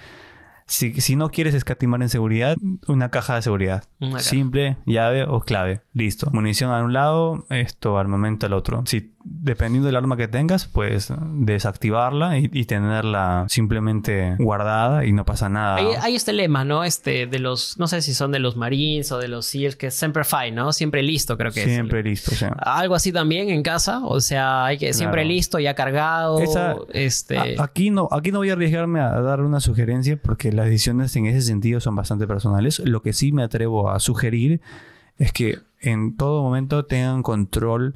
Si, 0.67 1.01
si 1.01 1.15
no 1.17 1.29
quieres 1.29 1.53
escatimar 1.53 2.01
en 2.01 2.09
seguridad, 2.09 2.55
una 2.87 3.09
caja 3.09 3.35
de 3.35 3.41
seguridad. 3.41 3.83
Caja. 3.99 4.19
Simple, 4.19 4.77
llave 4.85 5.23
o 5.23 5.41
clave. 5.41 5.81
Listo. 5.93 6.29
Munición 6.31 6.71
a 6.71 6.83
un 6.83 6.93
lado, 6.93 7.45
esto, 7.49 7.97
armamento 7.97 8.45
al 8.45 8.53
otro. 8.53 8.83
Si 8.85 9.13
dependiendo 9.23 9.87
del 9.87 9.95
arma 9.95 10.17
que 10.17 10.27
tengas, 10.27 10.65
puedes 10.65 11.13
desactivarla 11.33 12.37
y, 12.39 12.49
y 12.51 12.65
tenerla 12.65 13.45
simplemente 13.49 14.35
guardada 14.39 15.05
y 15.05 15.11
no 15.11 15.25
pasa 15.25 15.49
nada. 15.49 15.75
Hay, 15.75 15.85
hay 16.01 16.15
este 16.15 16.33
lema, 16.33 16.63
¿no? 16.65 16.83
Este 16.83 17.27
de 17.27 17.39
los, 17.39 17.77
no 17.77 17.87
sé 17.87 18.01
si 18.01 18.13
son 18.13 18.31
de 18.31 18.39
los 18.39 18.55
Marines 18.57 19.11
o 19.11 19.17
de 19.19 19.27
los 19.27 19.45
SEALs, 19.45 19.75
que 19.75 19.87
es 19.87 19.93
Semper 19.93 20.25
Fi, 20.25 20.51
¿no? 20.51 20.73
Siempre 20.73 21.03
listo, 21.03 21.37
creo 21.37 21.51
que 21.51 21.61
es. 21.63 21.69
Siempre 21.69 22.03
listo. 22.03 22.31
sea. 22.31 22.49
Algo 22.59 22.95
así 22.95 23.11
también 23.11 23.49
en 23.49 23.63
casa, 23.63 24.01
o 24.03 24.19
sea, 24.21 24.65
hay 24.65 24.77
que 24.77 24.93
siempre 24.93 25.21
Claro. 25.21 25.33
listo, 25.33 25.59
ya 25.59 25.73
cargado. 25.75 26.39
Esa- 26.39 26.75
este, 26.93 27.37
A- 27.37 27.63
aquí, 27.63 27.89
no, 27.89 28.07
aquí 28.11 28.31
no 28.31 28.39
voy 28.39 28.49
a 28.49 28.53
arriesgarme 28.53 28.99
a 28.99 29.19
dar 29.21 29.41
una 29.41 29.59
sugerencia 29.59 30.19
porque 30.21 30.51
las 30.51 30.65
decisiones 30.65 31.15
en 31.15 31.25
ese 31.25 31.41
sentido 31.41 31.79
son 31.79 31.95
bastante 31.95 32.27
personales. 32.27 32.79
Lo 32.79 33.01
que 33.01 33.13
sí 33.13 33.31
me 33.31 33.43
atrevo 33.43 33.89
a 33.91 33.99
sugerir 33.99 34.61
es 35.17 35.31
que 35.33 35.59
en 35.79 36.15
todo 36.15 36.41
momento 36.43 36.85
tengan 36.85 37.23
control 37.23 37.95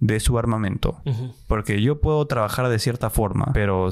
de 0.00 0.20
su 0.20 0.38
armamento. 0.38 1.00
Porque 1.46 1.82
yo 1.82 2.00
puedo 2.00 2.26
trabajar 2.26 2.68
de 2.68 2.78
cierta 2.78 3.10
forma, 3.10 3.50
pero 3.52 3.88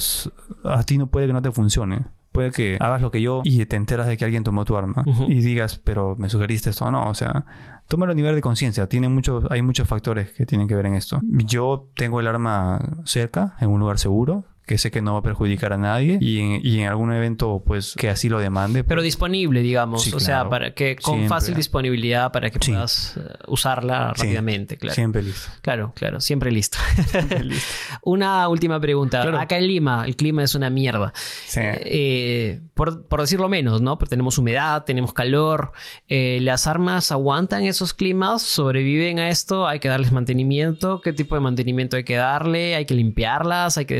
a 0.64 0.82
ti 0.84 0.98
no 0.98 1.08
puede 1.08 1.26
que 1.26 1.32
no 1.32 1.42
te 1.42 1.50
funcione. 1.52 2.06
puede 2.36 2.50
que 2.50 2.76
hagas 2.80 3.00
lo 3.00 3.10
que 3.10 3.22
yo 3.22 3.40
y 3.44 3.64
te 3.64 3.76
enteras 3.76 4.06
de 4.06 4.18
que 4.18 4.24
alguien 4.26 4.44
tomó 4.44 4.64
tu 4.66 4.76
arma 4.76 5.04
y 5.26 5.40
digas, 5.40 5.80
pero 5.82 6.16
me 6.18 6.28
sugeriste 6.28 6.70
esto 6.70 6.84
o 6.84 6.90
no. 6.90 7.08
O 7.08 7.14
sea, 7.14 7.46
tómalo 7.88 8.12
a 8.12 8.14
nivel 8.14 8.34
de 8.34 8.42
conciencia. 8.42 8.86
Tiene 8.88 9.08
muchos, 9.08 9.46
hay 9.50 9.62
muchos 9.62 9.88
factores 9.88 10.32
que 10.32 10.44
tienen 10.44 10.68
que 10.68 10.74
ver 10.74 10.86
en 10.86 10.94
esto. 10.94 11.18
Yo 11.22 11.88
tengo 11.94 12.20
el 12.20 12.26
arma 12.26 12.78
cerca, 13.04 13.56
en 13.60 13.70
un 13.70 13.80
lugar 13.80 13.98
seguro, 13.98 14.44
que 14.66 14.78
sé 14.78 14.90
que 14.90 15.00
no 15.00 15.12
va 15.14 15.20
a 15.20 15.22
perjudicar 15.22 15.72
a 15.72 15.76
nadie 15.78 16.18
y 16.20 16.40
en, 16.40 16.60
y 16.62 16.80
en 16.80 16.88
algún 16.88 17.12
evento, 17.12 17.62
pues, 17.64 17.94
que 17.96 18.10
así 18.10 18.28
lo 18.28 18.40
demande. 18.40 18.82
Pero 18.82 18.98
pues, 18.98 19.04
disponible, 19.04 19.60
digamos. 19.62 20.02
Sí, 20.02 20.10
o 20.12 20.18
sea, 20.18 20.36
claro. 20.38 20.50
para 20.50 20.74
que 20.74 20.96
con 20.96 21.14
Siempre. 21.14 21.28
fácil 21.28 21.54
disponibilidad 21.54 22.32
para 22.32 22.50
que 22.50 22.58
Sí. 22.60 22.72
puedas 22.72 23.16
eh, 23.16 23.20
usarla 23.46 24.12
Sí. 24.16 24.22
rápidamente, 24.24 24.76
claro. 24.76 24.94
Siempre 24.94 25.22
listo. 25.22 25.48
Claro, 25.62 25.92
claro, 25.94 26.20
siempre 26.20 26.50
listo. 26.50 26.78
Siempre 27.10 27.44
listo. 27.44 27.64
una 28.02 28.48
última 28.48 28.80
pregunta. 28.80 29.22
Claro. 29.22 29.38
Acá 29.38 29.56
en 29.58 29.68
Lima, 29.68 30.04
el 30.04 30.16
clima 30.16 30.42
es 30.42 30.54
una 30.56 30.68
mierda. 30.68 31.12
Sí. 31.46 31.60
Eh, 31.62 32.60
por, 32.74 33.06
por 33.06 33.20
decirlo 33.20 33.48
menos, 33.48 33.80
¿no? 33.80 33.98
Porque 33.98 34.10
tenemos 34.10 34.36
humedad, 34.36 34.84
tenemos 34.84 35.12
calor. 35.12 35.72
Eh, 36.08 36.38
¿Las 36.42 36.66
armas 36.66 37.12
aguantan 37.12 37.62
esos 37.62 37.94
climas? 37.94 38.42
¿Sobreviven 38.42 39.18
a 39.20 39.28
esto? 39.28 39.66
¿Hay 39.68 39.78
que 39.78 39.88
darles 39.88 40.12
mantenimiento? 40.12 41.00
¿Qué 41.00 41.12
tipo 41.12 41.34
de 41.36 41.40
mantenimiento 41.40 41.96
hay 41.96 42.04
que 42.04 42.16
darle? 42.16 42.74
¿Hay 42.74 42.84
que 42.84 42.94
limpiarlas? 42.94 43.78
¿Hay 43.78 43.86
que 43.86 43.94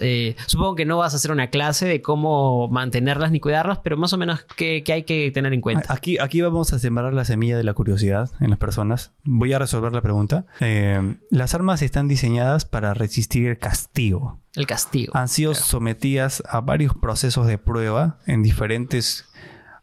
Eh, 0.00 0.36
supongo 0.46 0.74
que 0.74 0.84
no 0.84 0.98
vas 0.98 1.14
a 1.14 1.16
hacer 1.16 1.30
una 1.30 1.50
clase 1.50 1.86
de 1.86 2.02
cómo 2.02 2.68
mantenerlas 2.68 3.30
ni 3.30 3.40
cuidarlas, 3.40 3.78
pero 3.78 3.96
más 3.96 4.12
o 4.12 4.18
menos 4.18 4.44
qué, 4.56 4.82
qué 4.84 4.92
hay 4.92 5.02
que 5.04 5.30
tener 5.30 5.52
en 5.52 5.60
cuenta. 5.60 5.92
Aquí, 5.92 6.18
aquí 6.18 6.40
vamos 6.40 6.72
a 6.72 6.78
sembrar 6.78 7.14
la 7.14 7.24
semilla 7.24 7.56
de 7.56 7.64
la 7.64 7.74
curiosidad 7.74 8.30
en 8.40 8.50
las 8.50 8.58
personas. 8.58 9.12
Voy 9.24 9.52
a 9.52 9.58
resolver 9.58 9.92
la 9.92 10.02
pregunta. 10.02 10.46
Eh, 10.60 11.16
las 11.30 11.54
armas 11.54 11.82
están 11.82 12.08
diseñadas 12.08 12.64
para 12.64 12.94
resistir 12.94 13.48
el 13.48 13.58
castigo. 13.58 14.40
El 14.54 14.66
castigo. 14.66 15.12
Han 15.16 15.28
sido 15.28 15.54
sometidas 15.54 16.42
a 16.48 16.60
varios 16.60 16.94
procesos 16.94 17.46
de 17.46 17.58
prueba 17.58 18.18
en 18.26 18.42
diferentes 18.42 19.26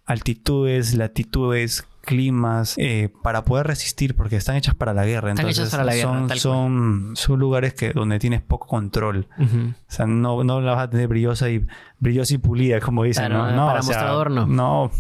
altitudes, 0.06 0.94
latitudes, 0.94 1.86
climas, 2.08 2.76
eh, 2.78 3.10
para 3.22 3.44
poder 3.44 3.68
resistir, 3.68 4.16
porque 4.16 4.38
están 4.38 4.56
hechas 4.56 4.74
para 4.74 4.94
la 4.94 5.06
guerra. 5.06 5.30
Están 5.30 5.46
Entonces, 5.46 5.66
hechas 5.66 5.72
para 5.72 5.84
la 5.84 5.94
guerra, 5.94 6.10
son, 6.10 6.28
tal 6.28 6.40
son, 6.40 7.12
son 7.16 7.40
lugares 7.40 7.74
que, 7.74 7.92
donde 7.92 8.18
tienes 8.18 8.42
poco 8.42 8.66
control. 8.66 9.28
O 9.38 9.74
sea, 9.88 10.08
no, 10.08 10.44
no 10.44 10.62
la 10.62 10.74
vas 10.74 10.86
a 10.86 10.90
tener 10.90 11.10
brillosa 11.10 11.50
y, 11.50 11.68
brillosa 12.00 12.34
y 12.34 12.38
pulida, 12.38 12.80
como 12.80 13.04
dicen, 13.04 13.28
Claro, 13.28 13.52
¿no? 13.52 13.56
no 13.56 13.68
para 13.68 13.80
o 13.82 13.84
sea, 13.84 13.94
mostrador, 13.94 14.32
no. 14.32 14.48
No. 14.48 14.92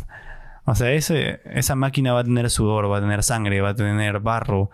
O 0.65 0.75
sea, 0.75 0.91
ese, 0.91 1.39
esa 1.45 1.75
máquina 1.75 2.11
va 2.11 2.19
a 2.19 2.23
tener 2.25 2.49
sudor, 2.49 2.91
va 2.91 2.97
a 2.97 3.01
tener 3.01 3.23
sangre, 3.23 3.61
va 3.61 3.69
a 3.69 3.75
tener 3.75 4.19
barro. 4.19 4.69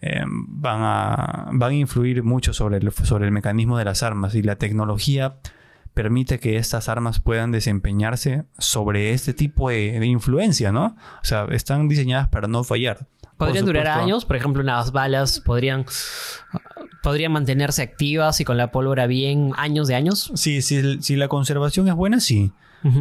Eh, 0.00 0.24
van, 0.26 0.80
a, 0.82 1.48
van 1.52 1.70
a 1.70 1.74
influir 1.74 2.24
mucho 2.24 2.52
sobre 2.52 2.78
el, 2.78 2.90
sobre 2.90 3.26
el 3.26 3.30
mecanismo 3.30 3.78
de 3.78 3.84
las 3.84 4.02
armas 4.02 4.34
y 4.34 4.42
la 4.42 4.56
tecnología 4.56 5.36
permite 5.94 6.38
que 6.38 6.56
estas 6.56 6.88
armas 6.88 7.20
puedan 7.20 7.52
desempeñarse 7.52 8.44
sobre 8.58 9.12
este 9.12 9.34
tipo 9.34 9.70
de, 9.70 9.98
de 9.98 10.06
influencia, 10.06 10.72
¿no? 10.72 10.96
O 11.20 11.24
sea, 11.24 11.46
están 11.50 11.88
diseñadas 11.88 12.28
para 12.28 12.48
no 12.48 12.64
fallar. 12.64 13.06
Podrían 13.36 13.66
durar 13.66 13.88
años, 13.88 14.24
por 14.24 14.36
ejemplo, 14.36 14.62
unas 14.62 14.92
balas 14.92 15.40
podrían, 15.40 15.84
podrían 17.02 17.32
mantenerse 17.32 17.82
activas 17.82 18.40
y 18.40 18.44
con 18.44 18.56
la 18.56 18.70
pólvora 18.70 19.06
bien 19.06 19.52
años 19.56 19.88
de 19.88 19.94
años. 19.96 20.30
Sí, 20.34 20.62
si, 20.62 21.02
si 21.02 21.16
la 21.16 21.28
conservación 21.28 21.88
es 21.88 21.94
buena, 21.94 22.20
sí. 22.20 22.52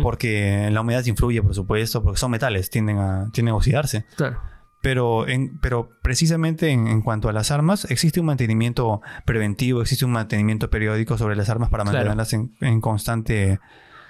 Porque 0.04 0.70
la 0.72 0.82
humedad 0.82 1.04
influye, 1.06 1.42
por 1.42 1.56
supuesto, 1.56 2.04
porque 2.04 2.20
son 2.20 2.30
metales, 2.30 2.70
tienden 2.70 3.00
a, 3.00 3.30
tienden 3.32 3.54
a 3.54 3.58
oxidarse. 3.58 4.06
Claro. 4.16 4.40
Pero, 4.82 5.28
en, 5.28 5.60
pero 5.60 5.92
precisamente 6.02 6.70
en, 6.70 6.88
en 6.88 7.02
cuanto 7.02 7.30
a 7.30 7.34
las 7.34 7.52
armas, 7.52 7.86
existe 7.92 8.20
un 8.20 8.26
mantenimiento 8.26 9.02
preventivo, 9.26 9.82
existe 9.82 10.06
un 10.06 10.12
mantenimiento 10.12 10.70
periódico 10.72 11.18
sobre 11.18 11.36
las 11.36 11.50
armas 11.50 11.70
para 11.70 11.84
Claro. 11.84 11.98
mantenerlas 11.98 12.34
en, 12.34 12.56
en 12.62 12.82
constante 12.82 13.60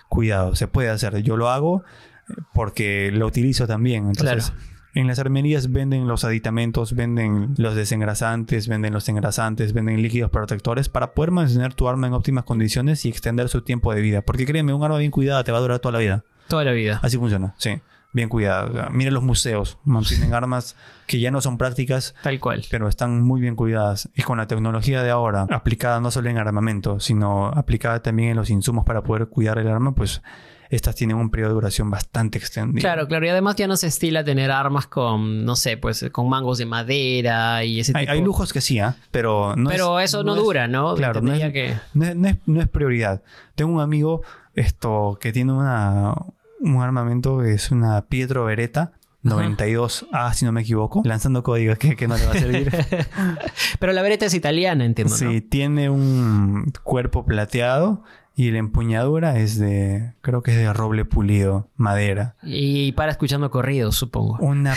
cuidado. 0.07 0.55
Se 0.55 0.67
puede 0.67 0.89
hacer. 0.89 1.22
Yo 1.24 1.36
lo 1.38 1.49
hago 1.49 1.84
eh, 2.30 2.34
porque 2.53 3.11
lo 3.11 3.28
utilizo 3.28 3.67
también. 3.67 4.07
Entonces, 4.07 4.53
en 4.93 5.07
las 5.07 5.19
armerías 5.19 5.72
venden 5.72 6.07
los 6.07 6.24
aditamentos, 6.26 6.95
venden 6.95 7.53
los 7.57 7.76
desengrasantes, 7.76 8.67
venden 8.69 8.93
los 8.93 9.07
engrasantes, 9.09 9.74
venden 9.74 10.01
líquidos 10.01 10.32
protectores 10.32 10.88
para 10.89 11.13
poder 11.13 11.32
mantener 11.32 11.74
tu 11.74 11.88
arma 11.89 12.07
en 12.07 12.13
óptimas 12.13 12.45
condiciones 12.45 13.05
y 13.05 13.09
extender 13.09 13.49
su 13.49 13.61
tiempo 13.61 13.93
de 13.93 14.01
vida. 14.01 14.22
Porque 14.22 14.45
créeme, 14.45 14.74
un 14.74 14.84
arma 14.84 14.97
bien 14.97 15.11
cuidada 15.11 15.43
te 15.43 15.51
va 15.51 15.57
a 15.57 15.61
durar 15.61 15.80
toda 15.80 15.93
la 15.93 15.99
vida. 15.99 16.24
Toda 16.47 16.63
la 16.65 16.72
vida. 16.72 16.99
Así 17.03 17.17
funciona, 17.17 17.55
sí. 17.57 17.80
Bien 18.14 18.30
sea, 18.30 18.89
Miren 18.91 19.14
los 19.14 19.24
museos. 19.24 19.78
Mantienen 19.86 20.34
armas 20.34 20.76
que 21.07 21.20
ya 21.20 21.32
no 21.32 21.41
son 21.41 21.57
prácticas, 21.57 22.14
Tal 22.24 22.39
cual. 22.39 22.64
pero 22.70 22.88
están 22.88 23.22
muy 23.22 23.41
bien 23.41 23.55
cuidadas. 23.55 24.09
Y 24.16 24.22
con 24.24 24.38
la 24.38 24.47
tecnología 24.47 25.01
de 25.03 25.09
ahora, 25.12 25.47
aplicada 25.49 25.99
no 25.99 26.12
solo 26.12 26.30
en 26.30 26.38
armamento, 26.38 26.99
sino 26.99 27.47
aplicada 27.47 28.01
también 28.01 28.30
en 28.32 28.38
los 28.38 28.49
insumos 28.49 28.86
para 28.86 29.01
poder 29.03 29.28
cuidar 29.28 29.57
el 29.59 29.68
arma, 29.68 29.93
pues 29.93 30.22
estas 30.70 30.95
tienen 30.95 31.18
un 31.18 31.30
periodo 31.30 31.49
de 31.49 31.55
duración 31.55 31.89
bastante 31.89 32.38
extendido. 32.38 32.80
Claro, 32.82 33.05
claro. 33.07 33.26
Y 33.26 33.30
además 33.30 33.57
ya 33.57 33.68
no 33.68 33.76
se 33.76 33.88
estila 33.88 34.24
tener 34.24 34.51
armas 34.51 34.88
con, 34.88 35.43
no 35.43 35.57
sé, 35.57 35.76
pues 35.76 36.05
con 36.14 36.30
mangos 36.30 36.59
de 36.59 36.66
madera 36.66 37.66
y 37.66 37.82
ese 37.82 37.91
Hay, 37.93 38.03
tipo. 38.05 38.14
hay 38.14 38.22
lujos 38.22 38.53
que 38.53 38.62
sí, 38.62 38.80
¿ah? 38.80 38.95
pero 39.12 39.53
no 39.57 39.70
Pero 39.70 39.99
es- 39.99 40.12
eso 40.12 40.24
no, 40.24 40.34
dura, 40.36 40.70
¿no? 40.70 40.95
Claro, 40.95 41.22
no 41.22 41.34
es, 41.34 41.51
que... 41.51 41.76
no 41.93 42.05
es- 42.05 42.16
no 42.16 42.28
es- 42.30 42.38
no 42.45 42.62
es 42.62 42.70
prioridad. 42.70 43.22
Tengo 43.55 43.74
un 43.74 43.82
amigo 43.82 44.22
esto, 44.55 45.18
que 45.20 45.34
tiene 45.34 45.51
una, 45.51 46.14
un 46.62 46.82
armamento 46.82 47.39
que 47.39 47.53
es 47.53 47.72
una 47.72 48.05
Pietro 48.05 48.45
Beretta 48.45 48.93
92A, 49.24 50.34
si 50.34 50.45
no 50.45 50.51
me 50.51 50.62
equivoco, 50.62 51.01
lanzando 51.05 51.43
códigos 51.43 51.78
que, 51.78 51.95
que 51.95 52.07
no 52.07 52.18
le 52.18 52.26
va 52.26 52.32
a 52.32 52.38
servir. 52.39 52.72
Pero 53.80 53.93
la 53.93 54.01
vereta 54.01 54.26
es 54.26 54.34
italiana, 54.34 54.86
entiendo, 54.86 55.16
sí, 55.16 55.26
¿no? 55.26 55.43
tiene 55.49 55.89
un 55.89 56.74
cuerpo 56.84 57.24
plateado 57.24 58.03
y 58.36 58.49
la 58.51 58.57
empuñadura 58.59 59.38
es 59.38 59.59
de, 59.59 60.14
creo 60.22 60.41
que 60.41 60.51
es 60.51 60.57
de 60.57 60.74
roble 60.74 61.05
pulido, 61.05 61.70
madera. 61.76 62.36
Y 62.41 62.93
para 62.93 63.12
escuchando 63.12 63.51
corridos, 63.51 63.95
supongo. 63.95 64.38
Una 64.39 64.76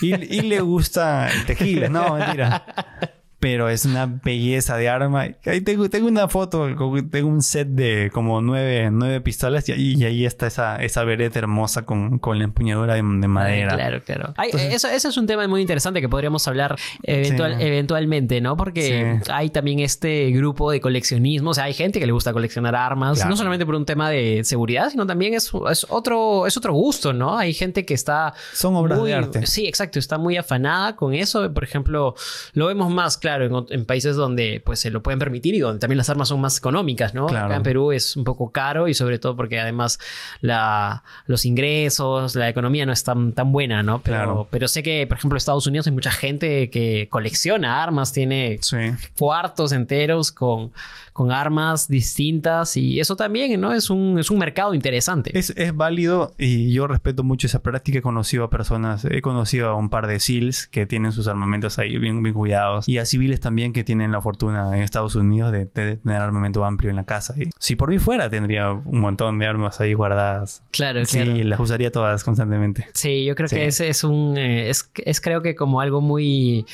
y, 0.00 0.14
y 0.14 0.40
le 0.42 0.60
gusta 0.60 1.28
el 1.28 1.44
tequila, 1.46 1.88
no, 1.88 2.14
mentira. 2.14 2.64
Pero 3.38 3.68
es 3.68 3.84
una 3.84 4.06
belleza 4.06 4.78
de 4.78 4.88
arma. 4.88 5.26
Ahí 5.44 5.60
tengo, 5.60 5.90
tengo 5.90 6.08
una 6.08 6.26
foto, 6.26 6.66
tengo 7.10 7.28
un 7.28 7.42
set 7.42 7.68
de 7.68 8.10
como 8.12 8.40
nueve, 8.40 8.88
nueve 8.90 9.20
pistolas 9.20 9.68
y 9.68 9.72
ahí, 9.72 9.94
y 9.98 10.04
ahí 10.04 10.24
está 10.24 10.46
esa, 10.46 10.76
esa 10.76 11.04
vereta 11.04 11.38
hermosa 11.38 11.84
con, 11.84 12.18
con 12.18 12.38
la 12.38 12.44
empuñadura 12.44 12.94
de, 12.94 13.02
de 13.02 13.28
madera. 13.28 13.72
Ay, 13.72 13.76
claro, 13.78 14.02
claro. 14.02 14.34
Ay, 14.38 14.46
Entonces- 14.52 14.74
eso, 14.74 14.88
eso 14.88 15.08
es 15.10 15.16
un 15.18 15.26
tema 15.26 15.46
muy 15.48 15.60
interesante 15.60 16.00
que 16.00 16.08
podríamos 16.08 16.48
hablar 16.48 16.76
eventual- 17.02 17.56
Sí. 17.58 17.62
eventualmente, 17.64 18.40
¿no? 18.40 18.56
Porque 18.56 19.20
Sí. 19.22 19.30
hay 19.30 19.50
también 19.50 19.80
este 19.80 20.30
grupo 20.30 20.70
de 20.70 20.80
coleccionismo. 20.80 21.50
O 21.50 21.54
sea, 21.54 21.64
hay 21.64 21.74
gente 21.74 22.00
que 22.00 22.06
le 22.06 22.12
gusta 22.12 22.32
coleccionar 22.32 22.74
armas, 22.74 23.16
Claro. 23.18 23.30
no 23.30 23.36
solamente 23.36 23.66
por 23.66 23.74
un 23.74 23.84
tema 23.84 24.08
de 24.08 24.44
seguridad, 24.44 24.88
sino 24.90 25.06
también 25.06 25.34
es, 25.34 25.52
es 25.70 25.86
otro, 25.90 26.46
es 26.46 26.56
otro 26.56 26.72
gusto, 26.72 27.12
¿no? 27.12 27.36
Hay 27.36 27.52
gente 27.52 27.84
que 27.84 27.92
está. 27.92 28.32
Son 28.54 28.74
obras 28.76 28.98
muy- 28.98 29.10
de 29.10 29.14
arte. 29.16 29.46
Sí, 29.46 29.66
exacto. 29.66 29.98
Está 29.98 30.16
muy 30.16 30.38
afanada 30.38 30.96
con 30.96 31.12
eso. 31.12 31.52
Por 31.52 31.64
ejemplo, 31.64 32.14
lo 32.54 32.66
vemos 32.68 32.90
más, 32.90 33.18
claro, 33.26 33.66
en, 33.70 33.84
países 33.86 34.14
donde 34.14 34.62
pues 34.64 34.78
se 34.78 34.90
lo 34.90 35.02
pueden 35.02 35.18
permitir 35.18 35.54
y 35.56 35.58
donde 35.58 35.80
también 35.80 35.98
las 35.98 36.08
armas 36.10 36.28
son 36.28 36.40
más 36.40 36.58
económicas, 36.58 37.12
¿no? 37.12 37.26
Claro. 37.26 37.46
Acá 37.46 37.56
en 37.56 37.62
Perú 37.64 37.90
es 37.90 38.16
un 38.16 38.22
poco 38.22 38.52
caro 38.52 38.86
y 38.86 38.94
sobre 38.94 39.18
todo 39.18 39.34
porque 39.34 39.58
además 39.58 39.98
la, 40.40 41.02
los 41.26 41.44
ingresos, 41.44 42.36
la 42.36 42.48
economía 42.48 42.86
no 42.86 42.92
es 42.92 43.02
tan, 43.02 43.32
tan 43.32 43.50
buena, 43.50 43.82
¿no? 43.82 44.00
Pero, 44.00 44.16
Claro. 44.16 44.48
pero 44.50 44.68
sé 44.68 44.82
que, 44.84 45.06
por 45.08 45.18
ejemplo, 45.18 45.34
en 45.36 45.38
Estados 45.38 45.66
Unidos 45.66 45.86
hay 45.88 45.92
mucha 45.92 46.12
gente 46.12 46.70
que 46.70 47.08
colecciona 47.10 47.82
armas, 47.82 48.12
tiene 48.12 48.58
Sí. 48.62 48.76
cuartos 49.18 49.72
enteros 49.72 50.30
con, 50.32 50.70
con 51.12 51.32
armas 51.32 51.88
distintas 51.88 52.76
y 52.76 53.00
eso 53.00 53.16
también, 53.16 53.60
¿no? 53.60 53.72
Es 53.72 53.90
un, 53.90 54.18
es 54.18 54.30
un 54.30 54.38
mercado 54.38 54.72
interesante. 54.74 55.36
Es, 55.36 55.50
es 55.56 55.74
válido 55.76 56.32
y 56.38 56.72
yo 56.72 56.86
respeto 56.86 57.24
mucho 57.24 57.46
esa 57.46 57.60
práctica. 57.62 57.98
He 57.98 58.02
conocido 58.02 58.44
a 58.44 58.50
personas, 58.50 59.04
he 59.04 59.20
conocido 59.20 59.68
a 59.70 59.74
un 59.74 59.90
par 59.90 60.06
de 60.06 60.20
SEALs 60.20 60.66
que 60.68 60.86
tienen 60.86 61.12
sus 61.12 61.26
armamentos 61.26 61.78
ahí 61.78 61.96
bien, 61.98 62.22
bien 62.22 62.34
cuidados 62.34 62.88
y 62.88 62.98
a 62.98 63.04
civiles 63.16 63.40
también 63.40 63.72
que 63.72 63.82
tienen 63.84 64.12
la 64.12 64.20
fortuna 64.20 64.76
en 64.76 64.82
Estados 64.82 65.14
Unidos 65.14 65.52
de, 65.52 65.64
de 65.66 65.96
tener 65.96 66.20
armamento 66.20 66.64
amplio 66.64 66.90
en 66.90 66.96
la 66.96 67.04
casa. 67.04 67.34
Y 67.36 67.50
si 67.58 67.74
por 67.76 67.88
mí 67.90 67.98
fuera, 67.98 68.28
tendría 68.28 68.70
un 68.72 69.00
montón 69.00 69.38
de 69.38 69.46
armas 69.46 69.80
ahí 69.80 69.94
guardadas. 69.94 70.62
Claro, 70.70 71.04
Sí, 71.04 71.18
claro. 71.22 71.44
las 71.44 71.60
usaría 71.60 71.90
todas 71.90 72.22
constantemente. 72.24 72.86
Sí, 72.94 73.24
yo 73.24 73.34
creo 73.34 73.48
Sí. 73.48 73.56
que 73.56 73.66
ese 73.66 73.88
es 73.88 74.04
un. 74.04 74.36
eh, 74.36 74.68
es, 74.70 74.90
es 74.96 75.20
creo 75.20 75.40
que 75.42 75.54
como 75.54 75.80
algo 75.80 76.00
muy. 76.00 76.66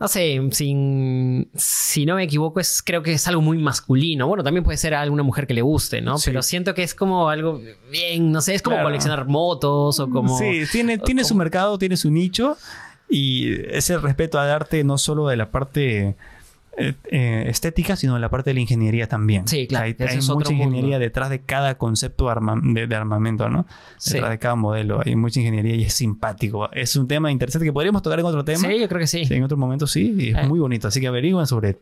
No 0.00 0.08
sé, 0.08 0.40
sin, 0.50 1.48
si 1.54 2.04
no 2.04 2.16
me 2.16 2.24
equivoco, 2.24 2.58
es, 2.58 2.82
creo 2.84 3.02
que 3.04 3.12
es 3.12 3.28
algo 3.28 3.40
muy 3.40 3.58
masculino. 3.58 4.26
Bueno, 4.26 4.42
también 4.42 4.64
puede 4.64 4.76
ser 4.76 4.92
a 4.92 5.00
alguna 5.00 5.22
mujer 5.22 5.46
que 5.46 5.54
le 5.54 5.62
guste, 5.62 6.00
¿no? 6.00 6.18
Sí. 6.18 6.30
Pero 6.30 6.42
siento 6.42 6.74
que 6.74 6.82
es 6.82 6.96
como 6.96 7.28
algo 7.28 7.60
bien, 7.92 8.32
no 8.32 8.40
sé, 8.40 8.54
es 8.56 8.62
como 8.62 8.74
Claro. 8.74 8.88
coleccionar 8.88 9.26
motos 9.28 10.00
o 10.00 10.10
como. 10.10 10.36
Sí, 10.36 10.62
tiene, 10.72 10.98
tiene 10.98 11.22
su 11.22 11.28
como- 11.30 11.38
mercado, 11.44 11.78
tiene 11.78 11.96
su 11.96 12.10
nicho 12.10 12.56
y 13.14 13.52
ese 13.70 13.98
respeto 13.98 14.38
al 14.40 14.50
arte 14.50 14.82
no 14.84 14.98
solo 14.98 15.28
de 15.28 15.36
la 15.36 15.50
parte 15.50 16.16
eh, 16.76 16.94
eh, 17.10 17.44
estética, 17.48 17.94
sino 17.94 18.14
de 18.14 18.20
la 18.20 18.28
parte 18.28 18.50
de 18.50 18.54
la 18.54 18.60
ingeniería 18.60 19.06
también. 19.06 19.46
Sí, 19.46 19.66
claro, 19.68 19.84
Hay, 19.86 19.94
mucha 20.34 20.52
ingeniería 20.52 20.80
mundo. 20.82 20.98
detrás 20.98 21.30
de 21.30 21.40
cada 21.40 21.76
concepto 21.78 22.28
arma- 22.28 22.60
de, 22.60 22.88
de 22.88 22.96
armamento, 22.96 23.48
¿no? 23.48 23.66
Sí. 23.96 24.14
Detrás 24.14 24.30
de 24.32 24.38
cada 24.40 24.56
modelo. 24.56 25.00
Hay 25.04 25.14
mucha 25.14 25.38
ingeniería 25.38 25.76
y 25.76 25.84
es 25.84 25.94
simpático. 25.94 26.68
Es 26.72 26.96
un 26.96 27.06
tema 27.06 27.30
interesante 27.30 27.64
que 27.64 27.72
podríamos 27.72 28.02
tocar 28.02 28.18
en 28.18 28.26
otro 28.26 28.44
tema. 28.44 28.58
Sí, 28.68 28.80
yo 28.80 28.88
creo 28.88 28.98
que 28.98 29.06
sí. 29.06 29.24
Sí, 29.24 29.34
en 29.34 29.44
otro 29.44 29.56
momento 29.56 29.86
sí, 29.86 30.14
y 30.18 30.28
es 30.30 30.36
Eh. 30.38 30.46
muy 30.48 30.58
bonito. 30.58 30.88
Así 30.88 31.00
que 31.00 31.06
averigüen 31.06 31.46
sobre 31.46 31.78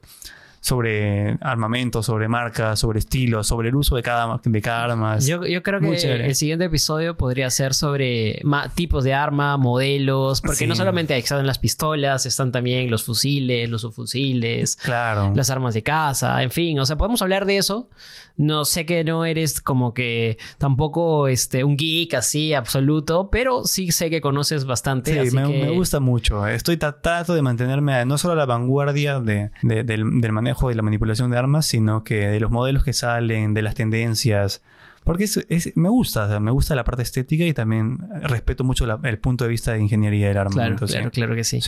sobre 0.63 1.39
armamento, 1.41 2.05
sobre 2.05 2.29
marcas, 2.29 2.79
sobre 2.79 3.01
estilos, 3.01 3.49
sobre 3.49 3.71
el 3.71 3.75
uso 3.75 3.97
de 3.97 4.03
cada, 4.03 4.41
de 4.45 4.63
cada 4.63 4.85
arma. 4.85 5.19
Yo, 5.19 5.45
yo 5.45 5.61
creo 5.65 5.81
que 5.81 5.89
el 5.91 6.35
siguiente 6.37 6.67
episodio 6.67 7.17
podría 7.17 7.51
ser 7.51 7.75
sobre 7.75 8.41
tipos 8.77 9.03
de 9.03 9.13
arma, 9.13 9.57
modelos, 9.57 10.41
porque 10.41 10.69
no 10.69 10.77
solamente 10.77 11.19
están 11.19 11.45
las 11.49 11.59
pistolas, 11.59 12.27
están 12.27 12.53
también 12.53 12.93
los 12.93 13.03
fusiles, 13.03 13.69
los 13.69 13.81
subfusiles, 13.81 14.77
claro. 14.77 15.33
las 15.35 15.51
armas 15.51 15.75
de 15.75 15.83
caza, 15.83 16.41
en 16.45 16.53
fin, 16.53 16.79
o 16.79 16.87
sea, 16.87 16.97
podemos 16.97 17.21
hablar 17.23 17.45
de 17.45 17.57
eso. 17.57 17.91
No 18.37 18.65
sé 18.65 18.87
que 18.87 19.05
no 19.05 19.25
eres 19.25 19.61
como 19.61 19.95
que 19.95 20.39
tampoco 20.59 21.29
este, 21.29 21.65
un 21.65 21.77
geek 21.77 22.15
así 22.15 22.55
absoluto, 22.55 23.31
pero 23.31 23.65
sí 23.65 23.93
sé 23.93 24.11
que 24.11 24.21
conoces 24.21 24.65
bastante. 24.65 25.29
Sí, 25.29 25.37
me, 25.37 25.71
gusta 25.71 26.01
mucho. 26.01 26.47
Estoy 26.47 26.77
tratando 26.77 27.35
de 27.35 27.43
mantenerme 27.43 28.05
no 28.05 28.19
solo 28.19 28.35
a 28.35 28.37
la 28.37 28.47
vanguardia 28.47 29.21
de, 29.21 29.51
del, 29.63 29.85
del 30.21 30.33
manejo 30.33 30.71
y 30.71 30.75
la 30.75 30.83
manipulación 30.83 31.31
de 31.31 31.39
armas, 31.39 31.67
sino 31.67 32.05
que 32.05 32.29
de 32.29 32.41
los 32.41 32.51
modelos 32.51 32.85
que 32.85 32.93
salen, 32.93 33.55
de 33.55 33.63
las 33.63 33.75
tendencias. 33.75 34.63
Porque 35.05 35.25
es, 35.25 35.73
me 35.77 35.89
gusta, 35.89 36.39
me 36.39 36.51
gusta 36.53 36.77
la 36.77 36.85
parte 36.85 37.03
estética 37.03 37.45
y 37.45 37.53
también 37.53 37.99
respeto 38.23 38.63
mucho 38.63 38.87
el 39.03 39.19
punto 39.19 39.45
de 39.45 39.51
vista 39.51 39.73
de 39.73 39.81
ingeniería 39.81 40.29
del 40.29 40.39
arma. 40.39 40.53
Claro, 40.53 40.77
claro, 40.77 41.11
claro 41.11 41.35
que 41.35 41.45
sí. 41.45 41.61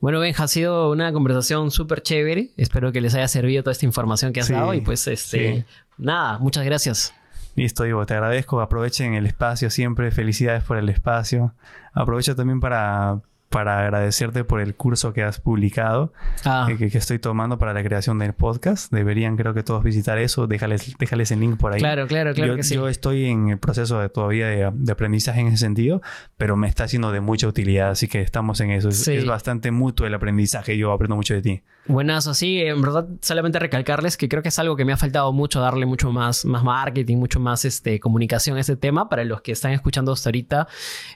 Bueno, 0.00 0.20
Benja, 0.20 0.44
ha 0.44 0.48
sido 0.48 0.90
una 0.90 1.12
conversación 1.12 1.70
súper 1.70 2.02
chévere. 2.02 2.50
Espero 2.56 2.90
que 2.90 3.00
les 3.00 3.14
haya 3.14 3.28
servido 3.28 3.62
toda 3.62 3.72
esta 3.72 3.84
información 3.84 4.32
que 4.32 4.40
has 4.40 4.48
dado 4.48 4.72
y 4.72 4.80
pues 4.80 5.06
este, 5.08 5.66
nada, 5.98 6.38
muchas 6.38 6.64
gracias. 6.64 7.12
Listo, 7.54 7.84
Ivo, 7.84 8.06
te 8.06 8.14
agradezco. 8.14 8.60
Aprovechen 8.60 9.14
el 9.14 9.26
espacio 9.26 9.70
siempre. 9.70 10.10
Felicidades 10.10 10.62
por 10.62 10.78
el 10.78 10.88
espacio. 10.88 11.54
Aprovecho 11.92 12.34
también 12.34 12.60
para, 12.60 13.20
para 13.50 13.80
agradecerte 13.80 14.44
por 14.44 14.60
el 14.60 14.76
curso 14.76 15.12
que 15.12 15.24
has 15.24 15.40
publicado, 15.40 16.12
ah. 16.44 16.68
que, 16.78 16.86
estoy 16.86 17.18
tomando 17.18 17.58
para 17.58 17.74
la 17.74 17.82
creación 17.82 18.20
del 18.20 18.32
podcast. 18.32 18.92
Deberían, 18.92 19.36
creo 19.36 19.54
que 19.54 19.64
todos 19.64 19.82
visitar 19.82 20.18
eso. 20.18 20.46
Déjales, 20.46 20.94
déjales 20.98 21.32
el 21.32 21.40
link 21.40 21.58
por 21.58 21.72
ahí. 21.72 21.80
Claro, 21.80 22.06
claro, 22.06 22.32
claro 22.32 22.52
yo, 22.52 22.56
que 22.56 22.62
sí. 22.62 22.76
Yo 22.76 22.88
estoy 22.88 23.26
en 23.26 23.48
el 23.48 23.58
proceso 23.58 23.98
de, 23.98 24.08
todavía 24.08 24.46
de, 24.46 24.92
aprendizaje 24.92 25.40
en 25.40 25.48
ese 25.48 25.56
sentido, 25.56 26.00
pero 26.36 26.56
me 26.56 26.68
está 26.68 26.86
siendo 26.86 27.10
de 27.10 27.20
mucha 27.20 27.48
utilidad, 27.48 27.90
así 27.90 28.06
que 28.06 28.22
estamos 28.22 28.60
en 28.60 28.70
eso. 28.70 28.88
Es, 28.88 29.26
bastante 29.26 29.72
mutuo 29.72 30.06
el 30.06 30.14
aprendizaje. 30.14 30.78
Yo 30.78 30.92
aprendo 30.92 31.16
mucho 31.16 31.34
de 31.34 31.42
ti. 31.42 31.62
Buenas, 31.86 32.28
así, 32.28 32.60
en 32.60 32.80
verdad, 32.82 33.08
solamente 33.22 33.58
recalcarles 33.58 34.16
que 34.16 34.28
creo 34.28 34.42
que 34.42 34.50
es 34.50 34.58
algo 34.58 34.76
que 34.76 34.84
me 34.84 34.92
ha 34.92 34.96
faltado 34.96 35.32
mucho, 35.32 35.60
darle 35.60 35.86
mucho 35.86 36.12
más, 36.12 36.44
más 36.44 36.62
marketing, 36.62 37.16
mucho 37.16 37.40
más 37.40 37.64
este, 37.64 37.98
comunicación 37.98 38.58
a 38.58 38.60
este 38.60 38.76
tema. 38.76 39.08
Para 39.08 39.24
los 39.24 39.40
que 39.40 39.52
están 39.52 39.72
escuchando 39.72 40.12
hasta 40.12 40.28
ahorita, 40.28 40.68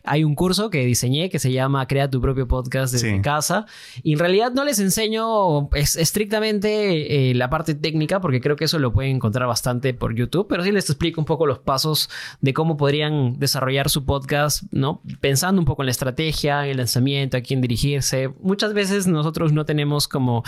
hay 0.02 0.24
un 0.24 0.34
curso 0.34 0.70
que 0.70 0.84
diseñé 0.84 1.28
que 1.28 1.38
se 1.38 1.52
llama 1.52 1.86
Crea 1.86 2.10
tu 2.10 2.20
propio 2.20 2.48
podcast 2.48 2.92
desde 2.92 3.20
casa. 3.20 3.66
Y 4.02 4.14
en 4.14 4.18
realidad 4.18 4.52
no 4.52 4.64
les 4.64 4.80
enseño 4.80 5.68
estrictamente 5.74 7.30
eh, 7.30 7.34
la 7.34 7.50
parte 7.50 7.74
técnica, 7.74 8.20
porque 8.20 8.40
creo 8.40 8.56
que 8.56 8.64
eso 8.64 8.78
lo 8.78 8.92
pueden 8.92 9.16
encontrar 9.16 9.46
bastante 9.46 9.94
por 9.94 10.14
YouTube, 10.14 10.46
pero 10.48 10.64
sí 10.64 10.72
les 10.72 10.88
explico 10.88 11.20
un 11.20 11.26
poco 11.26 11.46
los 11.46 11.58
pasos 11.58 12.08
de 12.40 12.54
cómo 12.54 12.76
podrían 12.76 13.38
desarrollar 13.38 13.90
su 13.90 14.04
podcast, 14.06 14.64
¿no? 14.72 15.02
Pensando 15.20 15.60
un 15.60 15.66
poco 15.66 15.82
en 15.82 15.86
la 15.86 15.92
estrategia, 15.92 16.64
en 16.64 16.72
el 16.72 16.76
lanzamiento, 16.78 17.36
a 17.36 17.42
quién 17.42 17.60
dirigirse. 17.60 18.30
Muchas 18.40 18.72
veces 18.72 19.06
nosotros 19.06 19.52
no 19.52 19.64
tenemos 19.64 20.08
como 20.08 20.42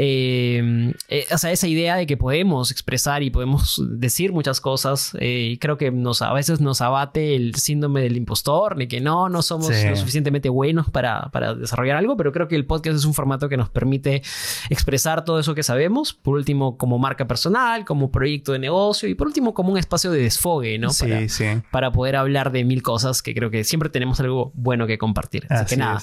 eh, 0.00 0.94
eh, 1.08 1.26
o 1.32 1.38
sea, 1.38 1.50
esa 1.50 1.66
idea 1.66 1.96
de 1.96 2.06
que 2.06 2.16
podemos 2.16 2.70
expresar 2.70 3.24
y 3.24 3.30
podemos 3.30 3.82
decir 3.84 4.32
muchas 4.32 4.60
cosas, 4.60 5.16
eh, 5.18 5.58
creo 5.60 5.76
que 5.76 5.90
nos, 5.90 6.22
a 6.22 6.32
veces 6.32 6.60
nos 6.60 6.80
abate 6.80 7.34
el 7.34 7.56
síndrome 7.56 8.02
del 8.02 8.16
impostor, 8.16 8.76
de 8.76 8.86
que 8.86 9.00
no, 9.00 9.28
no 9.28 9.42
somos 9.42 9.70
lo 9.70 9.96
suficientemente 9.96 10.48
buenos 10.50 10.88
para, 10.88 11.30
para, 11.32 11.54
desarrollar 11.54 11.96
algo, 11.96 12.16
pero 12.16 12.30
creo 12.30 12.46
que 12.46 12.54
el 12.54 12.64
podcast 12.64 12.96
es 12.96 13.04
un 13.04 13.12
formato 13.12 13.48
que 13.48 13.56
nos 13.56 13.70
permite 13.70 14.22
expresar 14.70 15.24
todo 15.24 15.40
eso 15.40 15.56
que 15.56 15.64
sabemos, 15.64 16.14
por 16.14 16.36
último 16.36 16.76
como 16.76 16.98
marca 16.98 17.26
personal, 17.26 17.84
como 17.84 18.12
proyecto 18.12 18.52
de 18.52 18.60
negocio 18.60 19.08
y 19.08 19.16
por 19.16 19.26
último 19.26 19.52
como 19.52 19.72
un 19.72 19.78
espacio 19.78 20.12
de 20.12 20.22
desfogue, 20.22 20.78
¿no? 20.78 20.90
Sí, 20.90 21.08
para, 21.08 21.28
sí. 21.28 21.44
para 21.72 21.90
poder 21.90 22.14
hablar 22.14 22.52
de 22.52 22.64
mil 22.64 22.82
cosas 22.82 23.20
que 23.20 23.34
creo 23.34 23.50
que 23.50 23.64
siempre 23.64 23.88
tenemos 23.88 24.20
algo 24.20 24.52
bueno 24.54 24.86
que 24.86 24.96
compartir. 24.96 25.44
Así, 25.50 25.74
que 25.74 25.76
nada, 25.76 26.00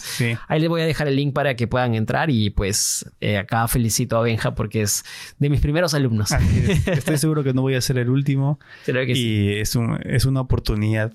ahí 0.49 0.59
les 0.59 0.67
voy 0.67 0.81
a 0.81 0.85
dejar 0.85 1.07
el 1.07 1.15
link 1.15 1.33
para 1.33 1.55
que 1.55 1.67
puedan 1.67 1.95
entrar 1.95 2.29
y 2.29 2.49
pues 2.49 3.09
acá 3.37 3.67
felicito 3.67 4.17
a 4.17 4.21
Benja 4.21 4.55
porque 4.55 4.81
es 4.81 5.03
de 5.39 5.49
mis 5.49 5.61
primeros 5.61 5.93
alumnos. 5.93 6.31
Estoy 6.85 7.17
seguro 7.17 7.43
que 7.43 7.53
no 7.53 7.61
voy 7.61 7.75
a 7.75 7.81
ser 7.81 7.97
el 7.97 8.09
último. 8.09 8.59
y 8.87 9.53
Es, 9.57 9.75
un, 9.75 9.99
es 10.03 10.25
una 10.25 10.41
oportunidad 10.41 11.13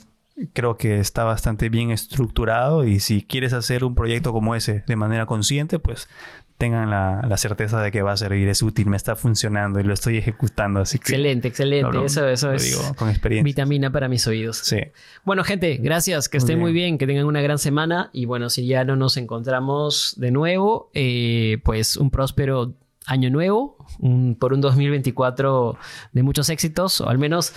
creo 0.53 0.77
que 0.77 1.01
está 1.01 1.25
bastante 1.25 1.69
bien 1.69 1.91
estructurado 1.91 2.85
y 2.85 3.01
si 3.01 3.23
quieres 3.23 3.53
hacer 3.53 3.85
un 3.85 3.95
proyecto 3.95 4.33
como 4.33 4.55
ese 4.55 4.85
de 4.87 4.97
manera 4.97 5.27
consciente, 5.27 5.79
pues 5.79 6.09
tengan 6.61 6.91
la, 6.91 7.37
certeza 7.39 7.81
de 7.81 7.91
que 7.91 8.03
va 8.03 8.13
a 8.13 8.17
servir, 8.19 8.47
es 8.47 8.63
útil, 8.63 8.87
me 8.87 8.99
está 8.99 9.17
funcionando 9.17 9.81
y 9.81 9.83
lo 9.83 9.95
estoy 9.95 10.19
ejecutando. 10.19 10.81
Así 10.81 10.99
excelente, 10.99 11.49
excelente. 11.49 12.05
eso, 12.05 12.29
eso 12.29 12.53
es 12.53 12.65
digo, 12.65 12.95
con 12.97 13.09
experiencia. 13.09 13.45
vitamina 13.45 13.91
para 13.91 14.09
mis 14.09 14.27
oídos. 14.27 14.59
Sí. 14.59 14.77
Bueno, 15.25 15.43
gente, 15.43 15.79
gracias, 15.79 16.29
que 16.29 16.37
estén 16.37 16.59
muy 16.59 16.73
bien, 16.73 16.99
que 16.99 17.07
tengan 17.07 17.25
una 17.25 17.41
gran 17.41 17.59
semana 17.59 18.11
y 18.13 18.27
bueno, 18.27 18.51
si 18.51 18.67
ya 18.67 18.85
no 18.85 18.95
nos 18.95 19.17
encontramos 19.17 20.15
de 20.19 20.31
nuevo, 20.33 20.91
eh, 20.93 21.59
pues 21.65 21.97
un 21.97 22.11
próspero 22.11 22.75
año 23.07 23.31
nuevo, 23.31 23.79
por 24.39 24.53
un 24.53 24.61
2024 24.61 25.79
de 26.13 26.23
muchos 26.23 26.51
éxitos, 26.51 27.01
o 27.01 27.09
al 27.09 27.17
menos 27.17 27.55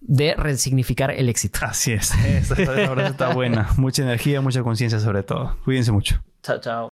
de 0.00 0.34
resignificar 0.34 1.10
el 1.10 1.28
éxito. 1.28 1.58
Así 1.60 1.92
es, 1.92 2.14
esta 2.24 3.06
está 3.06 3.34
buena. 3.34 3.68
mucha 3.76 4.02
energía, 4.02 4.40
mucha 4.40 4.62
conciencia 4.62 4.98
sobre 4.98 5.24
todo. 5.24 5.58
Cuídense 5.62 5.92
mucho. 5.92 6.22
Chao, 6.42 6.58
chao. 6.58 6.88